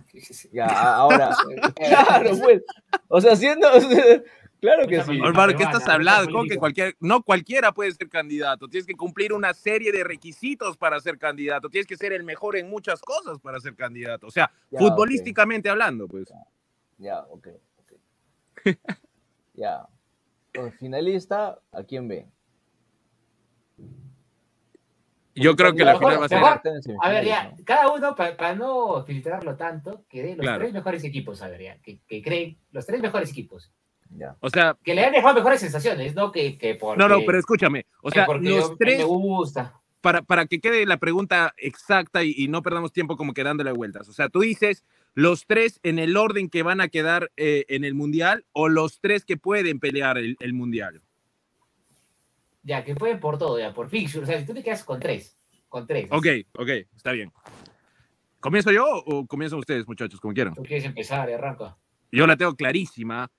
Ya, 0.51 0.65
ahora. 0.95 1.35
claro, 1.75 2.31
pues. 2.41 2.63
O 3.07 3.21
sea, 3.21 3.35
siendo. 3.35 3.67
Claro 4.59 4.87
que 4.87 5.03
sí. 5.03 5.19
Hermano, 5.23 5.55
¿qué 5.55 5.63
estás 5.63 5.87
hablando? 5.87 6.31
¿Cómo 6.31 6.45
que 6.45 6.57
cualquier, 6.57 6.95
no 6.99 7.21
cualquiera 7.21 7.71
puede 7.71 7.91
ser 7.91 8.09
candidato. 8.09 8.67
Tienes 8.67 8.87
que 8.87 8.95
cumplir 8.95 9.33
una 9.33 9.53
serie 9.53 9.91
de 9.91 10.03
requisitos 10.03 10.77
para 10.77 10.99
ser 10.99 11.19
candidato. 11.19 11.69
Tienes 11.69 11.85
que 11.85 11.95
ser 11.95 12.11
el 12.13 12.23
mejor 12.23 12.57
en 12.57 12.69
muchas 12.69 13.01
cosas 13.01 13.39
para 13.39 13.59
ser 13.59 13.75
candidato. 13.75 14.27
O 14.27 14.31
sea, 14.31 14.51
futbolísticamente 14.71 15.69
hablando, 15.69 16.07
pues. 16.07 16.33
Ya, 16.97 17.19
ok. 17.29 17.49
ya. 19.53 19.87
finalista, 20.79 21.59
¿a 21.71 21.83
quién 21.83 22.07
ve? 22.07 22.27
Yo 25.35 25.55
creo 25.55 25.75
que 25.75 25.85
la 25.85 25.99
final 25.99 26.19
va 26.19 26.25
a 26.25 26.29
ser. 26.29 26.95
a 26.99 27.09
ver, 27.09 27.25
ya, 27.25 27.53
cada 27.63 27.91
uno, 27.91 28.15
para 28.15 28.55
no 28.55 29.03
filtrarlo 29.05 29.55
tanto, 29.55 30.03
que 30.09 30.23
dé 30.23 30.35
los 30.35 30.57
tres 30.57 30.73
mejores 30.73 31.03
equipos, 31.03 31.43
a 31.43 31.47
ver, 31.47 31.61
ya, 31.61 31.77
que, 31.77 31.99
que 32.07 32.23
creen 32.23 32.57
los 32.71 32.87
tres 32.87 33.01
mejores 33.01 33.29
equipos. 33.29 33.71
Ya. 34.09 34.35
O 34.39 34.49
sea, 34.49 34.77
que 34.83 34.95
le 34.95 35.05
han 35.05 35.11
dejado 35.11 35.35
mejores 35.35 35.59
sensaciones, 35.59 36.15
no 36.15 36.31
que, 36.31 36.57
que 36.57 36.77
No, 36.97 37.07
no, 37.07 37.19
pero 37.25 37.37
escúchame. 37.37 37.85
O 38.01 38.11
sea, 38.11 38.27
los 38.27 38.77
tres. 38.77 38.99
Me 38.99 39.03
gusta. 39.03 39.79
Para, 40.01 40.21
para 40.21 40.45
que 40.45 40.59
quede 40.59 40.85
la 40.85 40.97
pregunta 40.97 41.53
exacta 41.57 42.23
y, 42.23 42.33
y, 42.37 42.47
no 42.47 42.61
perdamos 42.61 42.93
tiempo 42.93 43.17
como 43.17 43.33
que 43.33 43.43
dándole 43.43 43.71
vueltas. 43.71 44.07
O 44.07 44.13
sea, 44.13 44.29
tú 44.29 44.41
dices 44.41 44.85
los 45.17 45.47
tres 45.47 45.79
en 45.81 45.97
el 45.97 46.15
orden 46.15 46.47
que 46.47 46.61
van 46.61 46.79
a 46.79 46.89
quedar 46.89 47.31
eh, 47.37 47.65
en 47.69 47.83
el 47.83 47.95
Mundial 47.95 48.45
o 48.51 48.69
los 48.69 48.99
tres 48.99 49.25
que 49.25 49.35
pueden 49.35 49.79
pelear 49.79 50.19
el, 50.19 50.53
Mundial? 50.53 51.01
Ya, 52.61 52.83
que 52.83 52.93
pueden 52.93 53.19
por 53.19 53.39
todo, 53.39 53.57
ya, 53.57 53.73
por 53.73 53.89
fixture. 53.89 54.23
O 54.23 54.27
sea, 54.27 54.39
si 54.39 54.45
tú 54.45 54.53
te 54.53 54.61
quedas 54.61 54.83
con 54.83 54.99
tres, 54.99 55.35
con 55.69 55.87
tres. 55.87 56.07
Ok, 56.11 56.27
ok, 56.53 56.69
está 56.95 57.13
bien. 57.13 57.33
¿Comienzo 58.39 58.71
yo 58.71 58.85
o 58.85 59.25
comienzan 59.25 59.57
ustedes, 59.57 59.87
muchachos, 59.87 60.19
como 60.19 60.35
quieran? 60.35 60.53
Tú 60.53 60.61
quieres 60.61 60.85
empezar, 60.85 61.27
arranca. 61.31 61.75
Yo 62.11 62.27
la 62.27 62.37
tengo 62.37 62.53
clarísima. 62.55 63.31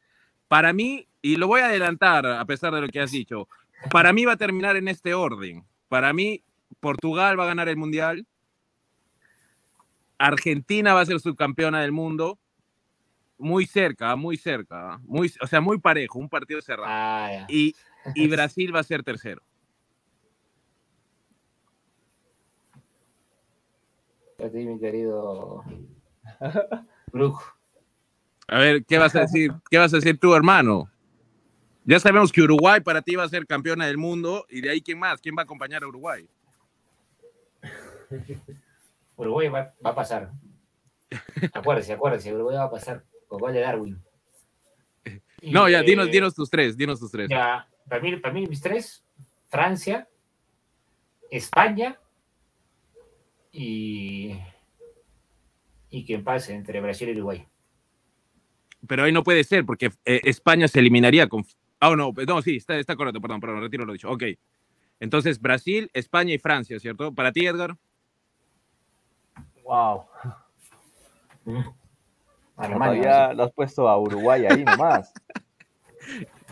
Para 0.49 0.73
mí, 0.73 1.07
y 1.23 1.37
lo 1.37 1.47
voy 1.47 1.61
a 1.61 1.67
adelantar 1.67 2.27
a 2.27 2.45
pesar 2.45 2.75
de 2.75 2.81
lo 2.81 2.89
que 2.89 3.01
has 3.01 3.11
dicho, 3.11 3.49
para 3.91 4.13
mí 4.13 4.25
va 4.25 4.33
a 4.33 4.37
terminar 4.37 4.77
en 4.77 4.89
este 4.89 5.15
orden. 5.15 5.65
Para 5.89 6.13
mí, 6.13 6.43
Portugal 6.81 7.39
va 7.39 7.45
a 7.45 7.49
ganar 7.49 7.69
el 7.69 7.77
Mundial, 7.77 8.27
Argentina 10.19 10.95
va 10.95 11.03
a 11.03 11.07
ser 11.07 11.21
subcampeona 11.21 11.81
del 11.81 11.93
mundo. 11.93 12.39
Muy 13.39 13.67
cerca, 13.67 14.17
muy 14.17 14.37
cerca. 14.37 14.99
Muy, 15.05 15.33
o 15.41 15.47
sea, 15.47 15.61
muy 15.61 15.79
parejo, 15.79 16.19
un 16.19 16.29
partido 16.29 16.61
cerrado. 16.61 16.89
Ah, 16.91 17.47
y, 17.49 17.75
y, 18.15 18.27
Brasil 18.29 18.75
va 18.75 18.81
a 18.81 18.85
ser 18.85 19.05
tercero. 19.05 19.43
A 24.39 24.49
ti, 24.49 24.59
mi 24.67 24.79
querido 24.79 25.65
Brujo. 27.13 27.58
A 28.49 28.59
ver, 28.59 28.85
¿qué 28.87 28.97
vas 28.97 29.15
a 29.15 29.21
decir? 29.21 29.53
¿Qué 29.71 29.77
vas 29.77 29.93
a 29.93 29.97
decir 29.97 30.19
tú, 30.19 30.35
hermano? 30.35 30.91
Ya 31.85 32.01
sabemos 32.01 32.33
que 32.33 32.41
Uruguay 32.41 32.81
para 32.81 33.03
ti 33.03 33.15
va 33.15 33.25
a 33.25 33.29
ser 33.29 33.47
campeona 33.47 33.87
del 33.87 33.99
mundo 33.99 34.47
y 34.49 34.63
de 34.63 34.71
ahí 34.71 34.81
quién 34.81 34.99
más, 34.99 35.21
quién 35.21 35.37
va 35.37 35.43
a 35.43 35.45
acompañar 35.45 35.85
a 35.85 35.87
Uruguay. 35.87 36.27
Uruguay 39.17 39.49
va, 39.49 39.75
a 39.83 39.95
pasar. 39.95 40.31
Acuérdese, 41.53 41.93
acuérdese, 41.93 42.35
Uruguay 42.35 42.57
va 42.57 42.65
a 42.65 42.71
pasar 42.71 43.05
con 43.27 43.39
gol 43.39 43.53
de 43.53 43.61
Darwin. 43.61 44.03
no, 45.43 45.69
ya, 45.69 45.83
dinos, 45.83 46.11
dinos 46.11 46.35
tus 46.35 46.49
tres, 46.49 46.77
dinos 46.77 46.99
tus 47.01 47.11
tres. 47.11 47.29
Ya, 47.29 47.69
para 47.87 48.01
mí, 48.01 48.17
para 48.17 48.33
mí 48.33 48.47
mis 48.47 48.63
tres, 48.63 49.05
Francia, 49.49 50.09
España 51.31 51.99
y, 53.53 54.39
y 55.91 56.07
quien 56.07 56.25
pase 56.25 56.55
entre 56.55 56.81
Brasil 56.81 57.11
y 57.11 57.13
Uruguay. 57.13 57.47
Pero 58.87 59.05
ahí 59.05 59.13
no 59.13 59.25
puede 59.25 59.45
ser, 59.45 59.65
porque 59.67 59.91
eh, 60.05 60.21
España 60.25 60.69
se 60.69 60.79
eliminaría 60.79 61.29
con... 61.29 61.45
Ah, 61.81 61.95
no, 61.97 62.13
no, 62.27 62.43
sí, 62.43 62.57
está, 62.57 62.77
está 62.79 62.97
correcto, 62.97 63.21
perdón, 63.21 63.41
perdón, 63.41 63.61
retiro 63.61 63.85
lo 63.85 63.93
dicho. 63.93 64.11
Ok. 64.11 64.25
Entonces, 65.01 65.41
Brasil, 65.41 65.91
España 65.93 66.35
y 66.35 66.39
Francia, 66.39 66.79
¿cierto? 66.81 67.15
Para 67.15 67.33
ti, 67.33 67.47
Edgar. 67.47 67.77
Wow. 69.65 70.05
Ya 73.03 73.33
lo 73.33 73.45
has 73.45 73.53
puesto 73.53 73.89
a 73.89 73.99
Uruguay 73.99 74.47
ahí 74.47 74.65
nomás. 74.65 75.13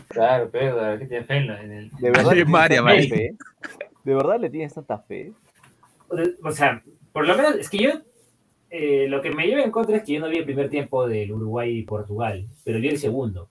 Claro, 0.09 0.49
pero 0.49 0.97
que 0.99 1.05
tiene 1.05 1.25
fe 1.25 1.37
en 1.37 1.71
el... 1.71 1.91
De 1.91 2.11
verdad, 2.11 2.31
Sí, 2.31 2.45
María, 2.45 2.81
María. 2.81 3.09
fe? 3.09 3.35
¿De 4.05 4.13
verdad 4.13 4.39
le 4.39 4.49
tienes 4.49 4.73
tanta 4.73 4.99
fe? 4.99 5.33
O 6.43 6.51
sea, 6.51 6.81
por 7.11 7.27
lo 7.27 7.35
menos 7.35 7.55
es 7.55 7.69
que 7.69 7.79
yo, 7.79 7.89
eh, 8.69 9.07
lo 9.07 9.21
que 9.21 9.31
me 9.31 9.47
lleva 9.47 9.63
en 9.63 9.71
contra 9.71 9.97
es 9.97 10.03
que 10.03 10.13
yo 10.13 10.19
no 10.19 10.29
vi 10.29 10.37
el 10.37 10.45
primer 10.45 10.69
tiempo 10.69 11.07
del 11.07 11.31
Uruguay 11.31 11.77
y 11.77 11.83
Portugal, 11.83 12.47
pero 12.63 12.79
vi 12.79 12.89
el 12.89 12.97
segundo. 12.97 13.49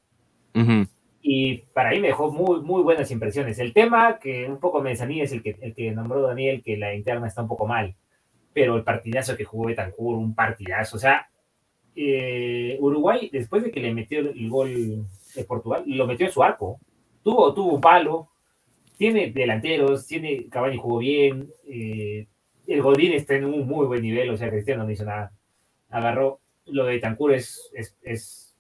Ujú. 0.55 0.87
Y 1.23 1.57
para 1.73 1.91
mí 1.91 2.01
me 2.01 2.09
dejó 2.09 2.31
muy, 2.31 2.61
muy 2.61 2.83
buenas 2.83 3.11
impresiones. 3.11 3.59
El 3.59 3.73
tema 3.73 4.19
que 4.19 4.49
un 4.49 4.61
poco 4.61 4.81
me 4.81 4.91
desanima 4.91 5.25
es 5.25 5.33
el 5.33 5.43
que, 5.43 5.57
el 5.61 5.75
que 5.75 5.91
nombró 5.91 6.23
Daniel, 6.23 6.63
que 6.63 6.77
la 6.77 6.95
interna 6.95 7.27
está 7.27 7.43
un 7.43 7.49
poco 7.49 7.67
mal. 7.67 7.95
Pero 8.53 8.77
el 8.77 8.85
partidazo 8.85 9.37
que 9.37 9.45
jugó 9.45 9.67
Betancourt, 9.67 10.19
un 10.19 10.35
partidazo. 10.35 10.97
O 10.97 11.01
sea, 11.01 11.29
eh, 11.97 12.77
Uruguay, 12.81 13.29
después 13.33 13.65
de 13.65 13.71
que 13.71 13.81
le 13.81 13.93
metió 13.93 14.21
el 14.21 14.49
gol 14.49 15.07
de 15.35 15.45
Portugal, 15.45 15.83
lo 15.87 16.07
metió 16.07 16.27
en 16.27 16.33
su 16.33 16.43
arco. 16.43 16.79
Tuvo, 17.25 17.53
tuvo 17.55 17.75
un 17.75 17.81
palo, 17.81 18.29
tiene 18.97 19.31
delanteros, 19.31 20.07
tiene 20.07 20.47
Cavani 20.49 20.77
jugó 20.77 20.99
bien, 20.99 21.51
eh, 21.67 22.27
el 22.67 22.83
Godín 22.83 23.13
está 23.13 23.35
en 23.35 23.45
un 23.45 23.67
muy 23.67 23.87
buen 23.87 24.03
nivel, 24.03 24.31
o 24.31 24.37
sea, 24.37 24.51
Cristiano 24.51 24.85
no 24.85 24.91
hizo 24.91 25.05
nada. 25.05 25.33
Agarró, 25.91 26.41
lo 26.67 26.85
de 26.87 26.99
Tancur 26.99 27.33
es, 27.35 27.71
es, 27.75 27.97
es- 28.03 28.57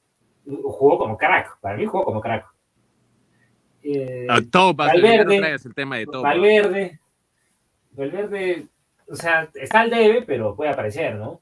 jugó 0.46 0.96
como 0.98 1.16
crack, 1.18 1.58
para 1.60 1.76
mí 1.76 1.86
jugó 1.86 2.04
como 2.04 2.20
crack. 2.20 2.46
Eh, 3.82 4.26
Ah, 4.28 4.40
Valverde. 4.74 5.40
no 5.40 5.46
el 5.46 5.74
tema 5.74 5.96
de 5.98 6.06
Topas. 6.06 6.22
Valverde, 6.22 7.00
Valverde, 7.92 8.66
o 9.08 9.14
sea, 9.14 9.48
está 9.54 9.80
al 9.80 9.90
debe, 9.90 10.22
pero 10.22 10.54
puede 10.56 10.70
aparecer, 10.70 11.14
¿no? 11.16 11.40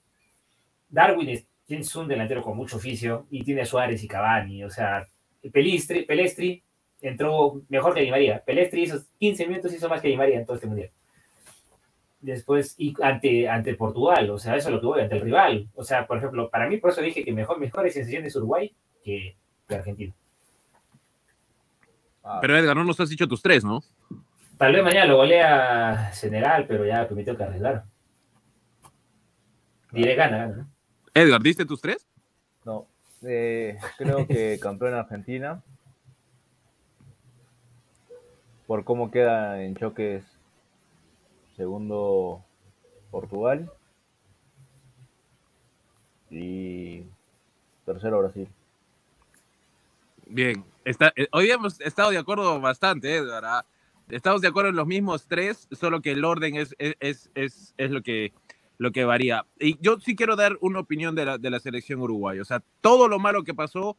Darwin 0.89 1.29
es, 1.31 1.47
es 1.69 1.97
un 1.97 2.07
delantero 2.07 2.43
con 2.43 2.57
mucho 2.57 2.77
oficio 2.77 3.27
y 3.31 3.43
tiene 3.43 3.63
a 3.63 3.67
Suárez 3.67 4.03
y 4.05 4.09
Cavani, 4.09 4.65
o 4.65 4.71
sea, 4.71 5.07
Pelistri, 5.53 6.05
Pelestri 6.05 6.63
entró 7.01 7.61
mejor 7.69 7.93
que 7.95 8.01
Di 8.01 8.11
María. 8.11 8.43
Pelestri 8.45 8.83
hizo 8.85 8.99
15 9.19 9.47
minutos, 9.47 9.75
hizo 9.75 9.89
más 9.89 10.01
que 10.01 10.09
Di 10.09 10.17
María 10.17 10.39
en 10.39 10.47
todo 10.47 10.55
este 10.57 10.67
mundial. 10.67 10.91
Después, 12.25 12.75
y 12.79 12.95
ante, 13.03 13.47
ante 13.51 13.75
Portugal, 13.75 14.31
o 14.31 14.39
sea, 14.39 14.57
eso 14.57 14.69
es 14.71 14.75
lo 14.75 14.81
que 14.81 14.87
voy, 14.87 15.01
ante 15.03 15.17
el 15.17 15.21
rival. 15.21 15.69
O 15.75 15.85
sea, 15.85 16.07
por 16.07 16.17
ejemplo, 16.17 16.49
para 16.49 16.67
mí, 16.67 16.79
por 16.79 16.91
eso 16.91 17.03
dije 17.03 17.23
que 17.23 17.35
mejor, 17.35 17.61
mejores 17.61 17.93
sensaciones 17.93 18.35
Uruguay 18.35 18.75
que, 19.05 19.37
que 19.69 19.75
Argentina. 19.75 20.15
Ah, 22.23 22.39
Pero 22.41 22.57
Edgar, 22.57 22.75
no 22.75 22.85
nos 22.85 22.99
has 22.99 23.11
dicho 23.11 23.29
tus 23.29 23.43
tres, 23.43 23.63
¿no? 23.63 23.83
Tal 24.57 24.73
vez 24.73 24.83
mañana 24.83 25.05
lo 25.05 25.19
golea 25.19 26.15
Senegal, 26.15 26.65
pero 26.67 26.87
ya 26.87 27.07
me 27.11 27.25
tengo 27.25 27.37
que 27.37 27.45
arreglar. 27.45 27.85
Diré 29.93 30.15
gana, 30.15 30.39
gana, 30.39 30.57
¿no? 30.57 30.69
Edgar, 31.13 31.43
¿diste 31.43 31.67
tus 31.67 31.83
tres? 31.83 32.09
no, 32.65 32.87
eh, 33.21 33.77
creo 33.99 34.27
que 34.27 34.59
campeón 34.63 34.95
Argentina. 34.95 35.63
Por 38.67 38.85
cómo 38.85 39.11
queda 39.11 39.63
en 39.63 39.77
choques 39.77 40.25
segundo 41.57 42.45
Portugal. 43.11 43.71
Y 46.31 47.03
tercero 47.85 48.19
Brasil. 48.21 48.49
Bien, 50.27 50.65
está, 50.85 51.13
eh, 51.17 51.29
hoy 51.33 51.51
hemos 51.51 51.81
estado 51.81 52.11
de 52.11 52.19
acuerdo 52.19 52.61
bastante. 52.61 53.23
¿ah? 53.43 53.65
Estamos 54.09 54.41
de 54.41 54.49
acuerdo 54.49 54.71
en 54.71 54.77
los 54.77 54.87
mismos 54.87 55.27
tres, 55.27 55.69
solo 55.73 56.01
que 56.01 56.13
el 56.13 56.25
orden 56.25 56.57
es, 56.57 56.75
es, 56.79 57.31
es, 57.35 57.75
es 57.77 57.91
lo, 57.91 58.03
que, 58.03 58.33
lo 58.79 58.91
que 58.91 59.05
varía. 59.05 59.47
Y 59.61 59.79
yo 59.81 60.01
sí 60.01 60.17
quiero 60.17 60.35
dar 60.35 60.59
una 60.61 60.81
opinión 60.81 61.15
de 61.15 61.25
la, 61.25 61.39
de 61.39 61.51
la 61.51 61.61
selección 61.61 62.01
uruguaya. 62.01 62.43
O 62.43 62.45
sea, 62.45 62.63
todo 62.81 63.07
lo 63.07 63.19
malo 63.19 63.45
que 63.45 63.55
pasó, 63.55 63.97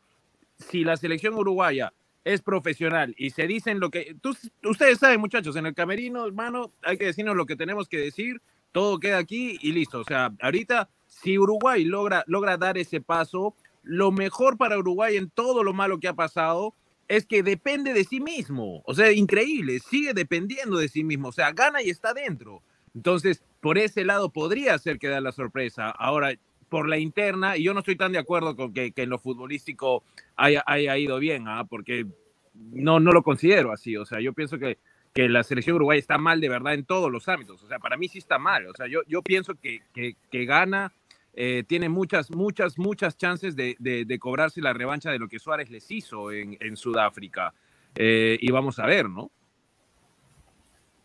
si 0.58 0.84
la 0.84 0.98
selección 0.98 1.36
uruguaya 1.36 1.94
es 2.26 2.42
profesional 2.42 3.14
y 3.18 3.30
se 3.30 3.48
dicen 3.48 3.80
lo 3.80 3.90
que... 3.90 4.18
Tú, 4.20 4.36
ustedes 4.64 4.98
saben, 4.98 5.22
muchachos, 5.22 5.56
en 5.56 5.68
el 5.68 5.76
camerino, 5.76 6.26
hermano, 6.26 6.74
hay 6.82 6.98
que 6.98 7.06
decirnos 7.06 7.38
lo 7.38 7.46
que 7.46 7.56
tenemos 7.56 7.88
que 7.88 8.00
decir, 8.00 8.42
todo 8.72 9.00
queda 9.00 9.20
aquí 9.20 9.58
y 9.62 9.72
listo. 9.72 10.00
O 10.00 10.04
sea, 10.04 10.34
ahorita, 10.42 10.90
si 11.08 11.38
Uruguay 11.38 11.86
logra, 11.86 12.24
logra 12.28 12.58
dar 12.58 12.78
ese 12.78 13.00
paso, 13.00 13.56
lo 13.84 14.12
mejor 14.12 14.58
para 14.58 14.78
Uruguay 14.78 15.16
en 15.16 15.30
todo 15.30 15.64
lo 15.64 15.72
malo 15.72 16.00
que 16.00 16.08
ha 16.08 16.14
pasado 16.14 16.74
es 17.08 17.28
que 17.28 17.44
depende 17.44 17.94
de 17.94 18.04
sí 18.04 18.20
mismo. 18.20 18.82
O 18.86 18.96
sea, 18.96 19.12
increíble, 19.12 19.80
sigue 19.80 20.14
dependiendo 20.14 20.78
de 20.78 20.90
sí 20.90 21.04
mismo. 21.04 21.30
O 21.30 21.32
sea, 21.32 21.52
gana 21.52 21.84
y 21.84 21.92
está 21.92 22.16
dentro. 22.16 22.64
Entonces, 22.96 23.44
por 23.62 23.78
ese 23.78 24.04
lado 24.04 24.32
podría 24.32 24.78
ser 24.80 24.98
que 24.98 25.10
da 25.10 25.22
la 25.22 25.32
sorpresa. 25.32 25.92
Ahora, 25.92 26.34
por 26.76 26.90
la 26.90 26.98
interna, 26.98 27.56
y 27.56 27.64
yo 27.64 27.74
no 27.74 27.80
estoy 27.80 27.96
tan 27.96 28.12
de 28.12 28.18
acuerdo 28.18 28.54
con 28.58 28.74
que, 28.74 28.92
que 28.92 29.04
en 29.04 29.10
lo 29.10 29.18
futbolístico 29.18 30.04
haya, 30.36 30.62
haya 30.68 30.98
ido 30.98 31.20
bien, 31.20 31.48
¿ah? 31.48 31.64
porque 31.64 32.06
no, 32.54 33.00
no 33.00 33.14
lo 33.14 33.24
considero 33.24 33.72
así. 33.72 33.96
O 33.96 34.04
sea, 34.04 34.20
yo 34.20 34.34
pienso 34.34 34.60
que, 34.60 34.78
que 35.14 35.30
la 35.30 35.44
selección 35.44 35.78
uruguaya 35.78 36.00
está 36.00 36.18
mal 36.18 36.42
de 36.42 36.50
verdad 36.50 36.74
en 36.74 36.84
todos 36.84 37.10
los 37.10 37.30
ámbitos. 37.30 37.64
O 37.64 37.68
sea, 37.70 37.80
para 37.80 37.96
mí 37.96 38.10
sí 38.10 38.18
está 38.18 38.40
mal. 38.40 38.68
O 38.68 38.74
sea, 38.74 38.88
yo, 38.88 39.04
yo 39.08 39.22
pienso 39.22 39.56
que, 39.56 39.84
que, 39.94 40.18
que 40.30 40.44
gana, 40.44 40.92
eh, 41.34 41.64
tiene 41.66 41.88
muchas, 41.88 42.30
muchas, 42.30 42.78
muchas 42.78 43.16
chances 43.16 43.56
de, 43.56 43.78
de, 43.80 44.04
de, 44.04 44.20
cobrarse 44.20 44.60
la 44.60 44.74
revancha 44.74 45.12
de 45.12 45.20
lo 45.20 45.30
que 45.30 45.40
Suárez 45.40 45.70
les 45.70 45.90
hizo 45.92 46.34
en, 46.34 46.58
en 46.60 46.76
Sudáfrica. 46.76 47.54
Eh, 47.96 48.38
y 48.42 48.52
vamos 48.52 48.80
a 48.80 48.86
ver, 48.86 49.08
¿no? 49.08 49.32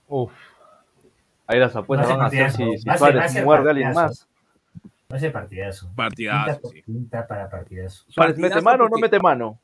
Uf. 0.09 0.33
Ahí 1.47 1.61
las 1.61 1.77
apuestas 1.77 2.09
van 2.09 2.23
a 2.23 2.29
ser 2.29 2.51
ser 2.51 2.73
si, 2.73 2.79
si 2.79 2.99
Suárez 2.99 3.45
muerde 3.45 3.69
a 3.69 3.71
alguien 3.71 3.93
más. 3.93 4.27
Va 5.11 5.17
a 5.17 5.21
ser 5.21 5.33
partidazo. 5.33 5.91
Partidazo, 5.95 6.61
Pinta, 6.61 6.71
sí. 6.77 6.83
pinta 6.83 7.27
para 7.27 7.51
partidazo. 7.51 8.05
¿mete 8.37 8.61
mano 8.61 8.85
o 8.85 8.89
no 8.89 8.97
mete 8.99 9.19
mano? 9.19 9.59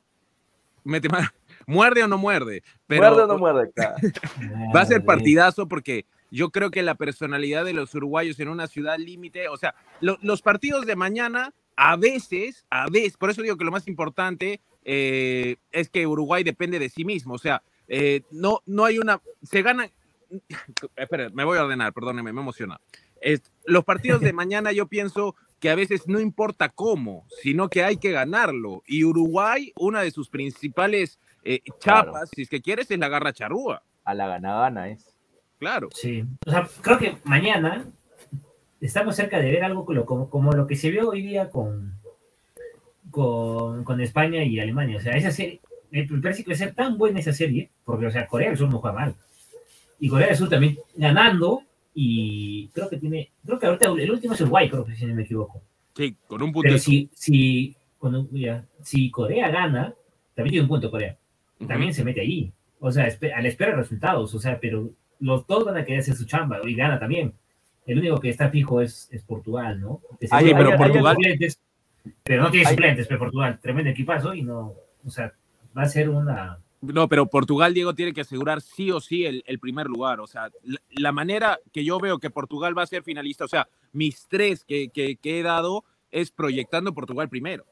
Mete 0.84 1.09
mano. 1.09 1.28
¿Muerde 1.66 2.03
o 2.05 2.09
no 2.09 2.18
muerde? 2.18 2.62
Pero, 2.86 3.03
¿Muerde 3.03 3.22
o 3.22 3.26
no 3.26 3.38
muerde? 3.38 3.70
Claro. 3.72 3.97
Va 4.74 4.80
a 4.80 4.86
ser 4.86 4.99
Madre. 5.01 5.07
partidazo 5.07 5.66
porque 5.68 6.05
yo 6.30 6.51
creo 6.51 6.70
que 6.70 6.82
la 6.82 6.94
personalidad 6.97 7.64
de 7.64 7.72
los 7.72 7.94
uruguayos 7.94 8.38
en 8.40 8.49
una 8.49 8.66
ciudad 8.66 8.99
límite, 8.99 9.49
o 9.49 9.57
sea, 9.57 9.74
lo- 10.01 10.18
los 10.22 10.42
partidos 10.42 10.86
de 10.86 10.97
mañana, 10.97 11.53
a 11.76 11.97
veces, 11.97 12.64
a 12.70 12.88
veces, 12.88 13.16
por 13.16 13.30
eso 13.30 13.42
digo 13.42 13.57
que 13.57 13.64
lo 13.64 13.70
más 13.70 13.86
importante 13.88 14.61
eh, 14.84 15.57
es 15.72 15.88
que 15.90 16.07
Uruguay 16.07 16.42
depende 16.44 16.78
de 16.78 16.88
sí 16.88 17.05
mismo, 17.05 17.34
o 17.34 17.38
sea, 17.38 17.62
eh, 17.88 18.22
no, 18.30 18.62
no 18.66 18.84
hay 18.84 18.99
una, 18.99 19.20
se 19.42 19.62
gana, 19.62 19.88
espera, 20.97 21.28
me 21.32 21.44
voy 21.44 21.59
a 21.59 21.64
ordenar, 21.64 21.92
perdóneme, 21.92 22.32
me 22.32 22.40
emociona. 22.40 22.80
Es- 23.20 23.42
los 23.66 23.84
partidos 23.84 24.20
de 24.20 24.32
mañana 24.32 24.72
yo 24.72 24.86
pienso 24.86 25.34
que 25.60 25.70
a 25.70 25.74
veces 25.74 26.06
no 26.06 26.20
importa 26.20 26.68
cómo, 26.68 27.26
sino 27.42 27.68
que 27.68 27.82
hay 27.82 27.96
que 27.96 28.12
ganarlo. 28.12 28.82
Y 28.86 29.04
Uruguay, 29.04 29.72
una 29.76 30.02
de 30.02 30.10
sus 30.10 30.28
principales 30.28 31.18
eh, 31.44 31.60
chapas, 31.80 32.10
Claro. 32.12 32.26
si 32.34 32.42
es 32.42 32.48
que 32.48 32.60
quieres, 32.60 32.90
es 32.90 32.98
la 32.98 33.08
garra 33.08 33.32
charrúa. 33.32 33.82
A 34.04 34.14
la 34.14 34.26
gana 34.26 34.54
gana 34.60 34.88
es. 34.88 35.16
Claro. 35.58 35.88
Sí. 35.94 36.24
O 36.46 36.50
sea, 36.50 36.68
creo 36.82 36.98
que 36.98 37.16
mañana 37.24 37.86
estamos 38.80 39.16
cerca 39.16 39.38
de 39.38 39.50
ver 39.50 39.64
algo 39.64 39.86
como 40.28 40.52
lo 40.52 40.66
que 40.66 40.76
se 40.76 40.90
vio 40.90 41.08
hoy 41.08 41.22
día 41.22 41.48
con, 41.48 41.94
con, 43.10 43.82
con 43.84 44.00
España 44.00 44.44
y 44.44 44.60
Alemania. 44.60 44.98
O 44.98 45.00
sea, 45.00 45.16
esa 45.16 45.30
serie, 45.30 45.60
me 45.90 46.04
parece 46.20 46.44
que 46.44 46.50
va 46.50 46.54
a 46.54 46.58
ser 46.58 46.74
tan 46.74 46.98
buena 46.98 47.20
esa 47.20 47.32
serie, 47.32 47.70
porque, 47.84 48.06
o 48.06 48.10
sea, 48.10 48.26
Corea 48.26 48.48
del 48.50 48.58
Sur 48.58 48.68
no 48.70 48.78
juega 48.80 48.96
mal. 48.98 49.14
Y 49.98 50.08
Corea 50.08 50.28
del 50.28 50.36
Sur 50.36 50.50
también 50.50 50.78
ganando, 50.94 51.62
y 51.99 52.68
creo 52.74 52.90
que 52.90 52.99
tiene, 52.99 53.30
creo 53.44 53.59
que 53.59 53.66
ahorita 53.66 53.86
el 53.86 54.11
último 54.11 54.34
es 54.34 54.40
Uruguay, 54.42 54.68
creo 54.68 54.84
que 54.84 54.94
si 54.94 55.07
no 55.07 55.14
me 55.14 55.22
equivoco. 55.22 55.62
Sí, 55.97 56.14
con 56.26 56.42
un 56.42 56.53
punto. 56.53 56.66
Pero 56.68 56.78
si, 56.78 57.09
si, 57.14 57.74
cuando- 57.99 58.28
ya, 58.32 58.66
si 58.82 59.11
Corea 59.11 59.49
gana, 59.49 59.94
también 60.34 60.53
tiene 60.53 60.62
un 60.64 60.68
punto 60.68 60.90
Corea. 60.90 61.16
También 61.66 61.94
se 61.94 62.05
mete 62.05 62.20
ahí. 62.20 62.53
O 62.80 62.92
sea, 62.92 63.05
a 63.05 63.40
la 63.40 63.49
espera 63.49 63.70
de 63.70 63.76
resultados. 63.78 64.34
O 64.34 64.38
sea, 64.38 64.61
pero 64.61 64.90
los 65.20 65.47
dos 65.47 65.64
van 65.64 65.78
a 65.78 65.84
querer 65.86 66.01
hacer 66.01 66.14
su 66.14 66.26
chamba 66.26 66.61
y 66.68 66.74
gana 66.74 66.99
también. 67.01 67.32
El 67.86 67.99
único 68.01 68.20
que 68.20 68.28
está 68.28 68.51
fijo 68.51 68.82
es, 68.82 69.09
es 69.11 69.22
Portugal, 69.22 69.80
¿no? 69.80 70.03
Ay, 70.32 70.44
pero 70.59 70.68
hay- 70.72 70.78
Portugal- 70.92 71.16
pero 72.22 72.42
no 72.42 72.51
tiene 72.51 72.64
suplentes, 72.72 73.07
pero 73.07 73.18
Portugal, 73.20 73.59
tremendo 73.62 73.90
equipazo 73.90 74.34
y 74.34 74.42
no, 74.42 74.74
o 75.05 75.11
sea, 75.11 75.32
va 75.76 75.82
a 75.82 75.88
ser 75.88 76.11
una... 76.11 76.59
No, 76.80 77.08
pero 77.08 77.26
Portugal, 77.26 77.72
Diego, 77.74 77.94
tiene 77.94 78.12
que 78.12 78.20
asegurar 78.20 78.60
sí 78.60 78.90
o 78.90 79.00
sí 79.00 79.24
el, 79.24 79.42
el 79.46 79.58
primer 79.58 79.86
lugar. 79.86 80.20
O 80.20 80.26
sea, 80.26 80.50
la, 80.62 80.78
la 80.90 81.12
manera 81.12 81.58
que 81.72 81.84
yo 81.84 81.98
veo 81.98 82.18
que 82.18 82.30
Portugal 82.30 82.76
va 82.76 82.82
a 82.82 82.86
ser 82.86 83.02
finalista, 83.02 83.44
o 83.44 83.48
sea, 83.48 83.68
mis 83.92 84.26
tres 84.28 84.64
que, 84.64 84.88
que, 84.90 85.16
que 85.16 85.40
he 85.40 85.42
dado 85.42 85.84
es 86.10 86.30
proyectando 86.30 86.92
Portugal 86.94 87.28
primero. 87.28 87.64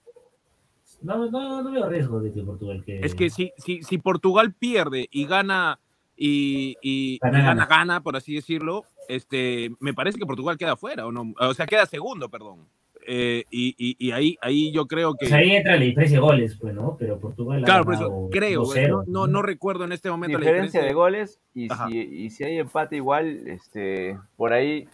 No, 1.03 1.31
no, 1.31 1.63
no 1.63 1.71
veo 1.71 1.89
riesgo 1.89 2.21
de 2.21 2.33
que 2.33 2.43
Portugal 2.43 2.83
que... 2.85 3.01
Es 3.01 3.15
que 3.15 3.29
si, 3.31 3.53
si, 3.59 3.83
si 3.83 3.99
Portugal 3.99 4.55
pierde 4.55 5.09
y 5.11 5.27
gana 5.27 5.79
y, 6.17 6.77
y- 6.81 7.15
y 7.15 7.19
Gana, 7.19 7.39
gana, 7.39 7.49
gana. 7.49 7.67
gana, 7.67 8.03
por 8.03 8.17
así 8.17 8.35
decirlo, 8.35 8.85
este, 9.09 9.71
me 9.81 9.93
parece 9.93 10.19
que 10.19 10.27
Portugal 10.27 10.57
queda 10.57 10.77
fuera, 10.77 11.07
o, 11.07 11.13
no, 11.13 11.35
o 11.39 11.55
sea, 11.55 11.67
queda 11.67 11.85
segundo, 11.87 12.29
perdón. 12.31 12.67
Eh, 13.07 13.45
y, 13.51 13.75
y- 13.77 13.97
y 14.09 14.13
ahí, 14.13 14.39
ahí 14.41 14.73
yo 14.73 14.87
creo 14.87 15.15
que... 15.15 15.33
Ahí 15.35 15.57
entra 15.57 15.77
la 15.77 15.83
diferencia 15.85 16.17
de 16.17 16.23
goles, 16.23 16.57
pues, 16.61 16.75
¿no? 16.75 16.97
Pero 16.99 17.19
Portugal 17.21 17.63
claro, 17.63 17.85
por 17.85 17.95
eso 17.95 18.29
creo, 18.33 18.63
2-0, 18.63 18.89
no, 18.89 19.03
no, 19.07 19.27
no 19.27 19.43
recuerdo 19.43 19.85
en 19.85 19.93
este 19.93 20.11
momento 20.11 20.39
la 20.39 20.45
Diferencia 20.47 20.81
de 20.81 20.87
diferencia. 20.89 20.95
goles 20.95 21.41
y 21.55 21.69
si, 21.69 21.99
y 21.99 22.31
si 22.31 22.45
hay 22.45 22.59
empate 22.59 22.97
igual, 22.97 23.47
este, 23.47 24.19
por 24.37 24.53
ahí 24.55 24.89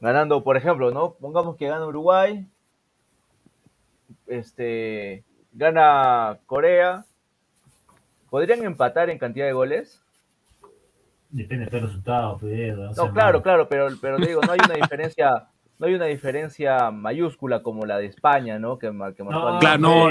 ganando, 0.00 0.44
por 0.44 0.56
ejemplo, 0.56 0.90
¿no? 0.90 1.14
Pongamos 1.14 1.56
que 1.56 1.66
gana 1.68 1.86
Uruguay, 1.86 2.46
este, 4.26 5.24
gana 5.52 6.38
Corea 6.46 7.04
¿podrían 8.30 8.64
empatar 8.64 9.10
en 9.10 9.18
cantidad 9.18 9.46
de 9.46 9.52
goles? 9.52 10.00
Depende 11.30 11.66
de 11.66 11.70
los 11.80 11.82
resultados, 11.90 12.40
Pedro. 12.40 12.90
No, 12.94 13.12
claro, 13.12 13.42
claro, 13.42 13.68
pero, 13.68 13.88
pero 14.00 14.18
digo, 14.18 14.40
no 14.42 14.52
hay 14.52 14.58
una 14.64 14.74
diferencia, 14.82 15.48
no 15.82 15.88
hay 15.88 15.94
una 15.94 16.04
diferencia 16.06 16.92
mayúscula 16.92 17.60
como 17.60 17.84
la 17.86 17.98
de 17.98 18.06
España, 18.06 18.56
¿no? 18.56 18.78
Que, 18.78 18.86
que 18.86 18.92
marcó 18.92 19.50
No, 19.50 19.58
Claro, 19.58 19.78
no, 19.80 20.10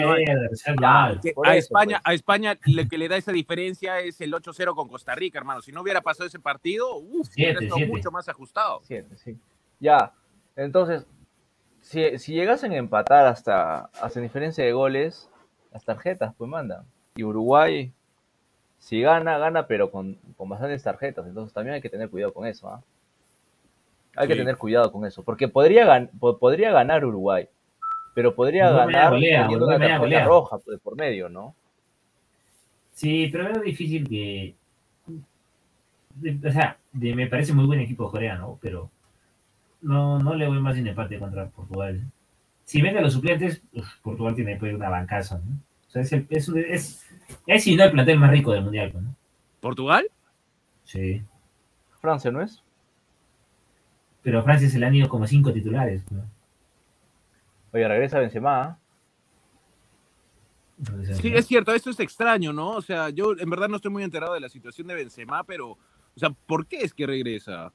Ya, 0.82 1.05
a 1.05 1.11
eso, 1.13 1.30
España, 1.55 2.01
pues. 2.03 2.11
a 2.11 2.13
España 2.13 2.57
lo 2.65 2.89
que 2.89 2.97
le 2.97 3.07
da 3.07 3.15
esa 3.15 3.32
diferencia 3.32 4.01
es 4.01 4.19
el 4.19 4.34
8-0 4.34 4.76
con 4.76 4.89
Costa 4.89 5.15
Rica, 5.15 5.39
hermano. 5.39 5.61
Si 5.61 5.72
no 5.72 5.80
hubiera 5.82 6.01
pasado 6.01 6.28
ese 6.28 6.41
partido, 6.41 6.97
uf, 6.97 7.26
Siete, 7.30 7.51
hubiera 7.51 7.59
estado 7.61 7.78
siete. 7.78 7.91
mucho 7.93 8.11
más 8.11 8.28
ajustado. 8.28 8.82
Siete, 8.84 9.15
sí. 9.15 9.38
Ya, 9.80 10.11
entonces, 10.57 11.07
si, 11.80 12.19
si 12.19 12.34
llegasen 12.34 12.74
a 12.74 12.76
empatar 12.76 13.26
hasta, 13.28 13.86
hasta 14.01 14.19
diferencia 14.19 14.65
de 14.65 14.74
goles, 14.74 15.30
las 15.72 15.86
tarjetas, 15.86 16.34
pues 16.38 16.49
manda. 16.49 16.84
Y 17.15 17.24
Uruguay, 17.24 17.93
si 18.78 18.99
gana, 19.01 19.38
gana, 19.38 19.67
pero 19.67 19.89
con, 19.89 20.15
con 20.36 20.49
bastantes 20.49 20.84
tarjetas. 20.84 21.26
Entonces 21.28 21.53
también 21.53 21.76
hay 21.76 21.82
que 21.82 21.89
tener 21.89 22.09
cuidado 22.09 22.34
con 22.34 22.45
eso, 22.45 22.67
¿ah? 22.67 22.84
Hay 24.16 24.28
que 24.28 24.36
tener 24.36 24.57
cuidado 24.57 24.91
con 24.91 25.05
eso. 25.05 25.24
Porque 25.24 25.47
podría, 25.47 25.86
gan- 25.86 26.09
po- 26.20 26.38
podría 26.38 26.72
ganar 26.72 27.05
Uruguay, 27.05 27.47
pero 28.14 28.36
podría 28.36 28.70
ganar 28.72 29.12
golea, 29.12 29.41
teniendo 29.43 29.66
una 29.66 29.76
tarjeta 29.80 30.26
roja 30.26 30.57
pues, 30.59 30.80
por 30.80 30.95
medio, 30.97 31.30
¿no? 31.30 31.55
Sí, 32.93 33.30
pero 33.32 33.49
es 33.49 33.62
difícil 33.62 34.07
que. 34.07 34.55
de- 36.16 36.47
o 36.47 36.51
sea, 36.51 36.78
de- 36.91 37.16
me 37.16 37.28
parece 37.28 37.53
muy 37.53 37.66
buen 37.66 37.80
equipo 37.80 38.12
Corea, 38.12 38.36
¿no? 38.36 38.57
Pero 38.62 38.89
no, 39.82 40.20
no 40.20 40.36
le 40.36 40.47
voy 40.47 40.59
más 40.59 40.78
en 40.78 40.88
empate 40.88 41.18
contra 41.18 41.47
Portugal. 41.47 42.01
Si 42.66 42.82
ven 42.82 42.97
a 42.97 43.01
los 43.01 43.14
suplentes, 43.14 43.62
uf, 43.74 43.88
Portugal 44.01 44.36
tiene 44.36 44.57
pues, 44.57 44.74
una 44.74 44.89
bancaza, 44.89 45.38
¿no? 45.38 45.51
O 45.88 45.91
sea, 45.91 46.01
es, 46.03 46.14
el, 46.14 46.26
es, 46.30 46.47
es, 46.49 47.05
es 47.47 47.64
si 47.64 47.76
no 47.76 47.84
el 47.84 47.91
plantel 47.91 48.18
más 48.20 48.32
rico 48.32 48.51
del 48.53 48.64
mundial, 48.64 48.91
¿no? 48.93 49.16
¿Portugal? 49.59 50.05
Sí. 50.86 51.22
Francia, 51.99 52.32
¿no 52.32 52.41
es? 52.41 52.62
Pero 54.24 54.39
a 54.39 54.43
Francia 54.43 54.69
se 54.69 54.78
le 54.80 54.86
han 54.86 54.95
ido 54.95 55.09
como 55.09 55.26
cinco 55.28 55.51
titulares, 55.51 56.03
¿no? 56.11 56.24
Oye, 57.74 57.88
regresa 57.88 58.19
Benzema, 58.19 58.61
¿ah? 58.61 58.78
Sí, 61.13 61.32
es 61.34 61.45
cierto, 61.47 61.74
eso 61.74 61.89
es 61.91 61.99
extraño, 61.99 62.51
¿no? 62.51 62.72
O 62.72 62.82
sea, 62.82 63.09
yo 63.09 63.34
en 63.38 63.49
verdad 63.49 63.69
no 63.69 63.76
estoy 63.76 63.91
muy 63.91 64.03
enterado 64.03 64.34
de 64.34 64.39
la 64.39 64.49
situación 64.49 64.88
de 64.88 64.95
Benzema, 64.95 65.43
pero, 65.43 65.72
o 65.72 65.78
sea, 66.15 66.32
¿por 66.47 66.65
qué 66.65 66.78
es 66.82 66.93
que 66.93 67.05
regresa? 67.05 67.72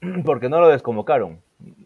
porque 0.24 0.48
no 0.48 0.60
lo 0.60 0.68
desconvocaron. 0.68 1.40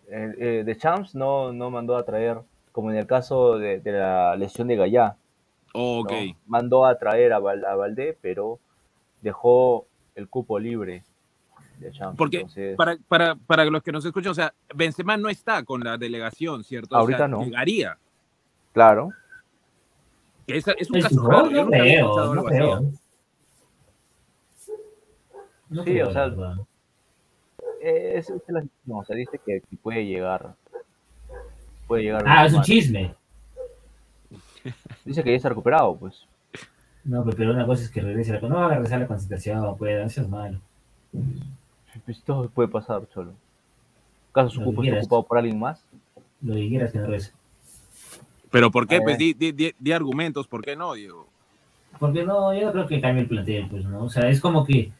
Eh, 0.09 0.35
eh, 0.39 0.63
de 0.67 0.77
Champs 0.77 1.15
no, 1.15 1.53
no 1.53 1.71
mandó 1.71 1.97
a 1.97 2.05
traer, 2.05 2.41
como 2.73 2.91
en 2.91 2.99
el 2.99 3.07
caso 3.07 3.59
de, 3.59 3.81
de 3.81 3.93
la 3.93 4.37
lesión 4.37 4.69
de 4.69 4.77
Gallá, 4.77 5.17
Oh, 5.75 6.03
¿no? 6.05 6.11
ok. 6.11 6.37
mandó 6.47 6.85
a 6.85 6.99
traer 6.99 7.33
a, 7.33 7.39
Val- 7.39 7.65
a 7.65 7.75
Valdé, 7.75 8.17
pero 8.21 8.61
dejó 9.23 9.87
el 10.15 10.29
cupo 10.29 10.59
libre 10.59 11.03
de 11.83 11.93
Champs. 11.93 12.17
Porque 12.17 12.39
Entonces, 12.39 12.77
para, 12.77 12.97
para, 13.09 13.35
para 13.35 13.65
los 13.67 13.83
que 13.83 13.93
nos 13.93 14.05
escuchan, 14.05 14.33
o 14.33 14.35
sea, 14.35 14.55
Benzema 14.75 15.17
no 15.17 15.29
está 15.29 15.63
con 15.65 15.83
la 15.83 15.99
delegación, 15.99 16.65
¿cierto? 16.65 16.97
Ahorita 16.97 17.17
o 17.17 17.19
sea, 17.19 17.29
no. 17.29 17.45
Llegaría. 17.45 17.99
claro, 18.73 19.11
Que 20.47 20.57
es, 20.57 20.67
es 20.69 20.91
un 20.91 20.97
¿Es 20.97 21.05
caso 21.05 21.23
raro. 21.29 21.51
yo 21.51 21.65
No 21.65 22.35
no. 22.35 22.93
No 25.71 25.85
Sí, 25.85 26.01
o 26.03 26.13
sea, 26.13 26.27
eh, 27.81 28.13
es, 28.17 28.29
es 28.31 28.43
la 28.49 28.61
situación, 28.61 28.99
o 28.99 29.05
sea, 29.05 29.17
dice 29.17 29.41
que, 29.45 29.61
que 29.61 29.77
puede 29.77 30.05
llegar. 30.05 30.55
Puede 31.87 32.05
llegar. 32.05 32.23
Ah, 32.27 32.47
es 32.47 32.53
un 32.53 32.63
chisme. 32.63 33.15
Dice 35.05 35.25
que 35.25 35.31
ya 35.31 35.37
está 35.37 35.49
recuperado, 35.49 35.97
pues. 35.97 36.27
No, 37.05 37.25
pero- 37.25 37.51
una 37.53 37.67
cosa 37.67 37.83
es 37.83 37.91
que 37.91 38.01
regrese 38.01 38.33
la 38.33 38.41
no 38.41 38.57
va 38.57 38.67
a 38.67 38.69
regresar 38.69 39.01
la 39.01 39.09
concentración, 39.09 39.77
puede, 39.77 40.05
eso 40.05 40.21
es 40.21 40.29
malo. 40.29 40.61
Pues 42.05 42.23
todo 42.23 42.49
puede 42.49 42.69
pasar, 42.69 43.03
Cholo. 43.13 43.33
¿Acaso 44.31 44.51
su 44.51 44.63
cupo 44.65 44.83
está 44.83 44.99
ocupado 44.99 45.23
por 45.25 45.39
alguien 45.39 45.59
más? 45.59 45.85
Lo 46.41 46.55
que 46.55 46.69
quieras 46.69 46.91
que 46.93 46.99
no 46.99 47.05
regrese. 47.07 47.33
Pero 48.51 48.71
¿por 48.71 48.87
qué? 48.87 48.97
Eh. 48.97 49.01
Pues 49.03 49.19
di, 49.19 49.35
di- 49.35 49.53
di- 49.53 49.75
di 49.79 49.93
argumentos, 49.93 50.47
¿por 50.47 50.63
qué 50.63 50.75
no, 50.77 50.95
Diego? 50.95 51.27
Porque 51.99 52.25
no, 52.25 52.55
yo 52.55 52.67
no 52.67 52.73
creo 52.73 52.87
que 52.87 53.01
cambie 53.01 53.23
el 53.23 53.29
plantel, 53.29 53.67
pues, 53.71 53.85
¿no? 53.85 54.05
O 54.05 54.11
sea, 54.11 54.29
es 54.29 54.41
como 54.41 54.65
que. 54.65 54.91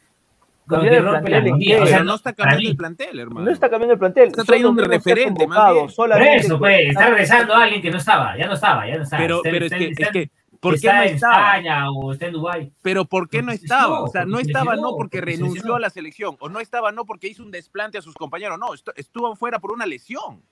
Como 0.67 0.83
que 0.83 1.01
rompe 1.01 1.31
la. 1.31 1.83
O 1.83 1.87
sea, 1.87 2.05
no 2.05 2.15
está 2.15 2.33
cambiando 2.35 2.69
el 2.71 2.77
plantel, 2.77 3.19
hermano. 3.19 3.47
No 3.47 3.53
está 3.53 3.69
cambiando 3.69 3.95
el 3.95 3.99
plantel. 3.99 4.29
Está 4.29 4.45
trayendo 4.45 4.71
un 4.71 4.79
referente, 4.79 5.47
más 5.47 5.73
bien. 5.73 5.85
Por 5.87 5.93
solamente 5.93 6.37
eso, 6.37 6.59
pues, 6.59 6.89
está 6.91 7.07
regresando 7.09 7.55
a 7.55 7.63
alguien 7.65 7.83
que 7.83 7.91
no 7.91 7.97
estaba, 7.99 8.37
ya 8.37 8.47
no 8.47 8.53
estaba, 8.53 8.87
ya 8.87 8.97
no 8.97 9.03
estaba. 9.03 9.23
Pero, 9.23 9.37
Está- 9.39 9.51
pero 9.51 9.67
es 9.67 9.73
está- 9.73 9.79
que, 9.79 9.91
está- 9.91 10.05
es 10.05 10.11
que, 10.13 10.31
¿por 10.63 10.81
qué 10.81 10.87
no 10.93 11.03
en 11.03 11.15
estaba? 11.17 11.35
España 11.59 11.91
o 11.91 12.13
está 12.13 12.27
en 12.27 12.33
Dubái. 12.33 12.73
Pero 12.81 13.05
¿por 13.05 13.29
qué 13.29 13.43
no 13.43 13.53
estaba? 13.53 14.01
O 14.01 14.09
sea, 14.09 14.25
no 14.25 14.39
estaba 14.39 14.77
no 14.77 14.97
porque 14.97 15.21
renunció 15.21 15.75
a 15.75 15.81
la 15.81 15.91
selección, 15.91 16.37
o 16.41 16.49
no 16.49 16.61
estaba 16.61 16.91
no 16.93 17.05
porque 17.05 17.29
hizo 17.29 17.43
un 17.43 17.51
desplante 17.51 17.99
a 17.99 18.03
sus 18.03 18.15
compañeros, 18.15 18.59
no, 18.59 18.69
estu- 18.69 18.93
estuvo 18.97 19.37
fuera 19.37 19.59
por 19.59 19.73
una 19.73 19.85
lesión. 19.85 20.43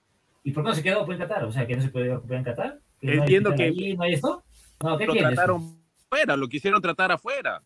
¿Y 0.43 0.53
por 0.53 0.63
qué 0.65 0.69
no 0.71 0.75
se 0.75 0.83
quedó 0.83 1.11
en 1.11 1.19
Qatar? 1.19 1.45
O 1.45 1.53
sea, 1.53 1.67
que 1.67 1.77
no 1.77 1.83
se 1.83 1.89
puede 1.89 2.13
recuperar 2.15 2.39
en 2.39 2.45
Qatar. 2.45 2.81
¿Que 3.01 3.07
no 3.07 3.13
hay 3.13 3.19
Entiendo 3.21 3.55
que- 3.55 3.63
allí, 3.65 3.97
¿No 3.97 4.03
hay 4.03 4.15
esto? 4.15 4.43
No, 4.83 4.99
¿qué 4.99 5.07
Lo 5.07 5.15
trataron 5.15 5.79
fuera, 6.09 6.37
lo 6.37 6.49
quisieron 6.49 6.83
tratar 6.83 7.13
afuera. 7.13 7.63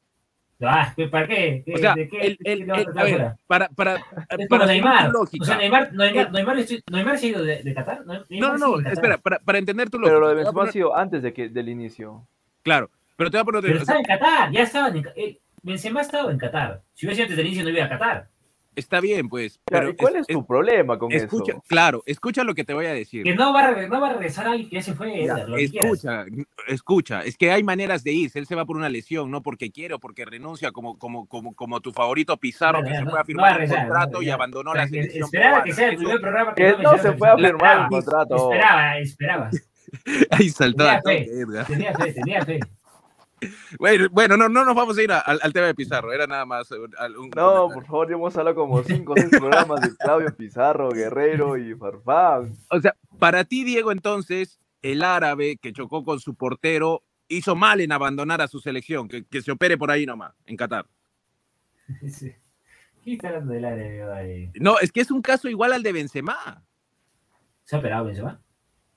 Ah, 0.69 0.93
¿pues, 0.97 1.09
¿para 1.11 1.27
qué? 1.27 1.63
¿Qué- 1.65 1.75
O 1.75 1.79
sea, 1.79 1.95
¿De 1.95 2.09
qué? 2.09 2.21
el- 2.21 2.39
¿Qué 2.39 2.53
el- 2.53 2.67
van 2.67 2.77
a 2.77 2.79
el- 2.81 2.85
tratar 2.87 3.03
a 3.03 3.05
ver, 3.05 3.33
para, 3.47 3.69
para, 3.69 3.97
Es 4.39 4.49
para 4.49 4.67
Neymar. 4.67 5.13
O 5.15 5.45
sea, 5.45 5.57
Neymar, 5.59 5.93
Neymar, 5.93 6.33
Neymar, 6.33 6.59
estoy- 6.59 6.83
Neymar 6.91 7.19
se 7.19 7.27
ha 7.27 7.29
ido 7.31 7.43
de, 7.45 7.63
de 7.63 7.75
Qatar. 7.75 8.05
No, 8.07 8.15
Neymar 8.29 8.59
no, 8.59 8.69
no, 8.69 8.77
Qatar. 8.79 8.93
espera, 8.93 9.19
para, 9.19 9.39
para 9.39 9.59
entender 9.59 9.91
tu 9.91 9.99
lógica. 9.99 10.15
Pero 10.15 10.21
lo 10.21 10.29
de 10.29 10.35
Benzema 10.37 10.63
ha 10.65 10.73
sido 10.73 10.97
antes 10.97 11.23
de 11.23 11.33
que, 11.33 11.49
del 11.49 11.69
inicio. 11.69 12.27
Claro, 12.63 12.91
pero 13.17 13.31
te 13.31 13.37
voy 13.37 13.43
a 13.43 13.45
poner... 13.45 13.63
Pero 13.63 13.75
o 13.77 13.79
estaba 13.81 13.99
en 13.99 14.05
Qatar, 14.05 14.51
ya 14.53 14.63
estaba 14.63 14.89
en 14.89 15.05
eh, 15.17 15.39
Benzema 15.63 16.01
estaba 16.01 16.31
en 16.31 16.39
Qatar. 16.39 16.83
Si 16.95 17.07
hubiera 17.07 17.15
sido 17.17 17.25
antes 17.25 17.37
del 17.37 17.47
inicio, 17.47 17.65
no 17.65 17.71
iba 17.71 17.85
a 17.85 17.89
Qatar. 17.89 18.29
Está 18.77 19.01
bien, 19.01 19.29
pues. 19.29 19.61
Claro, 19.67 19.87
Pero 19.87 19.91
¿y 19.91 19.97
¿Cuál 19.97 20.15
es- 20.17 20.21
es, 20.23 20.27
tu 20.29 20.41
es- 20.41 20.47
problema 20.47 20.99
con 20.99 21.13
escucha, 21.13 21.53
eso? 21.53 21.63
claro, 21.69 22.03
escucha 22.07 22.45
lo 22.45 22.55
que 22.55 22.65
te 22.65 22.75
voy 22.75 22.87
a 22.87 22.93
decir. 22.95 23.23
Que 23.25 23.35
no 23.35 23.53
va 23.53 23.67
a, 23.69 23.87
no 23.87 24.01
va 24.01 24.09
a 24.11 24.13
regresar 24.15 24.47
alguien 24.47 24.69
que 24.69 24.77
ya 24.77 24.83
se 24.83 24.95
fue. 24.95 25.25
Ya, 25.27 25.39
lo 25.47 25.57
quieras. 25.57 25.73
escucha, 25.75 26.25
escucha, 26.69 27.23
es 27.25 27.37
que 27.37 27.51
hay 27.51 27.63
maneras 27.63 28.05
de 28.05 28.13
irse. 28.13 28.39
Él 28.39 28.47
se 28.47 28.55
va 28.55 28.65
por 28.65 28.77
una 28.77 28.89
lesión, 28.89 29.31
no 29.31 29.43
porque 29.43 29.71
quiere 29.71 29.95
o 29.95 29.99
porque 29.99 30.25
renuncia, 30.25 30.73
como, 30.73 30.99
como, 30.99 31.27
como, 31.27 31.55
como 31.55 31.81
tu 31.81 31.93
favorito 31.93 32.37
Pizarro, 32.37 32.81
Bueno, 32.81 32.89
que 32.91 32.97
se 32.99 33.05
no- 33.05 33.11
fue 33.11 33.21
a 33.21 33.25
firmar 33.25 33.53
a 33.53 33.55
regresar, 33.59 33.87
contrato 33.87 34.13
no, 34.19 34.23
y 34.23 34.31
abandonó 34.31 34.71
O 34.71 34.75
sea, 34.75 34.83
la 34.83 34.89
selección. 34.89 35.25
Esperaba 35.25 35.63
que 35.63 35.73
sea 35.73 35.89
el 35.89 35.97
primer 35.97 36.21
programa 36.21 36.55
Que 36.55 36.77
no 36.83 36.99
se 36.99 37.13
fue 37.13 37.29
a 37.29 37.35
firmar 37.37 37.53
Esperaba, 37.55 37.83
un 37.85 37.89
contrato. 37.89 38.37
Esperaba, 38.53 38.99
esperaba. 38.99 39.51
Ahí 40.31 40.49
saltó 40.49 40.79
Tenía 40.85 40.95
a 40.99 41.01
toque, 41.03 41.25
fe. 41.25 41.41
Edgar. 41.41 41.67
Tenía 41.67 41.95
fe, 41.95 42.13
tenía 42.13 42.45
fe. 42.45 42.61
Bueno, 44.11 44.37
no, 44.37 44.49
no 44.49 44.65
nos 44.65 44.75
vamos 44.75 44.97
a 44.99 45.03
ir 45.03 45.13
a- 45.13 45.21
al, 45.21 45.39
al 45.43 45.53
tema 45.53 45.67
de 45.67 45.75
Pizarro, 45.75 46.13
era 46.13 46.27
nada 46.27 46.45
más 46.47 46.71
eh, 46.73 46.77
al- 46.99 47.17
un 47.17 47.31
No, 47.31 47.53
comentario. 47.65 47.69
por 47.75 47.87
favor, 47.87 48.09
ya 48.09 48.15
hemos 48.15 48.37
hablado 48.37 48.57
como 48.57 48.83
5 48.83 49.13
o 49.13 49.17
6 49.17 49.29
programas 49.31 49.81
de 49.81 49.97
Claudio 49.97 50.35
Pizarro, 50.37 50.91
Guerrero 50.91 51.57
y 51.57 51.75
Farfán. 51.75 52.53
O 52.71 52.81
sea, 52.81 52.95
para 53.19 53.45
ti, 53.45 53.65
Diego, 53.65 53.93
entonces, 53.93 54.61
el 54.83 55.03
árabe 55.03 55.57
que 55.57 55.73
chocó 55.73 56.05
con 56.05 56.21
su 56.21 56.35
portero 56.35 57.03
hizo 57.29 57.57
mal 57.57 57.81
en 57.81 57.91
abandonar 57.93 58.41
a 58.43 58.49
su 58.49 58.61
selección, 58.61 59.09
que, 59.09 59.25
que 59.25 59.41
se 59.43 59.51
opere 59.53 59.79
por 59.79 59.91
ahí 59.91 60.05
nomás, 60.07 60.35
en 60.47 60.57
Qatar. 60.57 60.87
Sí. 62.09 62.33
¿Qué 63.03 63.13
está 63.15 63.29
hablando 63.29 63.53
del 63.53 63.65
área 63.67 64.15
ahí? 64.15 64.51
No, 64.55 64.79
es 64.79 64.91
que 64.93 65.01
es 65.01 65.11
un 65.11 65.21
caso 65.21 65.49
igual 65.49 65.73
al 65.75 65.83
de 65.83 65.93
Benzema. 65.93 66.63
¿Se 67.65 67.77
ha 67.77 67.79
operado 67.79 68.07
Benzema? 68.07 68.41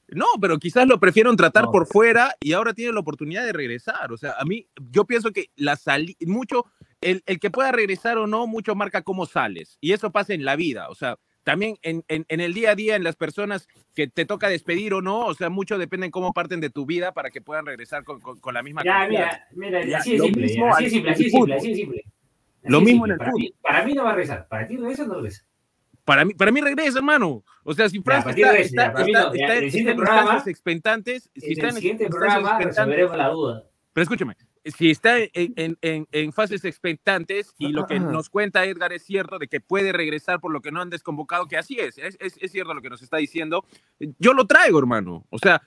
No, 0.10 0.26
pero 0.40 0.58
quizás 0.58 0.88
lo 0.88 1.00
prefieron 1.00 1.36
tratar 1.36 1.66
No. 1.66 1.72
por 1.72 1.86
fuera 1.88 2.36
y 2.40 2.54
ahora 2.54 2.74
tiene 2.74 2.94
la 2.94 3.00
oportunidad 3.02 3.46
de 3.46 3.54
regresar. 3.54 4.12
O 4.12 4.18
sea, 4.18 4.36
a 4.40 4.46
mí, 4.46 4.68
yo 4.92 5.06
pienso 5.06 5.32
que 5.32 5.50
la 5.56 5.76
sali 5.76 6.16
mucho, 6.26 6.66
el, 7.02 7.24
el 7.26 7.40
que 7.40 7.52
pueda 7.52 7.72
regresar 7.72 8.18
o 8.18 8.26
no, 8.28 8.48
mucho 8.48 8.74
marca 8.76 9.02
cómo 9.02 9.26
sales. 9.26 9.78
Y 9.82 9.92
eso 9.92 10.12
pasa 10.12 10.34
en 10.34 10.46
la 10.46 10.56
vida. 10.56 10.90
O 10.90 10.96
sea, 10.96 11.18
también 11.44 11.78
en, 11.82 12.04
en- 12.08 12.26
en 12.30 12.40
el 12.42 12.54
día 12.54 12.72
a 12.72 12.76
día, 12.76 12.96
en 12.96 13.04
las 13.04 13.16
personas 13.16 13.68
que 13.96 14.08
te 14.08 14.26
toca 14.26 14.50
despedir 14.50 14.94
o 14.94 15.02
no, 15.02 15.26
o 15.26 15.34
sea, 15.34 15.50
mucho 15.50 15.78
depende 15.78 16.06
en 16.06 16.12
cómo 16.12 16.34
parten 16.34 16.60
de 16.62 16.70
tu 16.70 16.86
vida 16.86 17.14
para 17.14 17.30
que 17.30 17.42
puedan 17.42 17.66
regresar 17.66 18.04
con, 18.04 18.20
con- 18.22 18.40
con 18.40 18.54
la 18.54 18.64
misma 18.64 18.84
Ya, 18.84 19.08
mira, 19.10 19.48
mira, 19.56 19.86
Ya, 19.86 19.98
así 20.00 20.18
lo 20.18 20.26
simple, 20.26 20.44
mismo 20.48 20.74
así 20.74 20.86
así 21.08 21.32
así 21.54 21.88
Lo 22.64 22.82
mismo 22.82 23.06
en 23.06 23.12
el 23.14 23.18
para 23.18 23.32
fútbol. 23.32 23.42
mí, 23.44 23.54
para 23.62 23.86
mí 23.86 23.94
no 23.94 24.04
va 24.04 24.10
a 24.12 24.16
regresar. 24.16 24.48
Para 24.48 24.68
ti 24.68 24.76
regresa 24.78 25.04
o 25.04 25.08
no 25.08 25.16
regresa. 25.16 25.44
Para 26.08 26.24
mí, 26.24 26.34
para 26.34 26.54
mí 26.54 26.62
regresa, 26.62 27.00
hermano. 27.00 27.44
O 27.66 27.74
sea, 27.74 27.90
si 27.90 28.00
ti 28.00 28.42
está, 28.62 28.86
en 29.58 29.64
el 29.64 29.72
siguiente 29.72 29.92
instancias 29.92 30.48
expectantes, 30.48 31.30
si 31.36 31.46
En 31.48 31.52
está 31.52 31.64
el 31.64 31.70
en 31.72 31.76
siguiente 31.76 32.04
instancias 32.06 32.34
programa 32.34 32.50
expectantes, 32.64 32.78
resolveremos 32.78 33.18
la 33.18 33.30
duda. 33.30 33.64
Pero 33.92 34.04
escúchame, 34.04 34.38
si 34.64 34.90
está 34.90 35.18
en, 35.20 35.30
en- 35.34 35.78
en- 35.82 36.08
en 36.14 36.32
fases 36.32 36.64
expectantes 36.64 37.54
y 37.58 37.74
lo 37.74 37.86
que 37.88 38.00
nos 38.00 38.30
cuenta 38.30 38.64
Edgar 38.64 38.94
es 38.94 39.04
cierto 39.04 39.38
de 39.38 39.50
que 39.50 39.60
puede 39.60 39.92
regresar 39.92 40.40
por 40.40 40.54
lo 40.54 40.62
que 40.62 40.72
no 40.72 40.80
han 40.82 40.90
desconvocado, 40.90 41.46
que 41.46 41.58
así 41.58 41.78
es, 41.78 41.98
es, 41.98 42.16
es- 42.22 42.38
es 42.40 42.52
cierto 42.54 42.74
lo 42.74 42.82
que 42.82 42.90
nos 42.90 43.02
está 43.02 43.18
diciendo, 43.18 43.66
yo 44.18 44.32
lo 44.34 44.48
traigo, 44.48 44.80
hermano. 44.80 45.26
O 45.30 45.38
sea, 45.40 45.62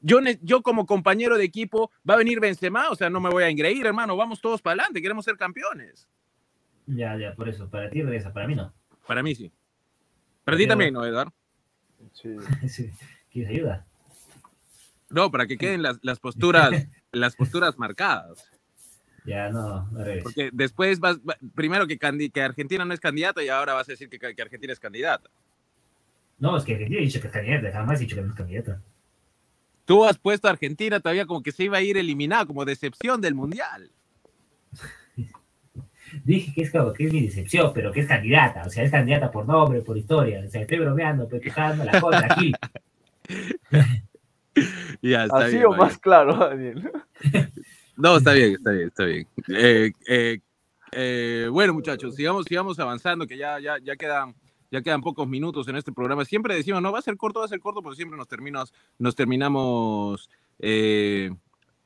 yo, 0.00 0.18
yo 0.42 0.62
como 0.62 0.84
compañero 0.84 1.38
de 1.38 1.44
equipo, 1.44 1.92
va 2.08 2.14
a 2.14 2.16
venir 2.16 2.40
Benzema, 2.40 2.90
o 2.90 2.96
sea, 2.96 3.08
no 3.08 3.20
me 3.20 3.30
voy 3.30 3.44
a 3.44 3.48
engreír, 3.50 3.86
hermano, 3.86 4.16
vamos 4.16 4.40
todos 4.40 4.60
para 4.60 4.72
adelante, 4.72 5.00
queremos 5.00 5.24
ser 5.24 5.36
campeones. 5.36 6.08
Ya, 6.86 7.16
ya, 7.16 7.36
por 7.36 7.48
eso. 7.48 7.70
Para 7.70 7.88
ti 7.88 8.02
regresa, 8.02 8.32
para 8.32 8.48
mí 8.48 8.56
no. 8.56 8.74
Para 9.06 9.22
mí 9.22 9.32
sí. 9.36 9.52
Para 10.46 10.56
ti 10.56 10.62
Pero- 10.62 10.68
también, 10.72 10.94
¿no, 10.94 11.04
Edgar? 11.04 11.30
Sí. 12.12 12.36
Sí. 12.68 12.90
¿Quieres 13.30 13.50
ayuda? 13.50 13.84
No, 15.10 15.30
para 15.30 15.46
que 15.46 15.58
queden 15.58 15.82
las, 15.82 15.98
las 16.02 16.20
posturas, 16.20 16.70
las 17.12 17.34
posturas 17.36 17.76
marcadas. 17.78 18.48
Ya, 19.24 19.50
no, 19.50 19.90
revés. 19.92 20.22
Porque 20.22 20.50
después 20.52 21.00
vas, 21.00 21.18
va- 21.18 21.36
primero 21.54 21.86
que, 21.88 21.98
Argentina 22.40 22.84
no 22.84 22.94
es 22.94 23.00
candidata 23.00 23.42
y 23.42 23.48
ahora 23.48 23.74
vas 23.74 23.88
a 23.88 23.92
decir 23.92 24.08
que, 24.08 24.18
que 24.20 24.40
Argentina 24.42 24.72
es 24.72 24.78
candidata. 24.78 25.28
No, 26.38 26.56
es 26.56 26.62
que 26.64 26.74
Argentina 26.74 27.00
he 27.00 27.04
dicho 27.04 27.20
que 27.20 27.26
es 27.26 27.32
candidata, 27.32 27.72
jamás 27.72 27.98
he 28.00 28.04
dicho 28.04 28.14
que 28.14 28.22
no 28.22 28.28
es 28.28 28.34
candidata. 28.36 28.80
Tú 29.84 30.04
has 30.04 30.16
puesto 30.16 30.46
a 30.46 30.52
Argentina 30.52 31.00
todavía 31.00 31.26
como 31.26 31.42
que 31.42 31.50
se 31.50 31.64
iba 31.64 31.78
a 31.78 31.82
ir 31.82 31.96
eliminada, 31.96 32.46
como 32.46 32.64
decepción 32.64 33.20
del 33.20 33.34
Mundial. 33.34 33.90
Dije 36.24 36.52
que 36.54 36.62
es, 36.62 36.70
como 36.70 36.92
que 36.92 37.06
es 37.06 37.12
mi 37.12 37.22
decepción, 37.22 37.72
pero 37.74 37.92
que 37.92 38.00
es 38.00 38.06
candidata. 38.06 38.64
O 38.66 38.70
sea, 38.70 38.84
es 38.84 38.90
candidata 38.90 39.30
por 39.30 39.46
nombre, 39.46 39.80
por 39.82 39.96
historia. 39.96 40.42
O 40.46 40.50
sea, 40.50 40.62
estoy 40.62 40.78
bromeando, 40.78 41.28
pero 41.28 41.40
quejando 41.40 41.84
la 41.84 42.00
cosa 42.00 42.26
aquí. 42.30 42.52
Ya, 45.02 45.24
está 45.24 45.36
Así 45.40 45.56
bien, 45.56 45.66
o 45.66 45.72
más 45.72 45.98
claro, 45.98 46.34
Daniel. 46.34 46.90
No, 47.98 48.16
está 48.16 48.32
bien, 48.32 48.54
está 48.54 48.70
bien, 48.70 48.88
está 48.88 49.04
bien. 49.04 49.26
Eh, 49.48 49.90
eh, 50.06 50.38
eh, 50.92 51.48
bueno, 51.50 51.74
muchachos, 51.74 52.14
sigamos, 52.14 52.44
sigamos 52.46 52.78
avanzando, 52.78 53.26
que 53.26 53.36
ya, 53.36 53.58
ya, 53.58 53.78
ya 53.82 53.96
quedan, 53.96 54.34
ya 54.70 54.82
quedan 54.82 55.00
pocos 55.00 55.26
minutos 55.28 55.68
en 55.68 55.76
este 55.76 55.92
programa. 55.92 56.24
Siempre 56.24 56.54
decimos, 56.54 56.82
no, 56.82 56.92
va 56.92 56.98
a 56.98 57.02
ser 57.02 57.16
corto, 57.16 57.40
va 57.40 57.46
a 57.46 57.48
ser 57.48 57.60
corto, 57.60 57.82
pero 57.82 57.94
siempre 57.94 58.18
nos 58.18 58.28
terminas, 58.28 58.72
nos 58.98 59.14
terminamos 59.14 60.30
eh, 60.58 61.30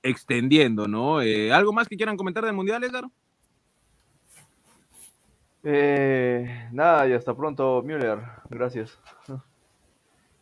extendiendo, 0.03 0.89
¿no? 0.89 1.23
Eh, 1.23 1.53
¿Algo 1.53 1.73
más 1.73 1.89
que 1.89 1.97
quieran 1.97 2.17
comentar 2.17 2.45
del 2.45 2.55
Mundial, 2.55 2.85
Edgar? 2.85 3.05
Eh, 5.63 6.69
nada, 6.73 7.07
y 7.09 7.13
hasta 7.13 7.35
pronto, 7.35 7.83
Müller. 7.83 8.19
Gracias. 8.49 8.99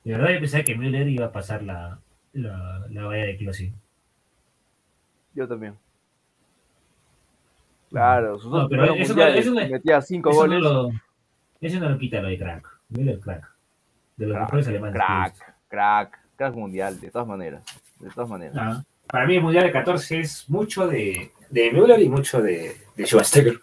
De 0.04 0.12
verdad, 0.12 0.30
yo 0.30 0.40
pensaba 0.40 0.64
que 0.64 0.76
Müller 0.76 1.08
iba 1.08 1.26
a 1.26 1.32
pasar 1.32 1.62
la, 1.62 1.98
la, 2.32 2.86
la 2.90 3.04
valla 3.04 3.24
de 3.24 3.36
Klose. 3.36 3.72
Yo 5.34 5.46
también. 5.48 5.76
Claro, 7.90 8.38
sus 8.38 8.52
No, 8.52 8.68
pero 8.68 8.84
eso 8.84 8.92
no- 8.92 8.98
mundiales 9.08 9.46
eso 9.46 9.54
no- 9.54 9.68
metía 9.68 10.00
cinco 10.02 10.30
Eso 10.30 10.46
no, 10.46 10.54
goles. 10.54 10.62
lo, 10.62 10.90
eso 11.60 11.80
no 11.80 11.88
lo 11.90 11.98
quita 11.98 12.20
lo 12.20 12.28
de 12.28 12.38
crack. 12.38 12.68
Müller, 12.90 13.18
crack. 13.20 13.50
De 14.16 14.26
los 14.26 14.38
mejores 14.38 14.68
alemanes. 14.68 14.94
Crack, 14.96 15.54
crack, 15.68 16.18
crack 16.36 16.54
mundial, 16.54 17.00
de 17.00 17.10
todas 17.10 17.26
maneras. 17.26 17.64
De 17.98 18.10
todas 18.10 18.28
maneras. 18.28 18.56
Ah, 18.58 18.82
Para 19.06 19.26
mí 19.26 19.36
el 19.36 19.42
Mundial 19.42 19.64
de 19.64 19.72
14 19.72 20.20
es 20.20 20.48
mucho 20.50 20.86
de, 20.86 21.32
de 21.50 21.70
Müller 21.72 22.00
y 22.00 22.08
mucho 22.08 22.40
de, 22.42 22.76
de. 22.96 23.58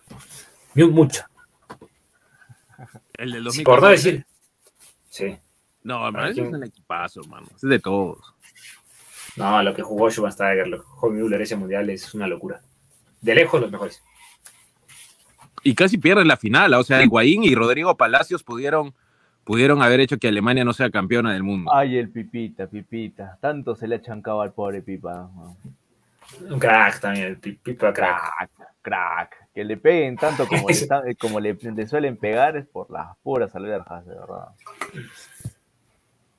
Mu- 0.75 0.91
Mucho. 0.91 1.23
El 3.17 3.31
del 3.31 3.51
Sí, 3.51 3.63
2014. 3.63 3.63
por 3.63 3.81
no 3.81 3.89
decir. 3.89 4.25
Sí. 5.09 5.37
No, 5.83 6.07
hermano, 6.07 6.27
es 6.27 6.37
un 6.37 6.63
equipazo, 6.63 7.21
hermano. 7.21 7.47
Es 7.55 7.61
de 7.61 7.79
todos. 7.79 8.33
No, 9.37 9.61
lo 9.61 9.73
que 9.73 9.81
jugó 9.81 10.09
Schweinsteiger, 10.09 10.67
lo 10.67 10.77
que 10.79 10.83
jugó 10.87 11.11
Müller 11.13 11.41
ese 11.41 11.55
Mundial 11.55 11.89
es 11.89 12.13
una 12.13 12.27
locura. 12.27 12.61
De 13.21 13.35
lejos 13.35 13.61
los 13.61 13.71
mejores. 13.71 14.01
Y 15.63 15.75
casi 15.75 15.97
pierden 15.97 16.27
la 16.27 16.37
final. 16.37 16.73
O 16.75 16.83
sea, 16.83 17.03
Higuaín 17.03 17.43
y 17.43 17.53
Rodrigo 17.55 17.95
Palacios 17.97 18.43
pudieron, 18.43 18.93
pudieron 19.43 19.81
haber 19.81 19.99
hecho 19.99 20.17
que 20.17 20.27
Alemania 20.27 20.63
no 20.63 20.73
sea 20.73 20.89
campeona 20.89 21.33
del 21.33 21.43
mundo. 21.43 21.71
Ay, 21.73 21.97
el 21.97 22.09
Pipita, 22.09 22.67
Pipita. 22.67 23.37
Tanto 23.41 23.75
se 23.75 23.87
le 23.87 23.95
ha 23.95 24.01
chancado 24.01 24.41
al 24.41 24.53
pobre 24.53 24.81
Pipa. 24.81 25.29
Un 26.49 26.59
crack 26.59 26.99
también, 26.99 27.25
el 27.27 27.37
pi- 27.37 27.53
Pipa 27.61 27.93
crack. 27.93 28.21
Crack, 28.37 28.51
crack. 28.81 29.44
Que 29.55 29.63
le 29.63 29.77
peguen 29.77 30.17
tanto 30.17 30.45
como, 30.47 30.67
le, 30.67 30.73
están- 30.73 31.13
como 31.15 31.39
le, 31.39 31.53
le 31.55 31.87
suelen 31.87 32.17
pegar 32.17 32.57
es 32.57 32.67
por 32.67 32.91
las 32.91 33.17
puras 33.23 33.55
alberjas, 33.55 34.05
de 34.05 34.13
verdad. 34.13 34.49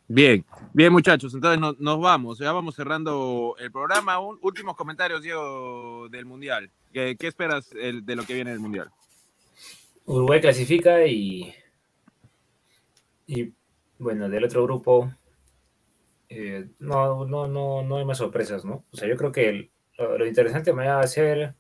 Bien, 0.09 0.45
bien 0.73 0.93
muchachos, 0.93 1.35
entonces 1.35 1.59
nos, 1.59 1.81
nos 1.81 1.99
vamos, 2.01 2.39
ya 2.39 2.53
vamos 2.53 2.77
cerrando 2.77 3.57
el 3.59 3.73
programa. 3.73 4.21
Un- 4.21 4.39
últimos 4.43 4.77
comentarios, 4.77 5.23
Diego, 5.23 6.09
del 6.11 6.27
Mundial. 6.27 6.71
¿Qué, 6.93 7.17
qué 7.19 7.27
esperas 7.27 7.73
el- 7.73 8.07
de 8.07 8.15
lo 8.15 8.25
que 8.25 8.35
viene 8.35 8.51
del 8.51 8.61
Mundial? 8.61 8.91
Uruguay 10.05 10.41
clasifica 10.41 11.05
y. 11.07 11.53
Y 13.27 13.53
bueno, 13.99 14.29
del 14.29 14.45
otro 14.45 14.63
grupo. 14.63 15.11
eh, 16.29 16.69
no, 16.81 17.25
no, 17.25 17.49
no, 17.49 17.83
no 17.83 17.97
hay 17.97 18.05
más 18.05 18.19
sorpresas, 18.19 18.65
¿no? 18.65 18.85
O 18.93 18.97
sea, 18.97 19.09
yo 19.09 19.17
creo 19.17 19.33
que 19.33 19.49
el- 19.49 19.71
lo, 19.99 20.19
lo 20.19 20.27
interesante 20.27 20.73
mañana 20.73 20.97
va 20.97 21.03
a 21.03 21.07
ser. 21.09 21.55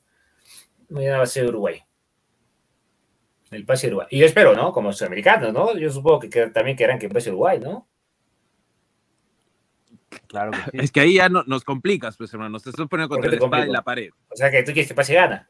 Mañana 0.88 1.18
va 1.18 1.24
a 1.24 1.26
ser 1.26 1.46
Uruguay. 1.46 1.82
El 3.50 3.64
pase 3.64 3.86
de 3.86 3.92
Uruguay. 3.94 4.08
Y 4.10 4.18
yo 4.18 4.26
espero, 4.26 4.54
¿no? 4.54 4.72
Como 4.72 4.92
sudamericanos, 4.92 5.52
¿no? 5.52 5.76
Yo 5.76 5.90
supongo 5.90 6.20
que, 6.20 6.30
que 6.30 6.46
también 6.48 6.76
querrán 6.76 6.98
que 6.98 7.08
pase 7.08 7.30
Uruguay, 7.30 7.58
¿no? 7.60 7.86
Claro 10.28 10.50
que 10.52 10.58
sí. 10.70 10.78
Es 10.84 10.92
que 10.92 11.00
ahí 11.00 11.14
ya 11.14 11.28
no- 11.28 11.44
nos 11.46 11.64
complicas, 11.64 12.16
pues 12.16 12.32
hermano, 12.32 12.58
te 12.58 12.70
estás 12.70 12.86
poniendo 12.88 13.08
contra 13.14 13.30
¿Por 13.30 13.30
qué 13.30 13.36
la 13.36 13.40
te 13.40 13.44
espada 13.44 13.62
y 13.62 13.66
complico? 13.66 13.72
la 13.72 13.82
pared. 13.84 14.10
O 14.30 14.36
sea, 14.36 14.50
que 14.50 14.62
tú 14.62 14.72
quieres 14.72 14.88
que 14.88 14.94
pase 14.94 15.14
gana. 15.14 15.48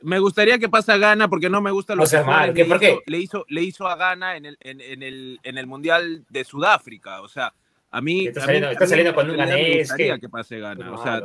Me 0.00 0.18
gustaría 0.18 0.58
que 0.58 0.68
pasa 0.68 0.94
a 0.94 0.96
Gana 0.98 1.28
porque 1.28 1.48
no 1.48 1.62
me 1.62 1.70
gusta 1.70 1.94
lo 1.94 2.02
No 2.02 2.06
seas 2.06 2.26
que 2.48 2.52
¿qué? 2.54 2.64
le 2.64 2.68
¿Por 2.68 2.76
hizo- 2.82 3.00
qué? 3.06 3.10
Le 3.10 3.18
hizo, 3.18 3.44
le 3.48 3.62
hizo 3.62 3.88
a 3.88 3.96
Gana 3.96 4.36
en 4.36 4.44
el, 4.44 4.58
en, 4.60 4.80
en 4.82 5.02
el, 5.02 5.40
en 5.42 5.56
el 5.56 5.66
Mundial 5.66 6.26
de 6.28 6.44
Sudáfrica. 6.44 7.22
O 7.22 7.28
sea, 7.28 7.54
a 7.90 8.00
mí. 8.02 8.26
Está 8.26 8.40
a 8.40 8.42
mí- 8.42 8.46
saliendo- 8.48 8.68
a 8.68 8.72
está 8.72 8.84
mí 8.84 8.88
saliendo 8.90 9.10
en 9.10 9.14
con 9.14 9.30
un 9.30 9.36
realidad 9.36 9.56
Me 9.56 9.62
ganés, 9.62 9.78
gustaría 9.88 10.18
que 10.18 10.28
pase 10.28 10.58
Gana. 10.58 10.84
Muy 10.84 10.94
O 10.98 11.02
sea, 11.02 11.22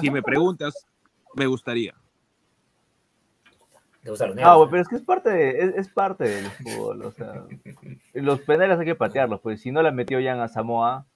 si 0.00 0.10
me 0.10 0.22
preguntas, 0.22 0.74
me 1.36 1.46
gustaría. 1.46 1.94
¿Te 4.02 4.10
gustan 4.10 4.28
los 4.28 4.36
Ah, 4.38 4.40
negros? 4.40 4.56
bueno, 4.56 4.70
pero 4.70 4.82
es 4.82 4.88
que 4.88 4.96
es 4.96 5.02
parte, 5.02 5.30
de- 5.30 5.58
es, 5.64 5.74
es 5.76 5.88
parte 5.88 6.24
del 6.24 6.46
fútbol, 6.52 7.02
o 7.02 7.12
sea. 7.12 7.44
Los 8.14 8.40
penales 8.40 8.78
hay 8.78 8.86
que 8.86 8.94
patearlos, 8.94 9.40
pues 9.40 9.60
si 9.60 9.70
no 9.70 9.82
la 9.82 9.90
metió 9.92 10.18
ya 10.20 10.42
a 10.42 10.48
Samoa, 10.48 11.06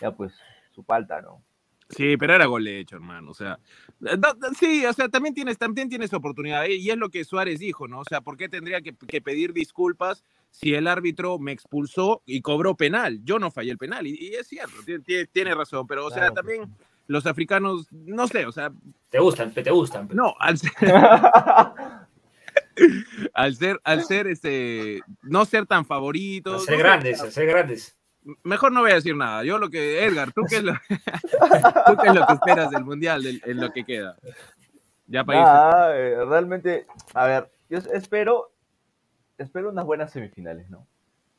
ya 0.00 0.10
pues 0.10 0.34
su 0.72 0.82
falta, 0.82 1.22
¿no? 1.22 1.42
Sí, 1.88 2.16
pero 2.16 2.34
era 2.34 2.46
gol 2.46 2.64
de 2.64 2.80
hecho, 2.80 2.96
hermano. 2.96 3.30
O 3.30 3.34
sea, 3.34 3.60
no, 4.00 4.16
no, 4.16 4.48
sí, 4.58 4.84
o 4.84 4.92
sea, 4.92 5.08
también 5.08 5.34
tienes, 5.36 5.56
también 5.56 5.88
tienes 5.88 6.12
oportunidad. 6.12 6.66
¿eh? 6.66 6.74
Y 6.74 6.90
es 6.90 6.96
lo 6.96 7.10
que 7.10 7.24
Suárez 7.24 7.60
dijo, 7.60 7.86
¿no? 7.86 8.00
O 8.00 8.04
sea, 8.04 8.20
¿por 8.22 8.36
qué 8.36 8.48
tendría 8.48 8.80
que, 8.80 8.92
que 8.92 9.20
pedir 9.20 9.52
disculpas 9.52 10.24
si 10.50 10.74
el 10.74 10.88
árbitro 10.88 11.38
me 11.38 11.52
expulsó 11.52 12.22
y 12.26 12.40
cobró 12.42 12.74
penal? 12.74 13.20
Yo 13.22 13.38
no 13.38 13.52
fallé 13.52 13.70
el 13.70 13.78
penal. 13.78 14.04
Y, 14.08 14.16
y 14.20 14.34
es 14.34 14.48
cierto, 14.48 14.74
tiene, 14.84 15.26
tiene- 15.26 15.54
razón. 15.54 15.86
Pero, 15.86 16.06
o 16.06 16.10
sea, 16.10 16.22
Claro, 16.22 16.34
también 16.34 16.74
los 17.06 17.24
africanos, 17.24 17.86
no 17.92 18.26
sé, 18.26 18.46
o 18.46 18.52
sea, 18.52 18.72
Te 19.08 19.20
gustan, 19.20 19.54
te 19.54 19.70
gustan. 19.70 20.08
no, 20.12 20.34
al 20.40 20.58
ser, 20.58 20.72
al 23.34 23.54
ser, 23.56 23.80
al 23.84 24.04
ser 24.04 24.26
este, 24.26 25.00
no 25.22 25.44
ser 25.44 25.66
tan 25.66 25.80
A 25.82 25.84
favoritos. 25.84 26.64
ser 26.64 26.74
no 26.74 26.78
sé, 26.78 26.82
grandes, 26.82 27.20
a 27.22 27.30
ser 27.30 27.46
grandes. 27.46 27.96
Mejor 28.42 28.72
no 28.72 28.80
voy 28.80 28.90
a 28.90 28.94
decir 28.96 29.14
nada. 29.16 29.44
Yo 29.44 29.56
lo 29.58 29.70
que, 29.70 30.04
Edgar, 30.04 30.32
¿tú 30.32 30.42
qué 30.48 30.56
es 30.56 30.62
lo, 30.64 30.72
¿tú 31.86 31.96
qué 32.02 32.08
es 32.08 32.14
lo 32.14 32.26
que 32.26 32.32
esperas 32.32 32.70
del 32.70 32.84
Mundial, 32.84 33.22
del- 33.22 33.40
en 33.44 33.60
lo 33.60 33.72
que 33.72 33.84
queda? 33.84 34.16
Ya 35.06 35.22
para. 35.24 35.42
Nada, 35.42 35.96
eh, 35.96 36.24
realmente, 36.24 36.86
a 37.14 37.26
ver, 37.26 37.50
yo 37.70 37.78
es- 37.78 37.86
espero, 37.86 38.50
espero 39.38 39.70
unas 39.70 39.84
buenas 39.84 40.10
semifinales, 40.12 40.68
¿no? 40.70 40.86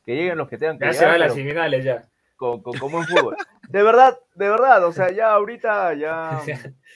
Que 0.06 0.14
lleguen 0.16 0.38
los 0.38 0.48
que 0.48 0.56
tengan 0.56 0.78
que 0.78 0.86
Ya 0.86 0.92
se 0.94 0.98
llegar, 1.00 1.10
van 1.12 1.20
las 1.20 1.34
semifinales 1.34 1.84
ya. 1.84 2.08
con, 2.36 2.62
con- 2.62 2.78
como 2.78 3.00
en 3.00 3.06
fútbol. 3.06 3.36
De 3.68 3.82
verdad, 3.82 4.18
de 4.34 4.48
verdad, 4.48 4.86
o 4.86 4.92
sea, 4.92 5.10
ya 5.10 5.32
ahorita 5.32 5.92
ya 5.94 6.40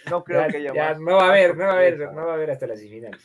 no 0.09 0.25
creo 0.25 0.41
Ya, 0.41 0.49
que 0.49 0.57
haya 0.57 0.73
ya 0.73 0.89
más. 0.93 1.01
no 1.01 1.17
va 1.17 1.25
a 1.27 1.29
haber, 1.29 1.55
no 1.55 1.65
va 1.65 1.71
a 1.71 1.75
haber, 1.75 1.99
no 1.99 2.25
va 2.27 2.31
a 2.31 2.35
haber 2.37 2.51
hasta 2.53 2.67
las 2.67 2.79
semifinales. 2.79 3.21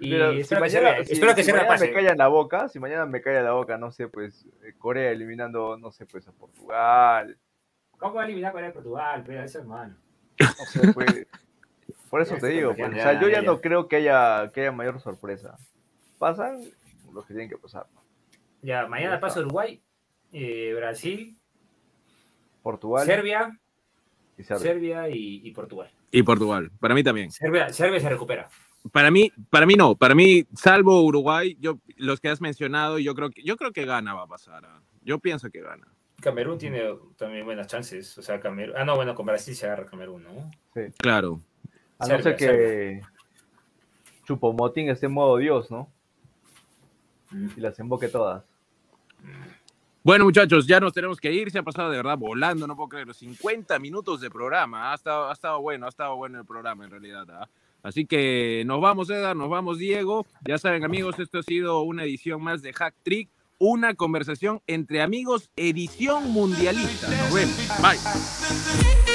Y 0.00 0.10
Pero 0.10 0.32
si 0.32 0.40
espero, 0.40 0.62
que 0.62 0.68
mañana, 0.68 0.96
se, 0.98 1.04
si- 1.04 1.12
espero 1.12 1.34
que 1.34 1.42
si 1.42 1.46
se 1.46 1.52
mañana 1.52 1.68
repase. 1.68 1.86
me 1.88 1.92
calla 1.92 2.10
en 2.12 2.18
la 2.18 2.28
boca, 2.28 2.68
si 2.68 2.78
mañana 2.80 3.06
me 3.06 3.20
calla 3.20 3.38
en 3.40 3.44
la 3.44 3.52
boca, 3.52 3.76
no 3.78 3.90
sé, 3.92 4.08
pues 4.08 4.46
eh, 4.62 4.72
Corea 4.78 5.10
eliminando, 5.10 5.76
no 5.76 5.92
sé, 5.92 6.06
pues 6.06 6.26
a 6.28 6.32
Portugal, 6.32 7.36
¿Cómo 7.98 8.14
va 8.14 8.22
a 8.22 8.24
eliminar 8.24 8.52
Corea 8.52 8.70
y 8.70 8.72
Portugal? 8.72 9.22
Pero 9.26 9.42
eso, 9.42 9.58
hermano. 9.58 9.94
no 10.40 10.64
sé, 10.66 10.92
pues, 10.94 11.26
por 12.08 12.22
eso 12.22 12.36
te 12.38 12.46
digo, 12.48 12.74
pues, 12.74 12.88
o 12.90 12.94
sea, 12.94 13.20
yo 13.20 13.28
ya 13.28 13.42
no 13.42 13.60
creo 13.60 13.88
que 13.88 13.96
haya, 13.96 14.50
que 14.54 14.62
haya 14.62 14.72
mayor 14.72 14.98
sorpresa. 15.00 15.58
Pasan 16.18 16.62
los 17.12 17.26
que 17.26 17.34
tienen 17.34 17.50
que 17.50 17.58
pasar. 17.58 17.86
Ya, 18.62 18.86
mañana 18.86 19.20
pasa 19.20 19.40
Uruguay, 19.40 19.82
eh, 20.32 20.72
Brasil, 20.76 21.36
Portugal 22.62 23.04
Serbia, 23.06 23.58
y 24.38 24.42
Serbia. 24.44 24.62
Serbia 24.72 25.08
y, 25.10 25.40
y 25.46 25.50
Portugal. 25.52 25.90
Y 26.10 26.22
Portugal, 26.22 26.70
para 26.80 26.94
mí 26.94 27.02
también. 27.02 27.30
Serbia, 27.30 27.68
Serbia 27.70 28.00
se 28.00 28.08
recupera. 28.08 28.48
Para 28.92 29.10
mí, 29.10 29.30
para 29.50 29.66
mí 29.66 29.74
no, 29.74 29.94
para 29.94 30.14
mí, 30.14 30.46
salvo 30.54 31.02
Uruguay, 31.02 31.56
yo, 31.60 31.78
los 31.96 32.18
que 32.18 32.28
has 32.28 32.40
mencionado, 32.40 32.98
yo 32.98 33.14
creo 33.14 33.30
que, 33.30 33.42
yo 33.42 33.56
creo 33.56 33.72
que 33.72 33.84
gana 33.84 34.14
va 34.14 34.22
a 34.22 34.26
pasar. 34.26 34.66
Yo 35.02 35.18
pienso 35.18 35.50
que 35.50 35.60
gana. 35.60 35.86
Camerún 36.20 36.58
tiene 36.58 36.82
también 37.16 37.44
buenas 37.44 37.66
chances. 37.66 38.16
O 38.18 38.22
sea, 38.22 38.40
Camerún. 38.40 38.76
Ah, 38.76 38.84
no, 38.84 38.96
bueno, 38.96 39.14
con 39.14 39.26
Brasil 39.26 39.54
se 39.54 39.66
agarra 39.66 39.86
Camerún, 39.86 40.22
¿no? 40.22 40.50
Claro. 40.98 41.40
A 41.98 42.06
no 42.06 42.20
ser 42.22 42.36
que 42.36 43.02
Chupomotín 44.24 44.88
esté 44.88 45.06
en 45.06 45.12
modo 45.12 45.36
Dios, 45.36 45.70
¿no? 45.70 45.90
Mm. 47.30 47.48
Y 47.56 47.60
las 47.60 47.78
emboque 47.78 48.08
todas. 48.08 48.44
Bueno, 50.02 50.24
muchachos, 50.24 50.66
ya 50.66 50.80
nos 50.80 50.94
tenemos 50.94 51.20
que 51.20 51.32
ir. 51.32 51.50
Se 51.50 51.58
ha 51.58 51.62
pasado 51.62 51.90
de 51.90 51.98
verdad 51.98 52.16
volando, 52.16 52.66
no 52.66 52.74
puedo 52.74 52.88
creerlo. 52.88 53.12
50 53.12 53.78
minutos 53.78 54.20
de 54.20 54.30
programa. 54.30 54.92
Ha 54.92 54.94
estado, 54.94 55.28
ha 55.28 55.32
estado 55.32 55.60
bueno, 55.60 55.86
ha 55.86 55.90
estado 55.90 56.16
bueno 56.16 56.38
el 56.40 56.46
programa 56.46 56.84
en 56.84 56.90
realidad. 56.90 57.26
¿ah? 57.30 57.48
Así 57.82 58.06
que 58.06 58.62
nos 58.66 58.80
vamos, 58.80 59.10
Edgar, 59.10 59.36
nos 59.36 59.48
vamos, 59.48 59.78
Diego. 59.78 60.26
Ya 60.46 60.58
saben, 60.58 60.84
amigos, 60.84 61.18
esto 61.18 61.38
ha 61.38 61.42
sido 61.42 61.82
una 61.82 62.04
edición 62.04 62.42
más 62.42 62.62
de 62.62 62.72
Hack 62.72 62.94
Trick. 63.02 63.30
Una 63.58 63.94
conversación 63.94 64.62
entre 64.66 65.02
amigos, 65.02 65.50
edición 65.56 66.30
mundialista. 66.32 67.08
Nos 67.08 67.34
vemos. 67.34 67.56
Bye. 67.80 69.09